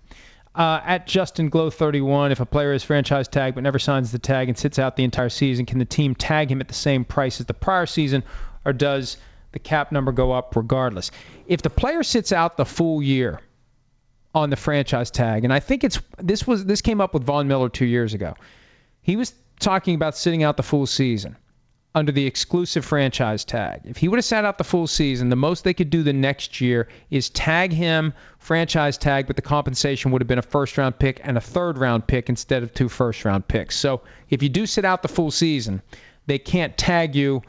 Uh, 0.56 0.80
at 0.86 1.06
Justin 1.06 1.50
Glow 1.50 1.68
31, 1.68 2.32
if 2.32 2.40
a 2.40 2.46
player 2.46 2.72
is 2.72 2.82
franchise 2.82 3.28
tagged 3.28 3.56
but 3.56 3.62
never 3.62 3.78
signs 3.78 4.10
the 4.10 4.18
tag 4.18 4.48
and 4.48 4.56
sits 4.56 4.78
out 4.78 4.96
the 4.96 5.04
entire 5.04 5.28
season, 5.28 5.66
can 5.66 5.78
the 5.78 5.84
team 5.84 6.14
tag 6.14 6.50
him 6.50 6.62
at 6.62 6.68
the 6.68 6.74
same 6.74 7.04
price 7.04 7.40
as 7.40 7.46
the 7.46 7.52
prior 7.52 7.84
season, 7.84 8.22
or 8.64 8.72
does 8.72 9.18
the 9.52 9.58
cap 9.58 9.92
number 9.92 10.12
go 10.12 10.32
up 10.32 10.56
regardless? 10.56 11.10
If 11.46 11.60
the 11.60 11.68
player 11.68 12.02
sits 12.02 12.32
out 12.32 12.56
the 12.56 12.64
full 12.64 13.02
year 13.02 13.42
on 14.34 14.48
the 14.48 14.56
franchise 14.56 15.10
tag, 15.10 15.44
and 15.44 15.52
I 15.52 15.60
think 15.60 15.84
it's 15.84 16.00
this 16.16 16.46
was 16.46 16.64
this 16.64 16.80
came 16.80 17.02
up 17.02 17.12
with 17.12 17.24
Von 17.24 17.48
Miller 17.48 17.68
two 17.68 17.84
years 17.84 18.14
ago. 18.14 18.34
He 19.02 19.16
was 19.16 19.34
talking 19.60 19.94
about 19.94 20.16
sitting 20.16 20.42
out 20.42 20.56
the 20.56 20.62
full 20.62 20.86
season 20.86 21.36
under 21.96 22.12
the 22.12 22.26
exclusive 22.26 22.85
franchise 22.85 23.46
tag. 23.46 23.80
If 23.85 23.96
he 23.96 24.06
would 24.06 24.18
have 24.18 24.24
sat 24.24 24.44
out 24.44 24.59
the 24.59 24.64
full 24.64 24.87
season, 24.87 25.30
the 25.30 25.35
most 25.35 25.64
they 25.64 25.72
could 25.72 25.88
do 25.88 26.02
the 26.02 26.12
next 26.12 26.61
year 26.61 26.88
is 27.11 27.30
tag 27.30 27.72
him 27.72 28.12
franchise 28.38 28.98
tag, 28.98 29.26
but 29.26 29.37
the 29.37 29.42
compensation 29.42 30.11
would 30.11 30.20
have 30.20 30.28
been 30.28 30.38
a 30.38 30.42
first 30.42 30.76
round 30.76 30.98
pick 30.98 31.22
and 31.24 31.38
a 31.38 31.40
third 31.40 31.78
round 31.78 32.06
pick 32.06 32.28
instead 32.28 32.62
of 32.62 32.74
two 32.74 32.90
first 32.90 33.24
round 33.24 33.48
picks. 33.48 33.76
So 33.76 34.02
if 34.28 34.42
you 34.42 34.50
do 34.50 34.66
sit 34.66 34.85
out 34.85 35.00
the 35.00 35.09
full 35.09 35.30
season, 35.30 35.80
they 36.26 36.38
can't 36.38 36.76
tag 36.76 37.14
you 37.14 37.40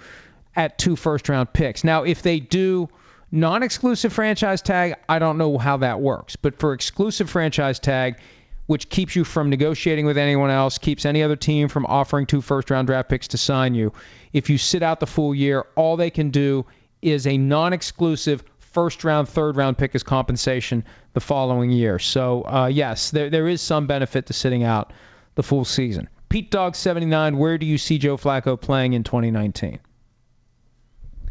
at 0.56 0.78
two 0.78 0.96
first 0.96 1.28
round 1.28 1.52
picks. 1.52 1.84
Now, 1.84 2.04
if 2.04 2.22
they 2.22 2.40
do 2.40 2.88
non 3.30 3.64
exclusive 3.64 4.14
franchise 4.14 4.62
tag, 4.62 4.96
I 5.10 5.20
don't 5.20 5.38
know 5.38 5.58
how 5.58 5.78
that 5.78 6.00
works. 6.00 6.38
But 6.38 6.58
for 6.58 6.72
exclusive 6.72 7.30
franchise 7.30 7.80
tag, 7.80 8.22
which 8.68 8.90
keeps 8.90 9.16
you 9.16 9.24
from 9.24 9.50
negotiating 9.50 10.06
with 10.06 10.18
anyone 10.18 10.50
else, 10.50 10.78
keeps 10.78 11.06
any 11.06 11.24
other 11.24 11.36
team 11.36 11.70
from 11.70 11.86
offering 11.86 12.26
two 12.26 12.42
first 12.42 12.70
round 12.70 12.88
draft 12.88 13.10
picks 13.10 13.30
to 13.30 13.38
sign 13.38 13.74
you. 13.74 13.94
If 14.34 14.50
you 14.50 14.58
sit 14.58 14.84
out 14.84 15.00
the 15.00 15.08
full 15.08 15.34
year, 15.34 15.66
all 15.76 15.98
they 15.98 16.12
can 16.12 16.30
do 16.30 16.66
is 17.02 17.26
a 17.26 17.38
non 17.38 17.74
exclusive 17.74 18.44
first 18.60 19.04
round, 19.04 19.28
third 19.28 19.56
round 19.56 19.78
pick 19.78 19.96
as 19.96 20.04
compensation 20.04 20.84
the 21.14 21.20
following 21.20 21.72
year. 21.72 21.98
So, 21.98 22.44
uh, 22.46 22.68
yes, 22.68 23.10
there, 23.12 23.30
there 23.30 23.48
is 23.48 23.62
some 23.62 23.88
benefit 23.88 24.28
to 24.28 24.34
sitting 24.34 24.64
out 24.64 24.94
the 25.36 25.44
full 25.44 25.66
season. 25.66 26.10
Pete 26.30 26.52
Dog 26.52 26.76
79, 26.76 27.38
where 27.38 27.58
do 27.58 27.66
you 27.66 27.78
see 27.78 27.98
Joe 27.98 28.18
Flacco 28.18 28.60
playing 28.60 28.94
in 28.94 29.04
2019? 29.04 29.80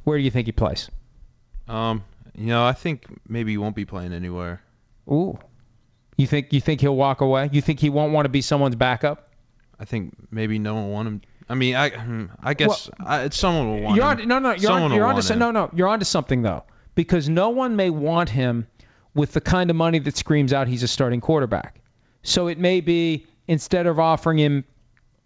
Where 0.05 0.17
do 0.17 0.25
you 0.25 0.31
think 0.31 0.47
he 0.47 0.53
plays? 0.53 0.91
Um, 1.69 2.03
you 2.35 2.47
know, 2.47 2.65
I 2.65 2.73
think 2.73 3.05
maybe 3.29 3.51
he 3.51 3.59
won't 3.59 3.77
be 3.77 3.85
playing 3.85 4.13
anywhere. 4.13 4.63
Ooh. 5.11 5.39
You 6.17 6.27
think 6.27 6.53
you 6.53 6.61
think 6.61 6.81
he'll 6.81 6.97
walk 6.97 7.21
away? 7.21 7.51
You 7.53 7.61
think 7.61 7.81
he 7.81 7.91
won't 7.91 8.13
want 8.13 8.25
to 8.25 8.31
be 8.31 8.41
someone's 8.43 8.77
backup? 8.77 9.29
I 9.79 9.85
think 9.85 10.15
maybe 10.31 10.59
no 10.59 10.75
one 10.75 10.91
want 10.91 11.09
him. 11.09 11.21
I 11.49 11.55
mean, 11.55 11.77
I 11.77 12.29
I 12.43 12.55
guess 12.55 12.91
I, 12.99 13.23
it's 13.25 13.37
someone 13.39 13.69
will 13.71 13.81
want 13.83 13.97
You're 13.97 14.11
him. 14.13 14.21
on, 14.23 14.29
no, 14.29 14.39
no, 14.39 14.49
you're, 14.51 14.59
Someone 14.59 14.83
on, 14.93 14.97
you're 14.97 15.05
want 15.05 15.17
onto 15.17 15.27
some- 15.27 15.35
him. 15.35 15.39
no, 15.41 15.51
no, 15.51 15.71
you're 15.75 15.89
onto 15.89 16.05
something 16.07 16.43
though, 16.43 16.65
because 16.95 17.29
no 17.29 17.51
one 17.51 17.77
may 17.77 17.91
want 17.91 18.31
him 18.31 18.67
with 19.15 19.33
the 19.33 19.41
kind 19.41 19.71
of 19.71 19.77
money 19.77 19.99
that 19.99 20.17
screams 20.17 20.53
out 20.53 20.69
he's 20.69 20.83
a 20.83 20.89
starting 20.89 21.21
quarterback. 21.21 21.81
So 22.23 22.49
it 22.49 22.59
may 22.59 22.81
be 22.81 23.27
instead 23.47 23.87
of 23.87 24.01
offering 24.01 24.39
him 24.39 24.65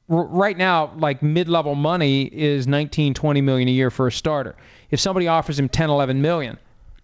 r- 0.08 0.24
right 0.26 0.56
now, 0.58 0.92
like 0.96 1.22
mid-level 1.22 1.74
money 1.74 2.22
is 2.24 2.66
19, 2.66 3.14
20 3.14 3.40
million 3.40 3.68
a 3.68 3.72
year 3.72 3.90
for 3.90 4.06
a 4.08 4.12
starter. 4.12 4.56
If 4.90 5.00
somebody 5.00 5.28
offers 5.28 5.58
him 5.58 5.68
10, 5.68 5.88
11 5.88 6.20
million, 6.20 6.58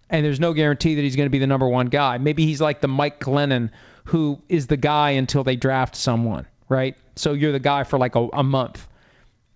and 0.09 0.25
there's 0.25 0.39
no 0.39 0.53
guarantee 0.53 0.95
that 0.95 1.01
he's 1.01 1.15
going 1.15 1.25
to 1.27 1.31
be 1.31 1.39
the 1.39 1.47
number 1.47 1.67
one 1.67 1.87
guy, 1.87 2.17
maybe 2.17 2.45
he's 2.45 2.61
like 2.61 2.81
the 2.81 2.87
Mike 2.87 3.19
Glennon 3.19 3.69
who 4.05 4.41
is 4.47 4.67
the 4.67 4.77
guy 4.77 5.11
until 5.11 5.43
they 5.43 5.57
draft 5.57 5.93
someone, 5.95 6.45
right? 6.69 6.95
So 7.17 7.33
you're 7.33 7.51
the 7.51 7.59
guy 7.59 7.83
for 7.83 7.99
like 7.99 8.15
a, 8.15 8.27
a 8.31 8.43
month. 8.43 8.87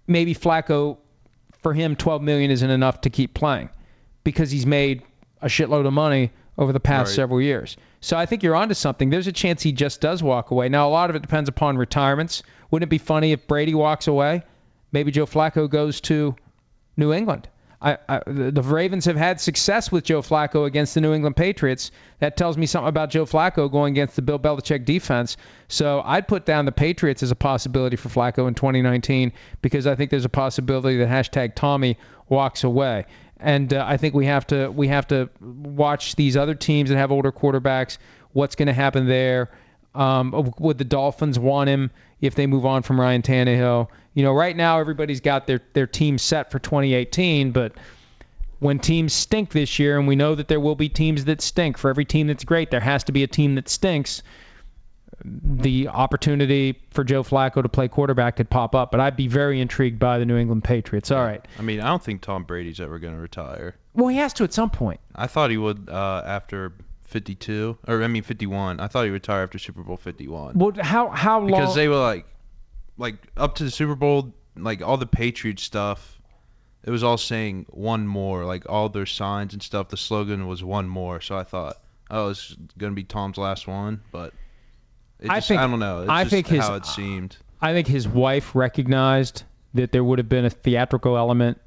Maybe 0.07 0.35
Flacco, 0.35 0.97
for 1.61 1.73
him, 1.73 1.95
12 1.95 2.21
million 2.21 2.51
isn't 2.51 2.69
enough 2.69 3.01
to 3.01 3.09
keep 3.09 3.33
playing 3.33 3.69
because 4.25 4.51
he's 4.51 4.65
made 4.65 5.03
a 5.41 5.47
shitload 5.47 5.85
of 5.87 5.93
money 5.93 6.31
over 6.57 6.73
the 6.73 6.81
past 6.81 7.11
Right. 7.11 7.15
several 7.15 7.41
years. 7.41 7.77
So 8.01 8.17
I 8.17 8.25
think 8.25 8.43
you're 8.43 8.55
onto 8.55 8.73
something. 8.73 9.09
There's 9.09 9.27
a 9.27 9.31
chance 9.31 9.61
he 9.63 9.71
just 9.71 10.01
does 10.01 10.21
walk 10.21 10.51
away. 10.51 10.67
Now 10.67 10.89
a 10.89 10.91
lot 10.91 11.09
of 11.09 11.15
it 11.15 11.21
depends 11.21 11.47
upon 11.47 11.77
retirements. 11.77 12.43
Wouldn't 12.71 12.87
it 12.87 12.89
be 12.89 12.97
funny 12.97 13.31
if 13.31 13.47
Brady 13.47 13.73
walks 13.73 14.07
away? 14.07 14.43
Maybe 14.91 15.11
Joe 15.11 15.25
Flacco 15.25 15.69
goes 15.69 16.01
to 16.01 16.35
New 16.97 17.13
England. 17.13 17.47
I, 17.81 17.97
the 18.27 18.61
Ravens 18.61 19.05
have 19.05 19.15
had 19.15 19.41
success 19.41 19.91
with 19.91 20.03
Joe 20.03 20.21
Flacco 20.21 20.67
against 20.67 20.93
the 20.93 21.01
New 21.01 21.13
England 21.13 21.35
Patriots. 21.35 21.91
That 22.19 22.37
tells 22.37 22.55
me 22.55 22.67
something 22.67 22.87
about 22.87 23.09
Joe 23.09 23.25
Flacco 23.25 23.71
going 23.71 23.93
against 23.93 24.15
the 24.15 24.21
Bill 24.21 24.37
Belichick 24.37 24.85
defense. 24.85 25.35
So 25.67 25.99
I'd 26.05 26.27
put 26.27 26.45
down 26.45 26.65
the 26.65 26.71
Patriots 26.71 27.23
as 27.23 27.31
a 27.31 27.35
possibility 27.35 27.95
for 27.95 28.09
Flacco 28.09 28.47
in 28.47 28.53
2019 28.53 29.33
because 29.63 29.87
I 29.87 29.95
think 29.95 30.11
there's 30.11 30.25
a 30.25 30.29
possibility 30.29 30.97
that 30.97 31.09
hashtag 31.09 31.55
Tommy 31.55 31.97
walks 32.29 32.63
away. 32.63 33.05
And 33.37 33.73
uh, 33.73 33.83
I 33.87 33.97
think 33.97 34.13
we 34.13 34.27
have 34.27 34.45
to 34.47 34.69
we 34.69 34.89
have 34.89 35.07
to 35.07 35.29
watch 35.41 36.15
these 36.15 36.37
other 36.37 36.53
teams 36.53 36.91
that 36.91 36.97
have 36.97 37.11
older 37.11 37.31
quarterbacks. 37.31 37.97
What's 38.33 38.55
going 38.55 38.67
to 38.67 38.73
happen 38.73 39.07
there? 39.07 39.49
Um, 39.93 40.53
would 40.57 40.77
the 40.77 40.85
Dolphins 40.85 41.37
want 41.37 41.69
him 41.69 41.91
if 42.21 42.35
they 42.35 42.47
move 42.47 42.65
on 42.65 42.83
from 42.83 42.99
Ryan 42.99 43.21
Tannehill? 43.21 43.89
You 44.13 44.23
know, 44.23 44.33
right 44.33 44.55
now 44.55 44.79
everybody's 44.79 45.21
got 45.21 45.47
their 45.47 45.61
their 45.73 45.87
team 45.87 46.17
set 46.17 46.51
for 46.51 46.59
2018, 46.59 47.51
but 47.51 47.73
when 48.59 48.77
teams 48.77 49.11
stink 49.11 49.49
this 49.49 49.79
year, 49.79 49.97
and 49.97 50.07
we 50.07 50.15
know 50.15 50.35
that 50.35 50.47
there 50.47 50.59
will 50.59 50.75
be 50.75 50.87
teams 50.87 51.25
that 51.25 51.41
stink. 51.41 51.77
For 51.79 51.89
every 51.89 52.05
team 52.05 52.27
that's 52.27 52.43
great, 52.43 52.69
there 52.69 52.79
has 52.79 53.05
to 53.05 53.11
be 53.11 53.23
a 53.23 53.27
team 53.27 53.55
that 53.55 53.67
stinks. 53.67 54.21
The 55.23 55.87
opportunity 55.87 56.79
for 56.91 57.03
Joe 57.03 57.23
Flacco 57.23 57.63
to 57.63 57.69
play 57.69 57.87
quarterback 57.87 58.35
could 58.35 58.49
pop 58.49 58.75
up, 58.75 58.91
but 58.91 58.99
I'd 58.99 59.15
be 59.15 59.27
very 59.27 59.61
intrigued 59.61 59.97
by 59.97 60.19
the 60.19 60.25
New 60.25 60.37
England 60.37 60.63
Patriots. 60.63 61.09
All 61.11 61.23
right. 61.23 61.45
I 61.57 61.63
mean, 61.63 61.81
I 61.81 61.87
don't 61.87 62.01
think 62.01 62.21
Tom 62.21 62.43
Brady's 62.43 62.79
ever 62.79 62.99
going 62.99 63.15
to 63.15 63.19
retire. 63.19 63.75
Well, 63.95 64.07
he 64.07 64.17
has 64.17 64.33
to 64.33 64.43
at 64.43 64.53
some 64.53 64.69
point. 64.69 64.99
I 65.15 65.25
thought 65.25 65.49
he 65.49 65.57
would 65.57 65.89
uh, 65.89 66.23
after 66.25 66.73
52, 67.11 67.77
or 67.87 68.03
I 68.03 68.07
mean 68.07 68.23
51. 68.23 68.79
I 68.79 68.87
thought 68.87 69.03
he 69.05 69.11
retired 69.11 69.43
after 69.43 69.59
Super 69.59 69.83
Bowl 69.83 69.97
51 69.97 70.53
Well, 70.57 70.71
how 70.81 71.09
how 71.09 71.39
long? 71.39 71.47
because 71.47 71.75
they 71.75 71.87
were 71.87 71.99
like, 71.99 72.25
like 72.97 73.15
up 73.37 73.55
to 73.55 73.63
the 73.63 73.71
Super 73.71 73.95
Bowl, 73.95 74.33
like 74.57 74.81
all 74.81 74.97
the 74.97 75.05
Patriots 75.05 75.63
stuff. 75.63 76.17
It 76.83 76.89
was 76.89 77.03
all 77.03 77.17
saying 77.17 77.67
one 77.69 78.07
more, 78.07 78.43
like 78.45 78.67
all 78.67 78.89
their 78.89 79.05
signs 79.05 79.53
and 79.53 79.61
stuff. 79.61 79.89
The 79.89 79.97
slogan 79.97 80.47
was 80.47 80.63
one 80.63 80.89
more. 80.89 81.21
So 81.21 81.37
I 81.37 81.43
thought, 81.43 81.77
oh, 82.09 82.29
it's 82.29 82.55
gonna 82.77 82.93
be 82.95 83.03
Tom's 83.03 83.37
last 83.37 83.67
one, 83.67 84.01
but 84.11 84.33
it 85.19 85.29
I 85.29 85.41
think- 85.41 85.61
I 85.61 85.67
don't 85.67 85.79
know. 85.79 86.01
It's 86.01 86.09
I 86.09 86.23
just 86.23 86.31
think 86.33 86.47
his- 86.47 86.65
how 86.65 86.73
it 86.75 86.85
seemed. 86.87 87.37
I 87.61 87.73
think 87.73 87.87
his 87.87 88.07
wife 88.07 88.55
recognized 88.55 89.43
that 89.75 89.91
there 89.91 90.03
would 90.03 90.17
have 90.17 90.27
been 90.27 90.45
a 90.45 90.49
theatrical 90.49 91.15
element 91.15 91.61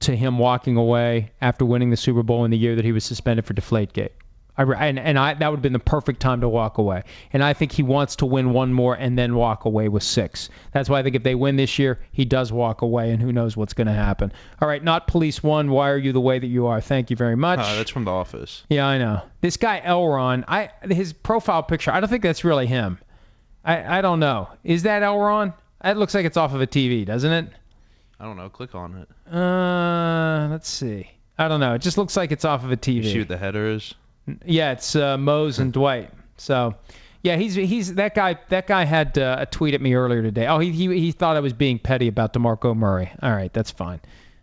to 0.00 0.14
him 0.14 0.38
walking 0.38 0.76
away 0.76 1.32
after 1.40 1.64
winning 1.64 1.90
the 1.90 1.96
Super 1.96 2.22
Bowl 2.22 2.44
in 2.44 2.50
the 2.50 2.58
year 2.58 2.76
that 2.76 2.84
he 2.84 2.92
was 2.92 3.04
suspended 3.04 3.44
for 3.46 3.54
Deflategate. 3.54 4.10
I, 4.58 4.86
and 4.86 4.98
and 4.98 5.18
I, 5.18 5.34
that 5.34 5.48
would 5.48 5.58
have 5.58 5.62
been 5.62 5.72
the 5.72 5.78
perfect 5.78 6.20
time 6.20 6.40
to 6.40 6.48
walk 6.48 6.78
away. 6.78 7.04
And 7.32 7.42
I 7.44 7.52
think 7.52 7.72
he 7.72 7.82
wants 7.82 8.16
to 8.16 8.26
win 8.26 8.52
one 8.52 8.72
more 8.72 8.94
and 8.94 9.16
then 9.16 9.34
walk 9.34 9.64
away 9.64 9.88
with 9.88 10.02
six. 10.02 10.50
That's 10.72 10.90
why 10.90 10.98
I 10.98 11.02
think 11.04 11.14
if 11.14 11.22
they 11.22 11.34
win 11.34 11.56
this 11.56 11.78
year, 11.78 12.00
he 12.12 12.24
does 12.24 12.52
walk 12.52 12.82
away, 12.82 13.12
and 13.12 13.22
who 13.22 13.32
knows 13.32 13.56
what's 13.56 13.74
going 13.74 13.86
to 13.86 13.92
happen. 13.92 14.32
All 14.60 14.68
right, 14.68 14.82
not 14.82 15.06
Police 15.06 15.42
One. 15.42 15.70
Why 15.70 15.90
are 15.90 15.96
you 15.96 16.12
the 16.12 16.20
way 16.20 16.38
that 16.38 16.46
you 16.46 16.66
are? 16.66 16.80
Thank 16.80 17.10
you 17.10 17.16
very 17.16 17.36
much. 17.36 17.60
Uh, 17.60 17.76
that's 17.76 17.90
from 17.90 18.04
The 18.04 18.10
Office. 18.10 18.64
Yeah, 18.68 18.86
I 18.86 18.98
know. 18.98 19.22
This 19.40 19.56
guy 19.56 19.80
Elron, 19.84 20.44
I 20.48 20.70
his 20.82 21.12
profile 21.12 21.62
picture, 21.62 21.92
I 21.92 22.00
don't 22.00 22.08
think 22.08 22.24
that's 22.24 22.44
really 22.44 22.66
him. 22.66 22.98
I 23.64 23.98
I 23.98 24.00
don't 24.00 24.20
know. 24.20 24.48
Is 24.64 24.82
that 24.82 25.02
Elron? 25.02 25.54
That 25.80 25.96
looks 25.96 26.14
like 26.14 26.26
it's 26.26 26.36
off 26.36 26.54
of 26.54 26.60
a 26.60 26.66
TV, 26.66 27.06
doesn't 27.06 27.32
it? 27.32 27.48
I 28.18 28.24
don't 28.24 28.36
know. 28.36 28.48
Click 28.48 28.74
on 28.74 28.96
it. 28.96 29.32
Uh, 29.32 30.48
let's 30.50 30.68
see. 30.68 31.08
I 31.38 31.46
don't 31.46 31.60
know. 31.60 31.74
It 31.74 31.82
just 31.82 31.98
looks 31.98 32.16
like 32.16 32.32
it's 32.32 32.44
off 32.44 32.64
of 32.64 32.72
a 32.72 32.76
TV. 32.76 32.94
You 32.96 33.02
see 33.04 33.18
what 33.20 33.28
the 33.28 33.36
header 33.36 33.70
is? 33.70 33.94
Yeah, 34.44 34.72
it's 34.72 34.94
uh, 34.96 35.16
Mose 35.18 35.58
and 35.58 35.72
Dwight. 35.72 36.10
So, 36.36 36.74
yeah, 37.22 37.36
he's 37.36 37.54
he's 37.54 37.94
that 37.94 38.14
guy. 38.14 38.38
That 38.48 38.66
guy 38.66 38.84
had 38.84 39.18
uh, 39.18 39.38
a 39.40 39.46
tweet 39.46 39.74
at 39.74 39.80
me 39.80 39.94
earlier 39.94 40.22
today. 40.22 40.46
Oh, 40.46 40.58
he, 40.58 40.70
he 40.70 40.98
he 40.98 41.12
thought 41.12 41.36
I 41.36 41.40
was 41.40 41.52
being 41.52 41.78
petty 41.78 42.08
about 42.08 42.32
Demarco 42.32 42.76
Murray. 42.76 43.10
All 43.22 43.32
right, 43.32 43.52
that's 43.52 43.70
fine. 43.70 44.00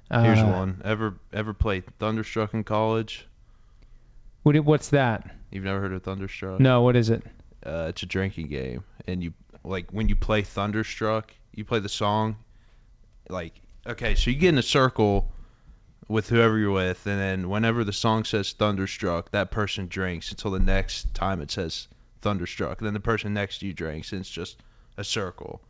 Uh, 0.10 0.24
Here's 0.24 0.43
one. 0.43 0.82
Ever 0.84 1.15
ever 1.34 1.54
played 1.54 1.86
Thunderstruck 2.00 2.54
in 2.54 2.63
college? 2.63 3.28
What, 4.43 4.58
what's 4.60 4.89
that? 4.89 5.36
You've 5.52 5.63
never 5.63 5.80
heard 5.80 5.93
of 5.93 6.04
Thunderstruck? 6.04 6.60
No, 6.60 6.82
what 6.82 6.95
is 6.95 7.10
it? 7.10 7.24
Uh, 7.65 7.88
it's 7.89 8.04
a 8.04 8.06
drinking 8.06 8.48
game, 8.48 8.84
and 9.08 9.24
you 9.24 9.34
like 9.63 9.91
when 9.91 10.10
you 10.10 10.15
play 10.15 10.43
Thunderstruck, 10.43 11.34
you 11.54 11.65
play 11.65 11.80
the 11.80 11.89
song. 11.89 12.36
Like 13.30 13.54
okay, 13.88 14.15
so 14.15 14.30
you 14.30 14.38
get 14.38 14.50
in 14.50 14.58
a 14.58 14.63
circle 14.63 15.32
with 16.08 16.30
whoever 16.30 16.58
you're 16.58 16.72
with, 16.72 17.06
and 17.08 17.20
then 17.20 17.50
whenever 17.50 17.84
the 17.84 17.94
song 17.94 18.24
says 18.26 18.54
Thunderstruck, 18.54 19.32
that 19.32 19.52
person 19.52 19.88
drinks 19.88 20.32
until 20.32 20.52
the 20.52 20.60
next 20.60 21.13
time 21.13 21.41
it 21.41 21.50
says 21.52 21.88
Thunderstruck. 22.22 22.80
And 22.80 22.86
then 22.88 22.94
the 22.94 23.00
person 23.00 23.34
next 23.34 23.60
to 23.60 23.65
you 23.68 23.74
drinks, 23.74 24.12
and 24.12 24.22
it's 24.22 24.30
just 24.30 24.58
a 24.98 25.04
circle. 25.04 25.62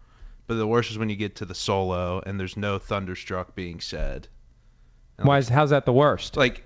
But 0.48 0.56
the 0.56 0.68
worst 0.68 0.92
is 0.92 0.98
when 0.98 1.10
you 1.10 1.16
get 1.16 1.38
to 1.38 1.46
the 1.46 1.56
solo 1.56 2.22
and 2.26 2.40
there's 2.40 2.58
no 2.58 2.78
Thunderstruck 2.78 3.56
being 3.56 3.80
said. 3.80 4.28
And 5.18 5.28
Why 5.28 5.38
is 5.38 5.48
how's 5.50 5.70
that 5.72 5.86
the 5.86 5.94
worst? 5.94 6.36
like 6.38 6.64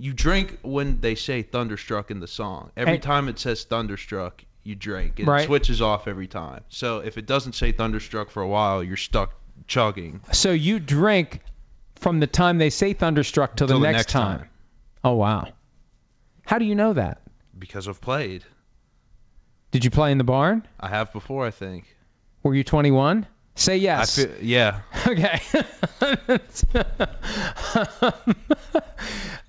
you 0.00 0.12
drink 0.12 0.58
when 0.62 1.00
they 1.00 1.14
say 1.16 1.42
thunderstruck 1.42 2.10
in 2.12 2.20
the 2.20 2.26
song. 2.28 2.70
Every 2.76 2.94
And- 2.94 3.02
time 3.02 3.28
it 3.28 3.38
says 3.38 3.64
thunderstruck, 3.64 4.44
you 4.62 4.74
drink. 4.76 5.18
It 5.20 5.26
Right. 5.26 5.46
switches 5.46 5.80
off 5.82 6.06
every 6.06 6.26
time. 6.28 6.62
So 6.68 6.98
if 6.98 7.18
it 7.18 7.26
doesn't 7.26 7.54
say 7.54 7.72
thunderstruck 7.72 8.30
for 8.30 8.42
a 8.42 8.46
while, 8.48 8.82
you're 8.84 8.96
stuck 8.96 9.32
chugging 9.66 10.20
So 10.32 10.52
you 10.52 10.78
drink 10.78 11.40
from 11.98 12.20
the 12.20 12.26
time 12.26 12.58
they 12.58 12.70
say 12.70 12.92
thunderstruck 12.92 13.56
till 13.56 13.66
the, 13.66 13.74
till 13.74 13.80
next, 13.80 14.08
time. 14.08 14.48
Oh 15.04 15.14
wow. 15.14 15.48
How 16.46 16.58
do 16.58 16.64
you 16.64 16.74
know 16.74 16.94
that? 16.94 17.20
because 17.58 17.88
I've 17.88 18.00
played. 18.00 18.44
Did 19.70 19.84
you 19.84 19.90
play 19.90 20.12
in 20.12 20.18
the 20.18 20.24
barn? 20.24 20.66
I 20.80 20.88
have 20.88 21.12
before, 21.12 21.46
I 21.46 21.50
think. 21.50 21.84
Were 22.42 22.54
you 22.54 22.64
21? 22.64 23.26
Say 23.54 23.76
yes. 23.78 24.18
I 24.18 24.24
feel, 24.24 24.36
yeah. 24.42 24.80
Okay. 25.06 25.40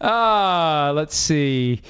Ah, 0.02 0.94
let's 0.96 1.14
see. 1.14 1.82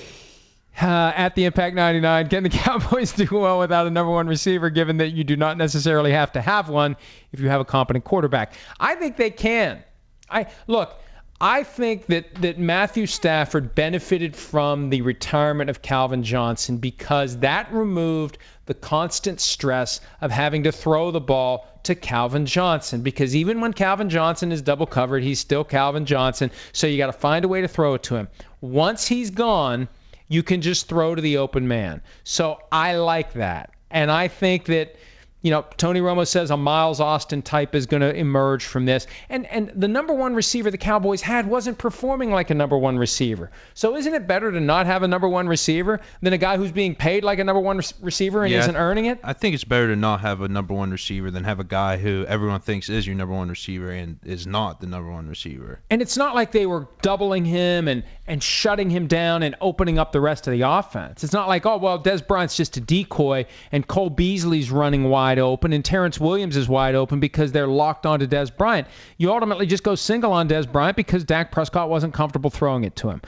Uh, 0.82 1.12
at 1.16 1.36
the 1.36 1.46
Impact 1.46 1.76
99, 1.76 2.28
can 2.30 2.42
the 2.42 2.50
Cowboys 2.50 3.12
do 3.12 3.28
well 3.32 3.60
without 3.60 3.86
a 3.86 3.92
number 3.92 4.12
one 4.12 4.26
receiver, 4.26 4.72
given 4.72 4.98
that 4.98 5.10
you 5.10 5.24
do 5.24 5.36
not 5.36 5.58
necessarily 5.58 6.12
have 6.12 6.32
to 6.32 6.42
have 6.42 6.70
one 6.70 6.98
if 7.32 7.40
you 7.40 7.50
have 7.50 7.62
a 7.62 7.66
competent 7.66 8.06
quarterback? 8.06 8.54
I 8.80 8.96
think 8.96 9.16
they 9.16 9.30
can. 9.30 9.84
I 10.30 10.48
look. 10.68 10.96
I 11.42 11.64
think 11.64 12.08
that, 12.08 12.36
that 12.42 12.60
Matthew 12.60 13.06
Stafford 13.06 13.74
benefited 13.74 14.36
from 14.36 14.90
the 14.90 15.04
retirement 15.04 15.70
of 15.70 15.82
Calvin 15.82 16.24
Johnson 16.24 16.78
because 16.78 17.38
that 17.38 17.72
removed 17.72 18.38
the 18.66 18.74
constant 18.74 19.40
stress 19.40 20.02
of 20.20 20.32
having 20.32 20.64
to 20.64 20.74
throw 20.74 21.12
the 21.12 21.22
ball 21.22 21.66
to 21.84 21.96
Calvin 21.96 22.46
Johnson. 22.46 23.04
Because 23.04 23.38
even 23.38 23.62
when 23.62 23.72
Calvin 23.72 24.10
Johnson 24.10 24.52
is 24.52 24.62
double 24.62 24.86
covered, 24.86 25.24
he's 25.24 25.40
still 25.40 25.64
Calvin 25.64 26.06
Johnson. 26.06 26.52
So 26.74 26.88
you 26.88 26.98
got 26.98 27.08
to 27.08 27.14
find 27.14 27.46
a 27.46 27.48
way 27.48 27.62
to 27.62 27.70
throw 27.70 27.94
it 27.94 28.04
to 28.04 28.16
him. 28.16 28.28
Once 28.60 29.08
he's 29.08 29.32
gone, 29.32 29.88
you 30.28 30.44
can 30.44 30.62
just 30.62 30.90
throw 30.90 31.16
to 31.16 31.22
the 31.22 31.38
open 31.38 31.70
man. 31.70 32.02
So 32.26 32.60
I 32.70 32.98
like 32.98 33.34
that. 33.34 33.72
And 33.90 34.12
I 34.12 34.28
think 34.28 34.66
that 34.66 34.96
you 35.42 35.52
know, 35.52 35.66
Tony 35.78 36.02
Romo 36.02 36.28
says 36.28 36.52
a 36.52 36.58
Miles 36.58 37.00
Austin 37.00 37.42
type 37.42 37.74
is 37.74 37.86
going 37.86 38.02
to 38.02 38.14
emerge 38.14 38.66
from 38.66 38.86
this. 38.86 39.08
And 39.30 39.46
and 39.46 39.72
the 39.74 39.88
number 39.88 40.14
one 40.14 40.36
receiver 40.36 40.70
the 40.70 40.78
Cowboys 40.78 41.22
had 41.22 41.48
wasn't 41.48 41.78
performing 41.78 42.32
like 42.32 42.50
a 42.50 42.54
number 42.54 42.78
one 42.78 42.98
receiver. 42.98 43.50
So 43.74 43.96
isn't 43.96 44.14
it 44.14 44.28
better 44.28 44.52
to 44.52 44.60
not 44.60 44.86
have 44.86 45.04
a 45.04 45.08
number 45.08 45.30
one 45.30 45.48
receiver 45.48 46.02
than 46.22 46.34
a 46.34 46.38
guy 46.38 46.58
who's 46.58 46.74
being 46.74 46.96
paid 46.96 47.24
like 47.24 47.40
a 47.40 47.46
number 47.46 47.62
one 47.62 47.78
re- 47.78 47.84
receiver 48.02 48.44
and 48.44 48.52
Yeah, 48.52 48.60
isn't 48.60 48.76
earning 48.76 49.06
it? 49.06 49.20
I 49.24 49.32
think 49.32 49.56
it's 49.56 49.64
better 49.64 49.88
to 49.88 49.96
not 49.96 50.22
have 50.22 50.42
a 50.42 50.50
number 50.50 50.74
one 50.74 50.92
receiver 50.92 51.32
than 51.32 51.46
have 51.46 51.62
a 51.62 51.64
guy 51.64 51.98
who 51.98 52.26
everyone 52.28 52.60
thinks 52.60 52.90
is 52.90 53.08
your 53.08 53.16
number 53.16 53.34
one 53.34 53.50
receiver 53.50 53.92
and 53.92 54.20
is 54.26 54.46
not 54.46 54.82
the 54.82 54.88
number 54.88 55.10
one 55.10 55.30
receiver. 55.30 55.80
And 55.90 56.02
it's 56.02 56.18
not 56.18 56.36
like 56.36 56.52
they 56.52 56.66
were 56.66 56.88
doubling 57.02 57.46
him 57.46 57.88
and, 57.88 58.04
and 58.28 58.44
shutting 58.44 58.90
him 58.90 59.08
down 59.08 59.44
and 59.44 59.56
opening 59.62 60.00
up 60.00 60.12
the 60.12 60.20
rest 60.20 60.48
of 60.48 60.52
the 60.52 60.64
offense. 60.64 61.24
It's 61.24 61.34
not 61.34 61.48
like, 61.48 61.66
oh, 61.66 61.78
well, 61.78 62.04
Dez 62.04 62.26
Bryant's 62.26 62.58
just 62.58 62.76
a 62.76 62.82
decoy 62.82 63.46
and 63.72 63.88
Cole 63.88 64.10
Beasley's 64.10 64.70
running 64.70 65.06
wide 65.06 65.29
open 65.38 65.74
and 65.74 65.86
Terrance 65.86 66.20
Williams 66.20 66.58
is 66.58 66.68
wide 66.68 66.96
open 66.96 67.20
because 67.20 67.52
they're 67.52 67.68
locked 67.68 68.06
onto 68.06 68.26
Dez 68.26 68.56
Bryant. 68.56 68.88
You 69.18 69.32
ultimately 69.32 69.68
just 69.68 69.84
go 69.84 69.96
single 69.96 70.32
on 70.32 70.50
Dez 70.50 70.70
Bryant 70.72 70.98
because 70.98 71.24
Dak 71.26 71.52
Prescott 71.52 71.90
wasn't 71.90 72.14
comfortable 72.14 72.50
throwing 72.50 72.86
it 72.86 72.96
to 72.98 73.10
him. 73.10 73.22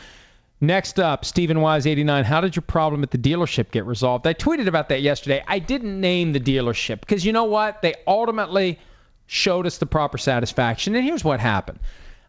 Next 0.64 1.00
up, 1.00 1.26
Stephen 1.26 1.60
Wise 1.60 1.88
89. 1.88 2.24
How 2.24 2.40
did 2.40 2.56
your 2.56 2.62
problem 2.62 3.04
at 3.04 3.12
the 3.12 3.18
dealership 3.18 3.72
get 3.72 3.86
resolved? 3.86 4.26
I 4.28 4.34
tweeted 4.34 4.68
about 4.68 4.90
that 4.90 5.02
yesterday. 5.02 5.44
I 5.48 5.60
didn't 5.60 6.00
name 6.00 6.34
the 6.34 6.40
dealership 6.40 7.00
because 7.02 7.26
you 7.26 7.34
know 7.34 7.46
what? 7.46 7.82
They 7.82 7.96
ultimately 8.08 8.80
showed 9.26 9.66
us 9.66 9.80
the 9.80 9.88
proper 9.88 10.18
satisfaction. 10.18 10.96
And 10.96 11.04
here's 11.04 11.24
what 11.24 11.40
happened. 11.40 11.80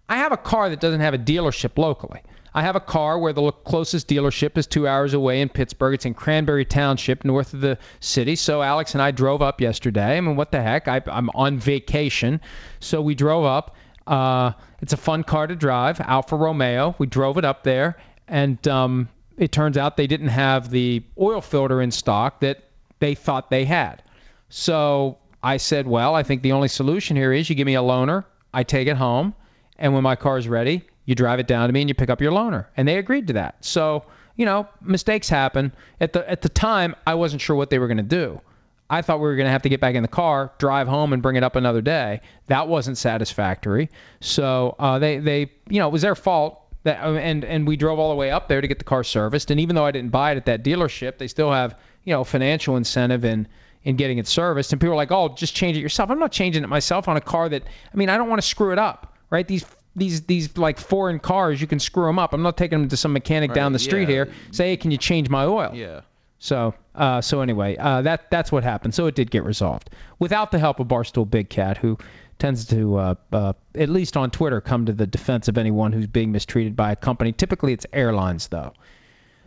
I 0.08 0.16
have 0.16 0.32
a 0.32 0.36
car 0.36 0.70
that 0.70 0.80
doesn't 0.80 1.00
have 1.00 1.14
a 1.14 1.18
dealership 1.18 1.76
locally. 1.76 2.22
I 2.54 2.62
have 2.62 2.76
a 2.76 2.80
car 2.80 3.18
where 3.18 3.32
the 3.32 3.50
closest 3.50 4.08
dealership 4.08 4.58
is 4.58 4.66
two 4.66 4.86
hours 4.86 5.14
away 5.14 5.40
in 5.40 5.48
Pittsburgh. 5.48 5.94
It's 5.94 6.04
in 6.04 6.14
Cranberry 6.14 6.64
Township, 6.64 7.24
north 7.24 7.54
of 7.54 7.60
the 7.60 7.78
city. 8.00 8.36
So 8.36 8.62
Alex 8.62 8.94
and 8.94 9.02
I 9.02 9.10
drove 9.10 9.40
up 9.40 9.60
yesterday. 9.60 10.18
I 10.18 10.20
mean, 10.20 10.36
what 10.36 10.52
the 10.52 10.60
heck? 10.60 10.86
I, 10.86 11.02
I'm 11.06 11.30
on 11.30 11.58
vacation. 11.58 12.40
So 12.80 13.00
we 13.00 13.14
drove 13.14 13.44
up. 13.44 13.76
Uh, 14.06 14.52
it's 14.80 14.92
a 14.92 14.96
fun 14.98 15.22
car 15.24 15.46
to 15.46 15.56
drive, 15.56 16.00
Alfa 16.00 16.36
Romeo. 16.36 16.94
We 16.98 17.06
drove 17.06 17.38
it 17.38 17.44
up 17.44 17.62
there, 17.62 17.96
and 18.26 18.66
um, 18.66 19.08
it 19.38 19.52
turns 19.52 19.78
out 19.78 19.96
they 19.96 20.08
didn't 20.08 20.28
have 20.28 20.70
the 20.70 21.04
oil 21.18 21.40
filter 21.40 21.80
in 21.80 21.90
stock 21.92 22.40
that 22.40 22.64
they 22.98 23.14
thought 23.14 23.48
they 23.48 23.64
had. 23.64 24.02
So 24.48 25.18
I 25.42 25.56
said, 25.58 25.86
well, 25.86 26.14
I 26.14 26.24
think 26.24 26.42
the 26.42 26.52
only 26.52 26.68
solution 26.68 27.16
here 27.16 27.32
is 27.32 27.48
you 27.48 27.54
give 27.54 27.66
me 27.66 27.76
a 27.76 27.80
loaner, 27.80 28.24
I 28.52 28.64
take 28.64 28.88
it 28.88 28.96
home, 28.96 29.34
and 29.78 29.94
when 29.94 30.02
my 30.02 30.16
car's 30.16 30.48
ready, 30.48 30.82
you 31.04 31.14
drive 31.14 31.40
it 31.40 31.46
down 31.46 31.68
to 31.68 31.72
me 31.72 31.80
and 31.80 31.90
you 31.90 31.94
pick 31.94 32.10
up 32.10 32.20
your 32.20 32.32
loaner. 32.32 32.66
And 32.76 32.86
they 32.86 32.98
agreed 32.98 33.28
to 33.28 33.32
that. 33.34 33.64
So, 33.64 34.04
you 34.36 34.46
know, 34.46 34.68
mistakes 34.80 35.28
happen. 35.28 35.72
At 36.00 36.12
the 36.12 36.28
at 36.28 36.42
the 36.42 36.48
time, 36.48 36.94
I 37.06 37.14
wasn't 37.14 37.42
sure 37.42 37.56
what 37.56 37.70
they 37.70 37.78
were 37.78 37.88
going 37.88 37.98
to 37.98 38.02
do. 38.02 38.40
I 38.88 39.00
thought 39.00 39.20
we 39.20 39.24
were 39.24 39.36
going 39.36 39.46
to 39.46 39.52
have 39.52 39.62
to 39.62 39.70
get 39.70 39.80
back 39.80 39.94
in 39.94 40.02
the 40.02 40.08
car, 40.08 40.52
drive 40.58 40.86
home, 40.86 41.14
and 41.14 41.22
bring 41.22 41.36
it 41.36 41.42
up 41.42 41.56
another 41.56 41.80
day. 41.80 42.20
That 42.48 42.68
wasn't 42.68 42.98
satisfactory. 42.98 43.90
So 44.20 44.76
uh, 44.78 44.98
they 44.98 45.18
they 45.18 45.52
you 45.68 45.78
know 45.78 45.88
it 45.88 45.92
was 45.92 46.02
their 46.02 46.14
fault. 46.14 46.58
That, 46.84 46.98
and 47.04 47.44
and 47.44 47.66
we 47.66 47.76
drove 47.76 47.98
all 47.98 48.10
the 48.10 48.16
way 48.16 48.30
up 48.30 48.48
there 48.48 48.60
to 48.60 48.68
get 48.68 48.78
the 48.78 48.84
car 48.84 49.04
serviced. 49.04 49.50
And 49.50 49.60
even 49.60 49.76
though 49.76 49.86
I 49.86 49.92
didn't 49.92 50.10
buy 50.10 50.32
it 50.32 50.36
at 50.36 50.46
that 50.46 50.64
dealership, 50.64 51.18
they 51.18 51.28
still 51.28 51.52
have 51.52 51.78
you 52.04 52.12
know 52.12 52.24
financial 52.24 52.76
incentive 52.76 53.24
in 53.24 53.48
in 53.84 53.96
getting 53.96 54.18
it 54.18 54.26
serviced. 54.26 54.72
And 54.72 54.80
people 54.80 54.92
are 54.92 54.96
like, 54.96 55.10
oh, 55.10 55.34
just 55.34 55.54
change 55.54 55.76
it 55.76 55.80
yourself. 55.80 56.10
I'm 56.10 56.18
not 56.18 56.32
changing 56.32 56.62
it 56.62 56.68
myself 56.68 57.08
on 57.08 57.16
a 57.16 57.20
car 57.20 57.48
that 57.48 57.62
I 57.64 57.96
mean 57.96 58.08
I 58.08 58.16
don't 58.16 58.28
want 58.28 58.42
to 58.42 58.46
screw 58.46 58.72
it 58.72 58.78
up, 58.78 59.16
right? 59.30 59.46
These 59.46 59.64
these 59.94 60.22
these 60.22 60.56
like 60.56 60.78
foreign 60.78 61.18
cars, 61.18 61.60
you 61.60 61.66
can 61.66 61.78
screw 61.78 62.06
them 62.06 62.18
up. 62.18 62.32
I'm 62.32 62.42
not 62.42 62.56
taking 62.56 62.80
them 62.80 62.88
to 62.88 62.96
some 62.96 63.12
mechanic 63.12 63.50
Right, 63.50 63.54
down 63.56 63.72
the 63.72 63.78
street 63.78 64.08
yeah. 64.08 64.14
here. 64.14 64.32
Say, 64.50 64.70
hey, 64.70 64.76
can 64.76 64.90
you 64.90 64.98
change 64.98 65.28
my 65.28 65.44
oil? 65.44 65.72
Yeah. 65.74 66.00
So, 66.38 66.74
uh, 66.94 67.20
so 67.20 67.40
anyway, 67.40 67.76
uh, 67.76 68.02
that 68.02 68.30
that's 68.30 68.50
what 68.50 68.64
happened. 68.64 68.94
So 68.94 69.06
it 69.06 69.14
did 69.14 69.30
get 69.30 69.44
resolved 69.44 69.90
without 70.18 70.50
the 70.50 70.58
help 70.58 70.80
of 70.80 70.88
Barstool 70.88 71.30
Big 71.30 71.48
Cat, 71.48 71.78
who 71.78 71.98
tends 72.38 72.66
to, 72.66 72.96
uh, 72.96 73.14
uh, 73.32 73.52
at 73.76 73.88
least 73.88 74.16
on 74.16 74.30
Twitter, 74.30 74.60
come 74.60 74.86
to 74.86 74.92
the 74.92 75.06
defense 75.06 75.46
of 75.46 75.56
anyone 75.56 75.92
who's 75.92 76.08
being 76.08 76.32
mistreated 76.32 76.74
by 76.74 76.90
a 76.90 76.96
company. 76.96 77.30
Typically, 77.30 77.72
it's 77.72 77.86
airlines, 77.92 78.48
though. 78.48 78.72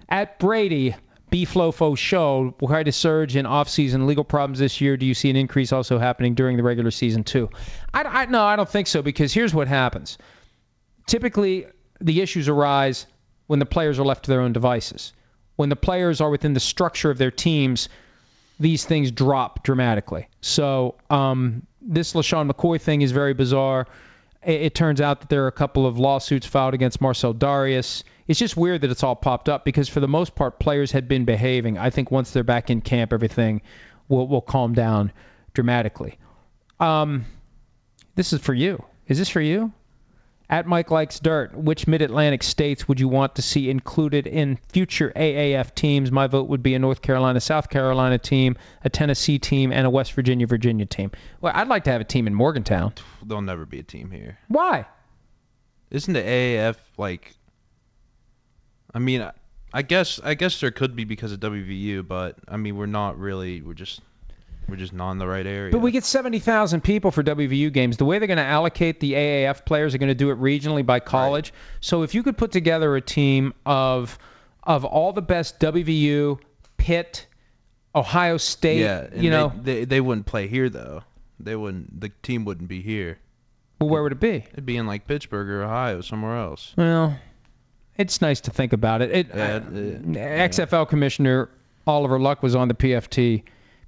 At 0.08 0.40
Brady, 0.40 0.96
B 1.30 1.46
Flofo 1.46 1.98
show, 1.98 2.56
quite 2.58 2.88
a 2.88 2.94
surge 2.94 3.36
in 3.36 3.46
off-season 3.46 4.08
legal 4.08 4.24
problems 4.24 4.60
this 4.60 4.80
year. 4.80 4.96
Do 4.96 5.06
you 5.06 5.14
see 5.14 5.30
an 5.30 5.36
increase 5.36 5.74
also 5.74 6.00
happening 6.00 6.36
during 6.36 6.56
the 6.56 6.64
regular 6.64 6.92
season 6.92 7.26
too? 7.26 7.50
I, 7.94 8.04
I 8.04 8.26
no, 8.28 8.44
I 8.44 8.56
don't 8.56 8.70
think 8.70 8.88
so 8.88 9.02
because 9.02 9.34
here's 9.34 9.54
what 9.54 9.68
happens. 9.68 10.18
Typically, 11.06 11.68
the 12.02 12.22
issues 12.22 12.50
arise 12.50 13.06
when 13.48 13.60
the 13.60 13.66
players 13.66 14.00
are 14.00 14.06
left 14.06 14.26
to 14.26 14.32
their 14.32 14.42
own 14.42 14.54
devices. 14.54 15.14
When 15.56 15.70
the 15.70 15.76
players 15.76 16.22
are 16.22 16.30
within 16.30 16.54
the 16.54 16.60
structure 16.60 17.10
of 17.10 17.18
their 17.18 17.32
teams, 17.32 17.90
these 18.60 18.86
things 18.86 19.12
drop 19.12 19.64
dramatically. 19.64 20.28
So 20.42 20.96
um, 21.10 21.66
this 21.82 22.14
LeSean 22.14 22.50
McCoy 22.50 22.82
thing 22.82 23.02
is 23.02 23.12
very 23.12 23.34
bizarre. 23.34 23.88
It, 24.44 24.62
it 24.62 24.76
turns 24.76 25.02
out 25.02 25.22
that 25.22 25.30
there 25.30 25.44
are 25.44 25.48
a 25.48 25.54
couple 25.54 25.86
of 25.86 26.00
lawsuits 26.00 26.46
filed 26.46 26.74
against 26.74 27.02
Marcell 27.02 27.34
Dareus. 27.34 28.04
It's 28.28 28.40
just 28.40 28.58
weird 28.58 28.82
that 28.82 28.92
it's 28.92 29.04
all 29.04 29.16
popped 29.16 29.50
up 29.50 29.64
because 29.64 29.88
for 29.88 30.00
the 30.00 30.08
most 30.08 30.36
part, 30.36 30.60
players 30.60 30.92
had 30.92 31.08
been 31.08 31.26
behaving. 31.26 31.78
I 31.78 31.90
think 31.90 32.12
once 32.12 32.32
they're 32.32 32.44
back 32.44 32.70
in 32.70 32.82
camp, 32.82 33.14
everything 33.14 33.62
will, 34.08 34.28
will 34.28 34.42
calm 34.42 34.74
down 34.74 35.12
dramatically. 35.54 36.18
Um, 36.80 37.26
this 38.16 38.34
is 38.34 38.42
for 38.42 38.54
you. 38.54 38.84
Is 39.08 39.18
this 39.18 39.30
for 39.30 39.42
you? 39.42 39.72
At 40.50 40.68
Mike 40.68 40.92
Likes 40.92 41.20
Dirt, 41.20 41.56
which 41.56 41.88
Mid 41.88 42.04
Atlantic 42.04 42.44
states 42.44 42.88
would 42.88 43.00
you 43.00 43.08
want 43.08 43.36
to 43.36 43.42
see 43.42 43.70
included 43.70 44.28
in 44.28 44.58
future 44.70 45.12
AAF 45.16 45.74
teams? 45.74 46.12
My 46.12 46.28
vote 46.28 46.50
would 46.50 46.62
be 46.62 46.76
a 46.76 46.80
North 46.80 47.02
Carolina, 47.02 47.40
South 47.40 47.70
Carolina 47.70 48.20
team, 48.20 48.56
a 48.84 48.90
Tennessee 48.90 49.40
team, 49.40 49.72
and 49.72 49.88
a 49.88 49.90
West 49.90 50.14
Virginia, 50.14 50.46
Virginia 50.46 50.86
team. 50.86 51.12
Well, 51.42 51.52
I'd 51.56 51.68
like 51.68 51.86
to 51.86 51.92
have 51.92 52.02
a 52.02 52.06
team 52.06 52.28
in 52.28 52.36
Morgantown. 52.36 52.94
There'll 53.26 53.42
never 53.42 53.66
be 53.66 53.80
a 53.80 53.84
team 53.84 54.12
here. 54.12 54.38
Why? 54.48 54.86
Isn't 55.90 56.14
the 56.14 56.22
AAF 56.22 56.78
like? 56.98 57.34
I 58.94 59.00
mean, 59.00 59.24
I, 59.24 59.32
I 59.74 59.82
guess 59.82 60.20
I 60.24 60.36
guess 60.36 60.60
there 60.62 60.72
could 60.72 60.96
be 60.96 61.06
because 61.06 61.32
of 61.32 61.40
WVU, 61.40 62.08
but 62.08 62.38
I 62.48 62.58
mean 62.58 62.78
we're 62.78 62.86
not 62.86 63.18
really. 63.18 63.62
We're 63.62 63.74
just 63.74 64.00
we're 64.68 64.76
just 64.78 64.94
not 64.94 65.12
in 65.12 65.18
the 65.18 65.28
right 65.28 65.46
area. 65.46 65.72
But 65.72 65.80
we 65.80 65.92
get 65.92 66.04
70,000 66.04 66.82
people 66.82 67.12
for 67.12 67.24
WVU 67.24 67.72
games. 67.72 67.98
The 67.98 68.06
way 68.06 68.20
they're 68.20 68.28
going 68.28 68.38
to 68.38 68.44
allocate 68.44 69.00
the 69.00 69.14
AAF 69.14 69.66
players 69.66 69.94
are 69.94 69.98
going 69.98 70.10
to 70.10 70.16
do 70.16 70.32
it 70.32 70.40
regionally 70.40 70.86
by 70.86 71.00
college. 71.00 71.54
So 71.82 72.04
if 72.04 72.16
you 72.16 72.24
could 72.24 72.38
put 72.38 72.52
together 72.52 72.96
a 72.96 73.02
team 73.02 73.54
of 73.66 74.18
of 74.64 74.84
all 74.84 75.14
the 75.14 75.22
best 75.22 75.60
WVU, 75.60 76.40
Pitt, 76.78 77.28
Ohio 77.94 78.38
State, 78.38 78.80
yeah, 78.80 79.08
you 79.14 79.30
know, 79.30 79.54
they, 79.56 79.74
they 79.74 79.86
they 79.86 80.02
wouldn't 80.02 80.26
play 80.26 80.48
here 80.48 80.70
though. 80.70 81.04
They 81.40 81.56
wouldn't. 81.56 82.00
The 82.00 82.10
team 82.24 82.46
wouldn't 82.46 82.68
be 82.68 82.82
here. 82.82 83.20
well, 83.80 83.90
where 83.90 84.02
would 84.02 84.14
it 84.14 84.20
be? 84.20 84.46
It'd 84.52 84.66
be 84.66 84.78
in 84.78 84.88
like 84.88 85.08
Pittsburgh 85.08 85.50
or 85.50 85.64
Ohio, 85.64 86.02
somewhere 86.02 86.38
else. 86.38 86.74
Well, 86.76 87.20
it's 87.98 88.22
nice 88.22 88.42
to 88.42 88.52
think 88.52 88.74
about 88.74 89.02
it. 89.02 89.12
it 89.12 89.28
Yeah, 89.28 89.58
uh, 89.58 89.60
XFL 90.50 90.90
Commissioner 90.90 91.50
Oliver 91.86 92.20
Luck 92.20 92.42
was 92.42 92.56
on 92.56 92.68
the 92.68 92.74
PFT 92.74 93.44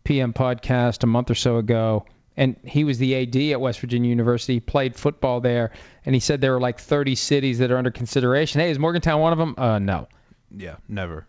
PM 0.08 0.32
podcast 0.32 1.03
a 1.03 1.05
month 1.05 1.30
or 1.30 1.36
so 1.36 1.58
ago, 1.58 2.05
and 2.38 2.55
he 2.64 2.86
was 2.86 2.97
the 2.97 3.14
AD 3.14 3.36
at 3.51 3.60
West 3.60 3.82
Virginia 3.82 4.10
University. 4.10 4.53
He 4.53 4.60
played 4.62 4.95
football 4.95 5.41
there, 5.41 5.72
and 6.05 6.16
he 6.16 6.22
said 6.22 6.39
there 6.39 6.53
were 6.53 6.62
like 6.62 6.80
30 6.80 7.16
cities 7.16 7.60
that 7.60 7.72
are 7.72 7.78
under 7.78 7.91
consideration. 7.91 8.62
Hey, 8.62 8.72
is 8.72 8.80
Morgantown 8.80 9.20
one 9.20 9.34
of 9.34 9.38
them? 9.38 9.55
Uh, 9.58 9.80
no. 9.80 10.08
Yeah, 10.55 10.78
never. 10.88 11.28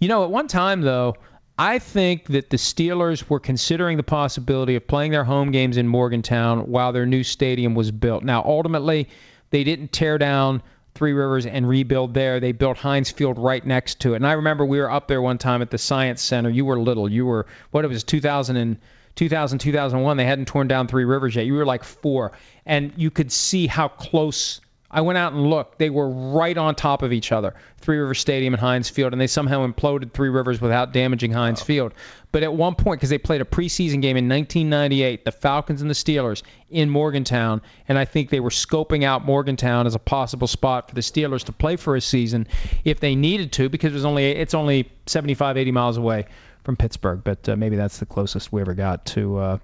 You 0.00 0.08
know, 0.08 0.24
at 0.24 0.30
one 0.30 0.48
time 0.48 0.80
though, 0.80 1.14
I 1.56 1.78
think 1.78 2.26
that 2.26 2.50
the 2.50 2.56
Steelers 2.56 3.30
were 3.30 3.38
considering 3.38 3.96
the 3.96 4.02
possibility 4.02 4.74
of 4.74 4.88
playing 4.88 5.12
their 5.12 5.22
home 5.22 5.52
games 5.52 5.76
in 5.76 5.86
Morgantown 5.86 6.68
while 6.68 6.92
their 6.92 7.06
new 7.06 7.22
stadium 7.22 7.76
was 7.76 7.92
built. 7.92 8.24
Now, 8.24 8.42
ultimately, 8.44 9.08
they 9.50 9.62
didn't 9.62 9.92
tear 9.92 10.18
down 10.18 10.64
Three 11.00 11.14
Rivers 11.14 11.46
and 11.46 11.66
rebuild 11.66 12.12
there. 12.12 12.40
They 12.40 12.52
built 12.52 12.76
Heinz 12.76 13.10
Field 13.10 13.38
right 13.38 13.64
next 13.64 14.00
to 14.00 14.12
it. 14.12 14.16
And 14.16 14.26
I 14.26 14.32
remember 14.32 14.66
we 14.66 14.78
were 14.78 14.90
up 14.90 15.08
there 15.08 15.22
one 15.22 15.38
time 15.38 15.62
at 15.62 15.70
the 15.70 15.78
Science 15.78 16.20
Center. 16.20 16.50
You 16.50 16.66
were 16.66 16.78
little. 16.78 17.08
You 17.08 17.24
were 17.24 17.46
what 17.70 17.86
it 17.86 17.88
was 17.88 18.04
2000 18.04 18.58
and 18.58 18.76
2000 19.14 19.60
2001. 19.60 20.16
They 20.18 20.26
hadn't 20.26 20.48
torn 20.48 20.68
down 20.68 20.88
Three 20.88 21.06
Rivers 21.06 21.34
yet. 21.34 21.46
You 21.46 21.54
were 21.54 21.64
like 21.64 21.84
four, 21.84 22.32
and 22.66 22.92
you 22.98 23.10
could 23.10 23.32
see 23.32 23.66
how 23.66 23.88
close. 23.88 24.60
I 24.90 25.02
went 25.02 25.18
out 25.18 25.32
and 25.32 25.48
looked. 25.48 25.78
They 25.78 25.88
were 25.88 26.08
right 26.08 26.56
on 26.56 26.74
top 26.74 27.02
of 27.02 27.12
each 27.12 27.30
other, 27.30 27.54
Three 27.78 27.98
Rivers 27.98 28.18
Stadium 28.18 28.54
and 28.54 28.60
Heinz 28.60 28.88
Field, 28.88 29.12
and 29.12 29.20
they 29.20 29.28
somehow 29.28 29.64
imploded 29.64 30.12
Three 30.12 30.30
Rivers 30.30 30.60
without 30.60 30.92
damaging 30.92 31.32
Heinz 31.32 31.62
Field. 31.62 31.92
But 32.32 32.42
at 32.42 32.52
one 32.52 32.74
point, 32.74 32.98
because 32.98 33.10
they 33.10 33.18
played 33.18 33.40
a 33.40 33.44
preseason 33.44 34.02
game 34.02 34.16
in 34.16 34.28
1998, 34.28 35.24
the 35.24 35.32
Falcons 35.32 35.80
and 35.80 35.88
the 35.88 35.94
Steelers 35.94 36.42
in 36.70 36.90
Morgantown, 36.90 37.62
and 37.88 37.96
I 37.96 38.04
think 38.04 38.30
they 38.30 38.40
were 38.40 38.50
scoping 38.50 39.04
out 39.04 39.24
Morgantown 39.24 39.86
as 39.86 39.94
a 39.94 40.00
possible 40.00 40.48
spot 40.48 40.88
for 40.88 40.94
the 40.96 41.02
Steelers 41.02 41.44
to 41.44 41.52
play 41.52 41.76
for 41.76 41.94
a 41.94 42.00
season 42.00 42.48
if 42.84 42.98
they 42.98 43.14
needed 43.14 43.52
to, 43.52 43.68
because 43.68 43.92
it 43.92 43.94
was 43.94 44.04
only 44.04 44.26
it's 44.26 44.54
only 44.54 44.90
75, 45.06 45.56
80 45.56 45.70
miles 45.70 45.96
away 45.98 46.26
from 46.64 46.76
Pittsburgh. 46.76 47.22
But 47.22 47.48
uh, 47.48 47.56
maybe 47.56 47.76
that's 47.76 47.98
the 47.98 48.06
closest 48.06 48.52
we 48.52 48.60
ever 48.60 48.74
got 48.74 49.06
to 49.06 49.38
uh, 49.38 49.58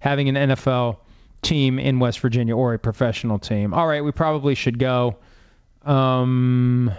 having 0.00 0.28
an 0.28 0.50
NFL 0.50 0.98
team 1.42 1.78
in 1.78 1.98
West 1.98 2.20
Virginia 2.20 2.56
or 2.56 2.74
a 2.74 2.78
professional 2.78 3.38
team. 3.38 3.72
All 3.74 3.86
right, 3.86 4.02
we 4.04 4.12
probably 4.12 4.54
should 4.54 4.78
go. 4.78 5.16
Um, 5.84 6.90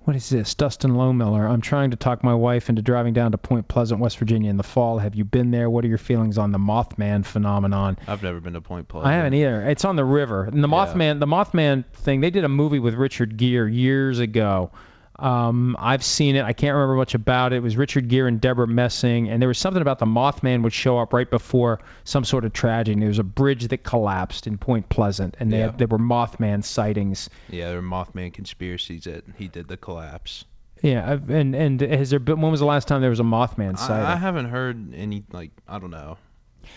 what 0.00 0.16
is 0.16 0.28
this? 0.28 0.54
Dustin 0.54 0.92
Lowmiller. 0.92 1.48
I'm 1.48 1.62
trying 1.62 1.92
to 1.92 1.96
talk 1.96 2.22
my 2.22 2.34
wife 2.34 2.68
into 2.68 2.82
driving 2.82 3.14
down 3.14 3.32
to 3.32 3.38
Point 3.38 3.68
Pleasant, 3.68 4.00
West 4.00 4.18
Virginia 4.18 4.50
in 4.50 4.58
the 4.58 4.62
fall. 4.62 4.98
Have 4.98 5.14
you 5.14 5.24
been 5.24 5.50
there? 5.50 5.70
What 5.70 5.82
are 5.84 5.88
your 5.88 5.96
feelings 5.98 6.36
on 6.36 6.52
the 6.52 6.58
Mothman 6.58 7.24
phenomenon? 7.24 7.96
I've 8.06 8.22
never 8.22 8.38
been 8.40 8.52
to 8.52 8.60
Point 8.60 8.88
Pleasant. 8.88 9.10
I 9.10 9.14
haven't 9.16 9.32
either. 9.32 9.62
It's 9.62 9.84
on 9.86 9.96
the 9.96 10.04
river. 10.04 10.44
And 10.44 10.62
the 10.62 10.68
Yeah. 10.68 10.74
Mothman, 10.74 11.20
the 11.20 11.26
Mothman 11.26 11.84
thing. 11.94 12.20
They 12.20 12.30
did 12.30 12.44
a 12.44 12.48
movie 12.50 12.80
with 12.80 12.94
Richard 12.94 13.38
Gere 13.38 13.72
years 13.72 14.18
ago. 14.18 14.72
Um, 15.16 15.76
I've 15.78 16.02
seen 16.02 16.34
it. 16.36 16.44
I 16.44 16.52
can't 16.52 16.74
remember 16.74 16.96
much 16.96 17.14
about 17.14 17.52
it. 17.52 17.56
It 17.56 17.62
was 17.62 17.76
Richard 17.76 18.08
Gere 18.08 18.26
and 18.28 18.40
Deborah 18.40 18.66
Messing, 18.66 19.28
and 19.28 19.40
there 19.40 19.48
was 19.48 19.58
something 19.58 19.80
about 19.80 19.98
the 20.00 20.06
Mothman 20.06 20.62
would 20.64 20.72
show 20.72 20.98
up 20.98 21.12
right 21.12 21.30
before 21.30 21.80
some 22.02 22.24
sort 22.24 22.44
of 22.44 22.52
tragedy. 22.52 22.98
There 22.98 23.08
was 23.08 23.18
a 23.20 23.24
bridge 23.24 23.68
that 23.68 23.84
collapsed 23.84 24.46
in 24.46 24.58
Point 24.58 24.88
Pleasant, 24.88 25.36
and 25.38 25.52
they 25.52 25.58
Yeah. 25.58 25.66
had, 25.66 25.78
there 25.78 25.86
were 25.86 25.98
Mothman 25.98 26.64
sightings. 26.64 27.30
Yeah, 27.48 27.68
there 27.68 27.78
are 27.78 27.82
Mothman 27.82 28.32
conspiracies 28.32 29.04
that 29.04 29.24
he 29.36 29.46
did 29.48 29.68
the 29.68 29.76
collapse. 29.76 30.44
Yeah, 30.82 31.12
I've- 31.12 31.32
and 31.32 31.54
and 31.54 31.80
has 31.80 32.10
there 32.10 32.18
been? 32.18 32.40
When 32.40 32.50
was 32.50 32.60
the 32.60 32.66
last 32.66 32.88
time 32.88 33.00
there 33.00 33.08
was 33.08 33.20
a 33.20 33.24
Mothman 33.24 33.74
I, 33.74 33.86
sighting? 33.86 34.06
I 34.06 34.16
haven't 34.16 34.46
heard 34.50 34.92
any 34.94 35.22
like 35.32 35.50
I 35.68 35.78
don't 35.78 35.90
know. 35.92 36.18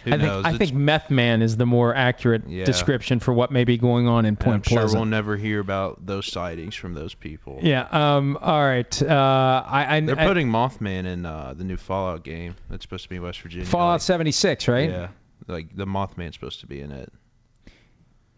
Who 0.04 0.12
I 0.12 0.18
think 0.18 0.22
knows? 0.24 0.46
I 0.46 0.50
It's- 0.54 0.70
think 0.70 0.74
Meth 0.80 1.10
Man 1.10 1.42
is 1.42 1.58
the 1.58 1.66
more 1.66 1.96
accurate 1.96 2.44
Yeah. 2.48 2.66
description 2.66 3.20
for 3.20 3.34
what 3.34 3.52
may 3.52 3.64
be 3.64 3.78
going 3.78 4.08
on 4.08 4.26
in 4.26 4.30
and 4.30 4.40
Point 4.40 4.56
I'm 4.56 4.64
sure 4.64 4.80
Pleasant. 4.80 5.00
we'll 5.00 5.06
never 5.10 5.36
hear 5.38 5.60
about 5.60 6.06
those 6.06 6.26
sightings 6.28 6.76
from 6.76 6.94
those 6.94 7.14
people. 7.14 7.60
yeah. 7.64 7.88
Um. 7.92 8.38
All 8.42 8.64
right. 8.64 9.02
Uh. 9.02 9.64
I. 9.66 9.98
I 9.98 10.00
They're 10.02 10.20
I- 10.20 10.28
putting 10.28 10.50
Mothman 10.50 11.06
in 11.06 11.26
uh, 11.26 11.54
the 11.58 11.64
new 11.64 11.78
Fallout 11.78 12.24
game. 12.24 12.56
That's 12.70 12.84
supposed 12.84 13.04
to 13.04 13.10
be 13.10 13.16
in 13.18 13.22
West 13.22 13.42
Virginia. 13.42 13.66
Fallout 13.66 13.94
like, 13.96 14.02
76, 14.02 14.68
right? 14.68 14.90
Yeah, 14.90 15.08
like 15.48 15.76
the 15.76 15.86
Mothman's 15.86 16.36
supposed 16.36 16.60
to 16.62 16.68
be 16.68 16.80
in 16.82 16.92
it. 16.92 17.12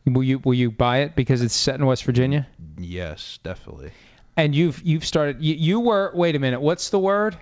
Will 0.05 0.23
you 0.23 0.39
Will 0.39 0.53
you 0.55 0.71
buy 0.71 0.99
it 0.99 1.15
because 1.15 1.41
it's 1.41 1.53
set 1.53 1.75
in 1.75 1.85
West 1.85 2.03
Virginia? 2.03 2.47
Yes, 2.77 3.39
definitely. 3.43 3.91
And 4.37 4.55
you've 4.55 4.81
you've 4.83 5.05
started. 5.05 5.41
You, 5.43 5.53
you 5.55 5.79
were. 5.81 6.11
Wait 6.15 6.35
a 6.35 6.39
minute. 6.39 6.61
What's 6.61 6.89
the 6.89 6.99
word? 6.99 7.37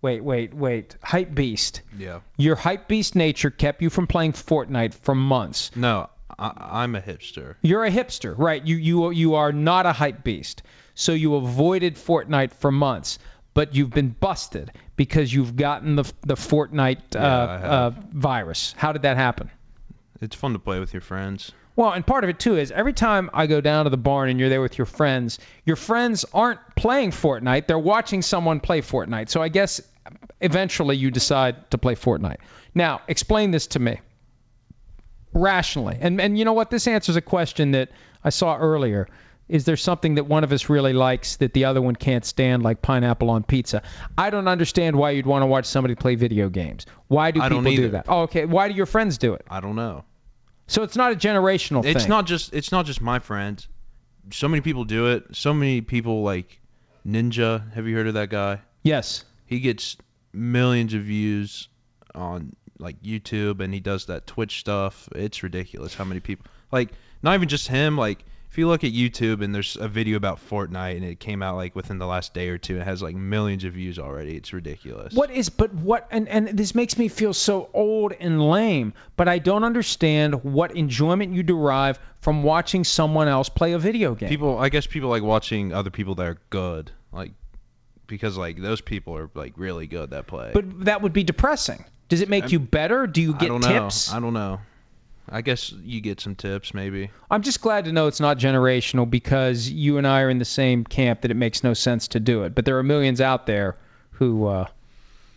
Wait. 0.00 0.22
Wait. 0.22 0.54
Wait. 0.54 0.96
Hype 1.02 1.34
beast. 1.34 1.82
Yeah. 1.96 2.20
Your 2.36 2.56
hype 2.56 2.88
beast 2.88 3.16
nature 3.16 3.50
kept 3.50 3.82
you 3.82 3.90
from 3.90 4.06
playing 4.06 4.32
Fortnite 4.32 4.94
for 4.94 5.14
months. 5.14 5.70
No, 5.74 6.08
I, 6.38 6.52
I'm 6.84 6.94
a 6.94 7.00
hipster. 7.00 7.56
You're 7.62 7.84
a 7.84 7.90
hipster, 7.90 8.34
right? 8.36 8.64
You 8.64 8.76
you 8.76 9.10
you 9.10 9.34
are 9.34 9.52
not 9.52 9.86
a 9.86 9.92
hype 9.92 10.22
beast. 10.22 10.62
So 10.94 11.12
you 11.12 11.36
avoided 11.36 11.94
Fortnite 11.96 12.52
for 12.54 12.70
months, 12.72 13.18
but 13.54 13.74
you've 13.74 13.90
been 13.90 14.10
busted 14.10 14.72
because 14.96 15.32
you've 15.32 15.56
gotten 15.56 15.96
the 15.96 16.04
the 16.22 16.34
Fortnite 16.34 17.16
uh, 17.16 17.18
Yeah, 17.18 17.22
uh, 17.22 17.90
virus. 18.12 18.74
How 18.76 18.92
did 18.92 19.02
that 19.02 19.16
happen? 19.16 19.50
It's 20.20 20.34
fun 20.36 20.52
to 20.52 20.58
play 20.58 20.80
with 20.80 20.92
your 20.92 21.00
friends. 21.00 21.52
Well, 21.78 21.92
and 21.92 22.04
part 22.04 22.24
of 22.24 22.30
it 22.30 22.40
too 22.40 22.56
is 22.56 22.72
every 22.72 22.92
time 22.92 23.30
I 23.32 23.46
go 23.46 23.60
down 23.60 23.84
to 23.84 23.90
the 23.90 23.96
barn 23.96 24.30
and 24.30 24.40
you're 24.40 24.48
there 24.48 24.60
with 24.60 24.78
your 24.78 24.84
friends, 24.84 25.38
your 25.64 25.76
friends 25.76 26.24
aren't 26.34 26.58
playing 26.74 27.12
Fortnite, 27.12 27.68
they're 27.68 27.78
watching 27.78 28.20
someone 28.20 28.58
play 28.58 28.80
Fortnite. 28.80 29.28
So 29.28 29.40
I 29.40 29.48
guess 29.48 29.80
eventually 30.40 30.96
you 30.96 31.12
decide 31.12 31.70
to 31.70 31.78
play 31.78 31.94
Fortnite. 31.94 32.38
Now, 32.74 33.02
explain 33.06 33.52
this 33.52 33.68
to 33.68 33.78
me 33.78 34.00
rationally. 35.32 35.96
And 36.00 36.20
and 36.20 36.36
you 36.36 36.44
know 36.44 36.52
what? 36.52 36.68
This 36.68 36.88
answers 36.88 37.14
a 37.14 37.20
question 37.20 37.70
that 37.70 37.90
I 38.24 38.30
saw 38.30 38.56
earlier. 38.56 39.06
Is 39.48 39.64
there 39.64 39.76
something 39.76 40.16
that 40.16 40.24
one 40.24 40.42
of 40.42 40.50
us 40.50 40.68
really 40.68 40.92
likes 40.92 41.36
that 41.36 41.52
the 41.52 41.66
other 41.66 41.80
one 41.80 41.94
can't 41.94 42.24
stand, 42.24 42.64
like 42.64 42.82
pineapple 42.82 43.30
on 43.30 43.44
pizza? 43.44 43.84
I 44.18 44.30
don't 44.30 44.48
understand 44.48 44.96
why 44.96 45.12
you'd 45.12 45.26
want 45.26 45.42
to 45.42 45.46
watch 45.46 45.66
somebody 45.66 45.94
play 45.94 46.16
video 46.16 46.48
games. 46.48 46.86
Why 47.06 47.30
do 47.30 47.40
I 47.40 47.48
people 47.48 47.62
don't 47.62 47.76
do 47.76 47.90
that? 47.90 48.06
Oh, 48.08 48.22
okay. 48.22 48.46
Why 48.46 48.66
do 48.66 48.74
your 48.74 48.86
friends 48.86 49.16
do 49.18 49.34
it? 49.34 49.46
I 49.48 49.60
don't 49.60 49.76
know. 49.76 50.04
So 50.68 50.82
it's 50.82 50.96
not 50.96 51.12
a 51.12 51.16
generational 51.16 51.82
thing. 51.82 51.96
It's 51.96 52.06
not 52.06 52.26
just 52.26 52.54
it's 52.54 52.70
not 52.70 52.86
just 52.86 53.00
my 53.00 53.18
friends. 53.18 53.68
So 54.30 54.46
many 54.48 54.60
people 54.60 54.84
do 54.84 55.08
it. 55.08 55.34
So 55.34 55.52
many 55.52 55.80
people 55.80 56.22
like 56.22 56.60
Ninja. 57.06 57.72
Have 57.72 57.88
you 57.88 57.96
heard 57.96 58.06
of 58.06 58.14
that 58.14 58.28
guy? 58.28 58.60
Yes. 58.82 59.24
He 59.46 59.60
gets 59.60 59.96
millions 60.32 60.92
of 60.94 61.02
views 61.02 61.68
on 62.14 62.54
like 62.78 63.02
YouTube 63.02 63.60
and 63.60 63.72
he 63.72 63.80
does 63.80 64.06
that 64.06 64.26
Twitch 64.26 64.60
stuff. 64.60 65.08
It's 65.14 65.42
ridiculous 65.42 65.94
how 65.94 66.04
many 66.04 66.20
people 66.20 66.46
like 66.70 66.90
not 67.22 67.34
even 67.34 67.48
just 67.48 67.66
him 67.66 67.96
like 67.96 68.24
if 68.50 68.56
you 68.58 68.66
look 68.66 68.82
at 68.84 68.92
YouTube 68.92 69.42
and 69.42 69.54
there's 69.54 69.76
a 69.76 69.88
video 69.88 70.16
about 70.16 70.40
Fortnite 70.48 70.96
and 70.96 71.04
it 71.04 71.20
came 71.20 71.42
out 71.42 71.56
like 71.56 71.76
within 71.76 71.98
the 71.98 72.06
last 72.06 72.32
day 72.34 72.48
or 72.48 72.58
two, 72.58 72.78
it 72.78 72.84
has 72.84 73.02
like 73.02 73.14
millions 73.14 73.64
of 73.64 73.74
views 73.74 73.98
already. 73.98 74.36
It's 74.36 74.52
ridiculous. 74.52 75.12
What 75.14 75.30
is 75.30 75.48
but 75.50 75.72
what 75.74 76.08
and 76.10 76.28
and 76.28 76.48
this 76.48 76.74
makes 76.74 76.96
me 76.96 77.08
feel 77.08 77.34
so 77.34 77.68
old 77.74 78.12
and 78.18 78.40
lame, 78.50 78.94
but 79.16 79.28
I 79.28 79.38
don't 79.38 79.64
understand 79.64 80.44
what 80.44 80.74
enjoyment 80.76 81.34
you 81.34 81.42
derive 81.42 81.98
from 82.20 82.42
watching 82.42 82.84
someone 82.84 83.28
else 83.28 83.48
play 83.48 83.72
a 83.72 83.78
video 83.78 84.14
game. 84.14 84.28
People, 84.28 84.58
I 84.58 84.70
guess 84.70 84.86
people 84.86 85.08
like 85.10 85.22
watching 85.22 85.72
other 85.72 85.90
people 85.90 86.14
that 86.16 86.26
are 86.26 86.38
good, 86.50 86.90
like 87.12 87.32
because 88.06 88.36
like 88.36 88.60
those 88.60 88.80
people 88.80 89.16
are 89.16 89.30
like 89.34 89.52
really 89.56 89.86
good 89.86 90.10
that 90.10 90.26
play. 90.26 90.50
but 90.54 90.86
that 90.86 91.02
would 91.02 91.12
be 91.12 91.22
depressing. 91.24 91.84
Does 92.08 92.22
it 92.22 92.30
make 92.30 92.50
you 92.52 92.58
better? 92.58 93.06
Do 93.06 93.20
you 93.20 93.34
I 93.34 93.38
get 93.38 93.48
don't 93.48 93.60
tips? 93.60 94.10
know. 94.10 94.16
I 94.16 94.20
don't 94.20 94.32
know. 94.32 94.60
I 95.30 95.42
guess 95.42 95.72
you 95.72 96.00
get 96.00 96.20
some 96.20 96.34
tips 96.34 96.74
maybe. 96.74 97.10
I'm 97.30 97.42
just 97.42 97.60
glad 97.60 97.84
to 97.84 97.92
know 97.92 98.06
it's 98.06 98.20
not 98.20 98.38
generational 98.38 99.08
because 99.08 99.68
you 99.68 99.98
and 99.98 100.06
I 100.06 100.22
are 100.22 100.30
in 100.30 100.38
the 100.38 100.44
same 100.44 100.84
camp 100.84 101.22
that 101.22 101.30
it 101.30 101.36
makes 101.36 101.62
no 101.62 101.74
sense 101.74 102.08
to 102.08 102.20
do 102.20 102.44
it. 102.44 102.54
But 102.54 102.64
there 102.64 102.78
are 102.78 102.82
millions 102.82 103.20
out 103.20 103.46
there 103.46 103.76
who 104.12 104.46
uh, 104.46 104.66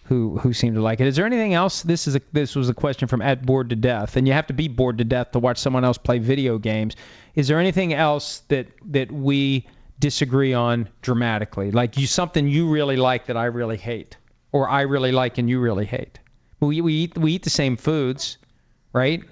who 0.06 0.38
who 0.38 0.54
seem 0.54 0.74
to 0.74 0.82
like 0.82 1.00
it. 1.00 1.08
Is 1.08 1.16
there 1.16 1.26
anything 1.26 1.54
else? 1.54 1.84
This 1.84 2.08
is 2.08 2.16
a 2.16 2.22
this 2.32 2.56
was 2.56 2.70
a 2.70 2.74
question 2.74 3.08
from 3.08 3.22
at 3.22 3.46
bored 3.46 3.70
to 3.70 3.76
death, 3.76 4.18
and 4.18 4.28
you 4.28 4.34
have 4.34 4.48
to 4.48 4.54
be 4.54 4.68
bored 4.68 4.98
to 4.98 5.04
death 5.04 5.32
to 5.32 5.40
watch 5.40 5.58
someone 5.58 5.86
else 5.86 5.98
play 5.98 6.20
video 6.20 6.58
games. 6.58 6.96
Is 7.36 7.48
there 7.48 7.60
anything 7.60 7.94
else 7.94 8.40
that 8.50 8.68
that 8.88 9.12
we 9.12 9.68
disagree 10.00 10.54
on 10.54 10.90
dramatically? 11.02 11.72
Like 11.72 11.98
you 11.98 12.08
something 12.08 12.48
you 12.48 12.70
really 12.70 12.98
like 12.98 13.28
that 13.28 13.38
I 13.38 13.46
really 13.46 13.78
hate, 13.78 14.18
or 14.52 14.70
I 14.70 14.82
really 14.82 15.12
like 15.12 15.38
and 15.38 15.50
you 15.50 15.60
really 15.60 15.86
hate. 15.86 16.20
We 16.60 16.82
we 16.82 16.94
eat 16.94 17.18
we 17.18 17.34
eat 17.34 17.44
the 17.44 17.50
same 17.50 17.78
foods, 17.78 18.38
right? 18.94 19.24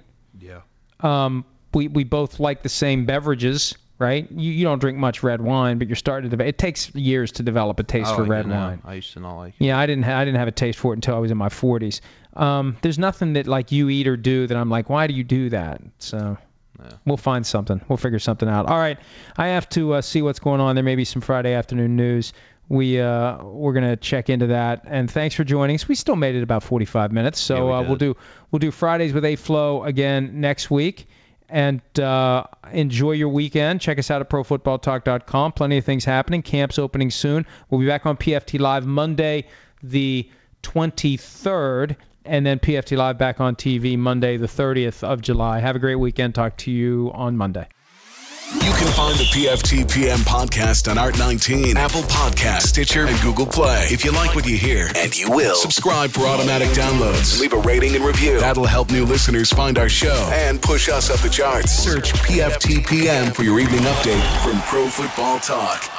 Yeah. 0.42 0.62
um, 1.02 1.46
we 1.74 1.88
we 1.88 2.04
both 2.04 2.40
like 2.40 2.64
the 2.64 2.70
same 2.70 3.06
beverages, 3.06 3.78
right? 4.00 4.28
You 4.32 4.52
you 4.52 4.64
don't 4.66 4.80
drink 4.80 4.98
much 4.98 5.22
red 5.24 5.40
wine, 5.42 5.78
but 5.78 5.88
you're 5.88 5.96
starting 5.96 6.30
to. 6.30 6.36
develop. 6.36 6.50
It 6.50 6.58
takes 6.58 6.94
years 6.96 7.34
to 7.34 7.44
develop 7.44 7.80
a 7.80 7.84
taste 7.84 8.14
for 8.16 8.22
like 8.22 8.30
red 8.30 8.50
wine. 8.50 8.82
I 8.84 8.96
used 8.96 9.14
to 9.14 9.20
not 9.20 9.38
like 9.38 9.54
it. 9.60 9.66
Yeah, 9.66 9.78
I 9.78 9.86
didn't 9.86 10.04
ha- 10.04 10.18
I 10.18 10.26
didn't 10.26 10.40
have 10.40 10.48
a 10.48 10.52
taste 10.54 10.80
for 10.80 10.94
it 10.94 10.98
until 10.98 11.16
I 11.16 11.20
was 11.20 11.30
in 11.32 11.38
my 11.38 11.50
40s. 11.50 12.02
Um, 12.36 12.78
there's 12.82 12.98
nothing 12.98 13.34
that 13.34 13.46
like 13.48 13.72
you 13.72 13.90
eat 13.90 14.08
or 14.08 14.18
do 14.18 14.48
that 14.48 14.58
I'm 14.58 14.70
like, 14.70 14.90
why 14.90 15.08
do 15.08 15.14
you 15.14 15.24
do 15.24 15.50
that? 15.50 15.82
So. 16.00 16.38
Yeah. 16.82 16.92
We'll 17.06 17.18
find 17.18 17.46
something. 17.46 17.82
We'll 17.90 17.98
figure 17.98 18.20
something 18.20 18.48
out. 18.48 18.68
All 18.68 18.78
right, 18.78 18.98
I 19.36 19.48
have 19.48 19.68
to 19.72 19.96
uh, 19.96 20.02
see 20.02 20.22
what's 20.22 20.40
going 20.40 20.62
on. 20.62 20.76
There 20.76 20.84
may 20.84 20.96
be 20.96 21.04
some 21.04 21.22
Friday 21.22 21.54
afternoon 21.54 21.98
news. 21.98 22.32
We 22.70 23.02
uh, 23.02 23.44
we're 23.44 23.74
gonna 23.74 23.98
check 23.98 24.30
into 24.30 24.48
that. 24.48 24.84
And 24.86 25.10
thanks 25.10 25.34
for 25.36 25.44
joining 25.44 25.76
us. 25.76 25.88
We 25.88 25.96
still 25.96 26.16
made 26.16 26.36
it 26.36 26.44
about 26.44 26.64
45 26.64 27.12
minutes, 27.12 27.40
so 27.40 27.56
Yeah, 27.56 27.64
we 27.64 27.72
uh, 27.72 27.82
we'll 27.90 27.98
do 27.98 28.18
we'll 28.52 28.60
do 28.60 28.70
Fridays 28.72 29.12
with 29.12 29.26
A 29.26 29.36
Flow 29.36 29.84
again 29.84 30.40
next 30.40 30.70
week. 30.70 31.08
And 31.52 31.82
uh, 32.00 32.44
enjoy 32.72 33.14
your 33.14 33.30
weekend. 33.30 33.82
Check 33.82 33.98
us 33.98 34.12
out 34.12 34.22
at 34.22 34.30
ProFootballTalk.com. 34.30 35.54
Plenty 35.54 35.80
of 35.80 35.84
things 35.84 36.06
happening. 36.06 36.44
Camps 36.44 36.78
opening 36.78 37.10
soon. 37.10 37.48
We'll 37.70 37.82
be 37.82 37.88
back 37.88 38.06
on 38.06 38.18
PFT 38.18 38.60
Live 38.60 38.86
Monday, 38.86 39.48
the 39.82 40.30
23rd, 40.62 41.96
and 42.24 42.46
then 42.46 42.60
PFT 42.60 42.96
Live 42.98 43.18
back 43.18 43.42
on 43.42 43.56
TV 43.56 43.98
Monday, 43.98 44.38
the 44.38 44.46
30th 44.46 45.04
of 45.04 45.22
July. 45.22 45.60
Have 45.60 45.76
a 45.76 45.80
great 45.80 45.96
weekend. 45.96 46.36
Talk 46.36 46.56
to 46.58 46.72
you 46.72 47.10
on 47.16 47.36
Monday. 47.36 47.68
You 48.52 48.72
can 48.72 48.88
find 48.94 49.16
the 49.16 49.26
PFT 49.26 49.88
PM 49.94 50.18
podcast 50.22 50.90
on 50.90 50.98
Art19, 50.98 51.76
Apple 51.76 52.02
Podcast, 52.02 52.64
Stitcher, 52.64 53.06
and 53.06 53.22
Google 53.22 53.46
Play. 53.46 53.86
If 53.92 54.04
you 54.04 54.12
like 54.12 54.34
what 54.34 54.48
you 54.48 54.58
hear, 54.58 54.90
and 54.96 55.16
you 55.16 55.30
will, 55.30 55.54
subscribe 55.54 56.10
for 56.10 56.26
automatic 56.26 56.70
downloads. 56.70 57.40
Leave 57.40 57.54
a 57.54 57.60
rating 57.60 57.96
and 57.96 58.04
review. 58.04 58.40
That'll 58.40 58.66
help 58.66 58.90
new 58.90 59.06
listeners 59.06 59.52
find 59.52 59.78
our 59.78 59.88
show 59.88 60.28
and 60.34 60.60
push 60.60 60.90
us 60.90 61.12
up 61.12 61.20
the 61.20 61.30
charts. 61.30 61.72
Search 61.72 62.12
PFT 62.14 62.88
PM 62.88 63.32
for 63.34 63.44
your 63.44 63.60
evening 63.60 63.82
update 63.82 64.44
from 64.44 64.60
Pro 64.64 64.88
Football 64.88 65.38
Talk. 65.40 65.99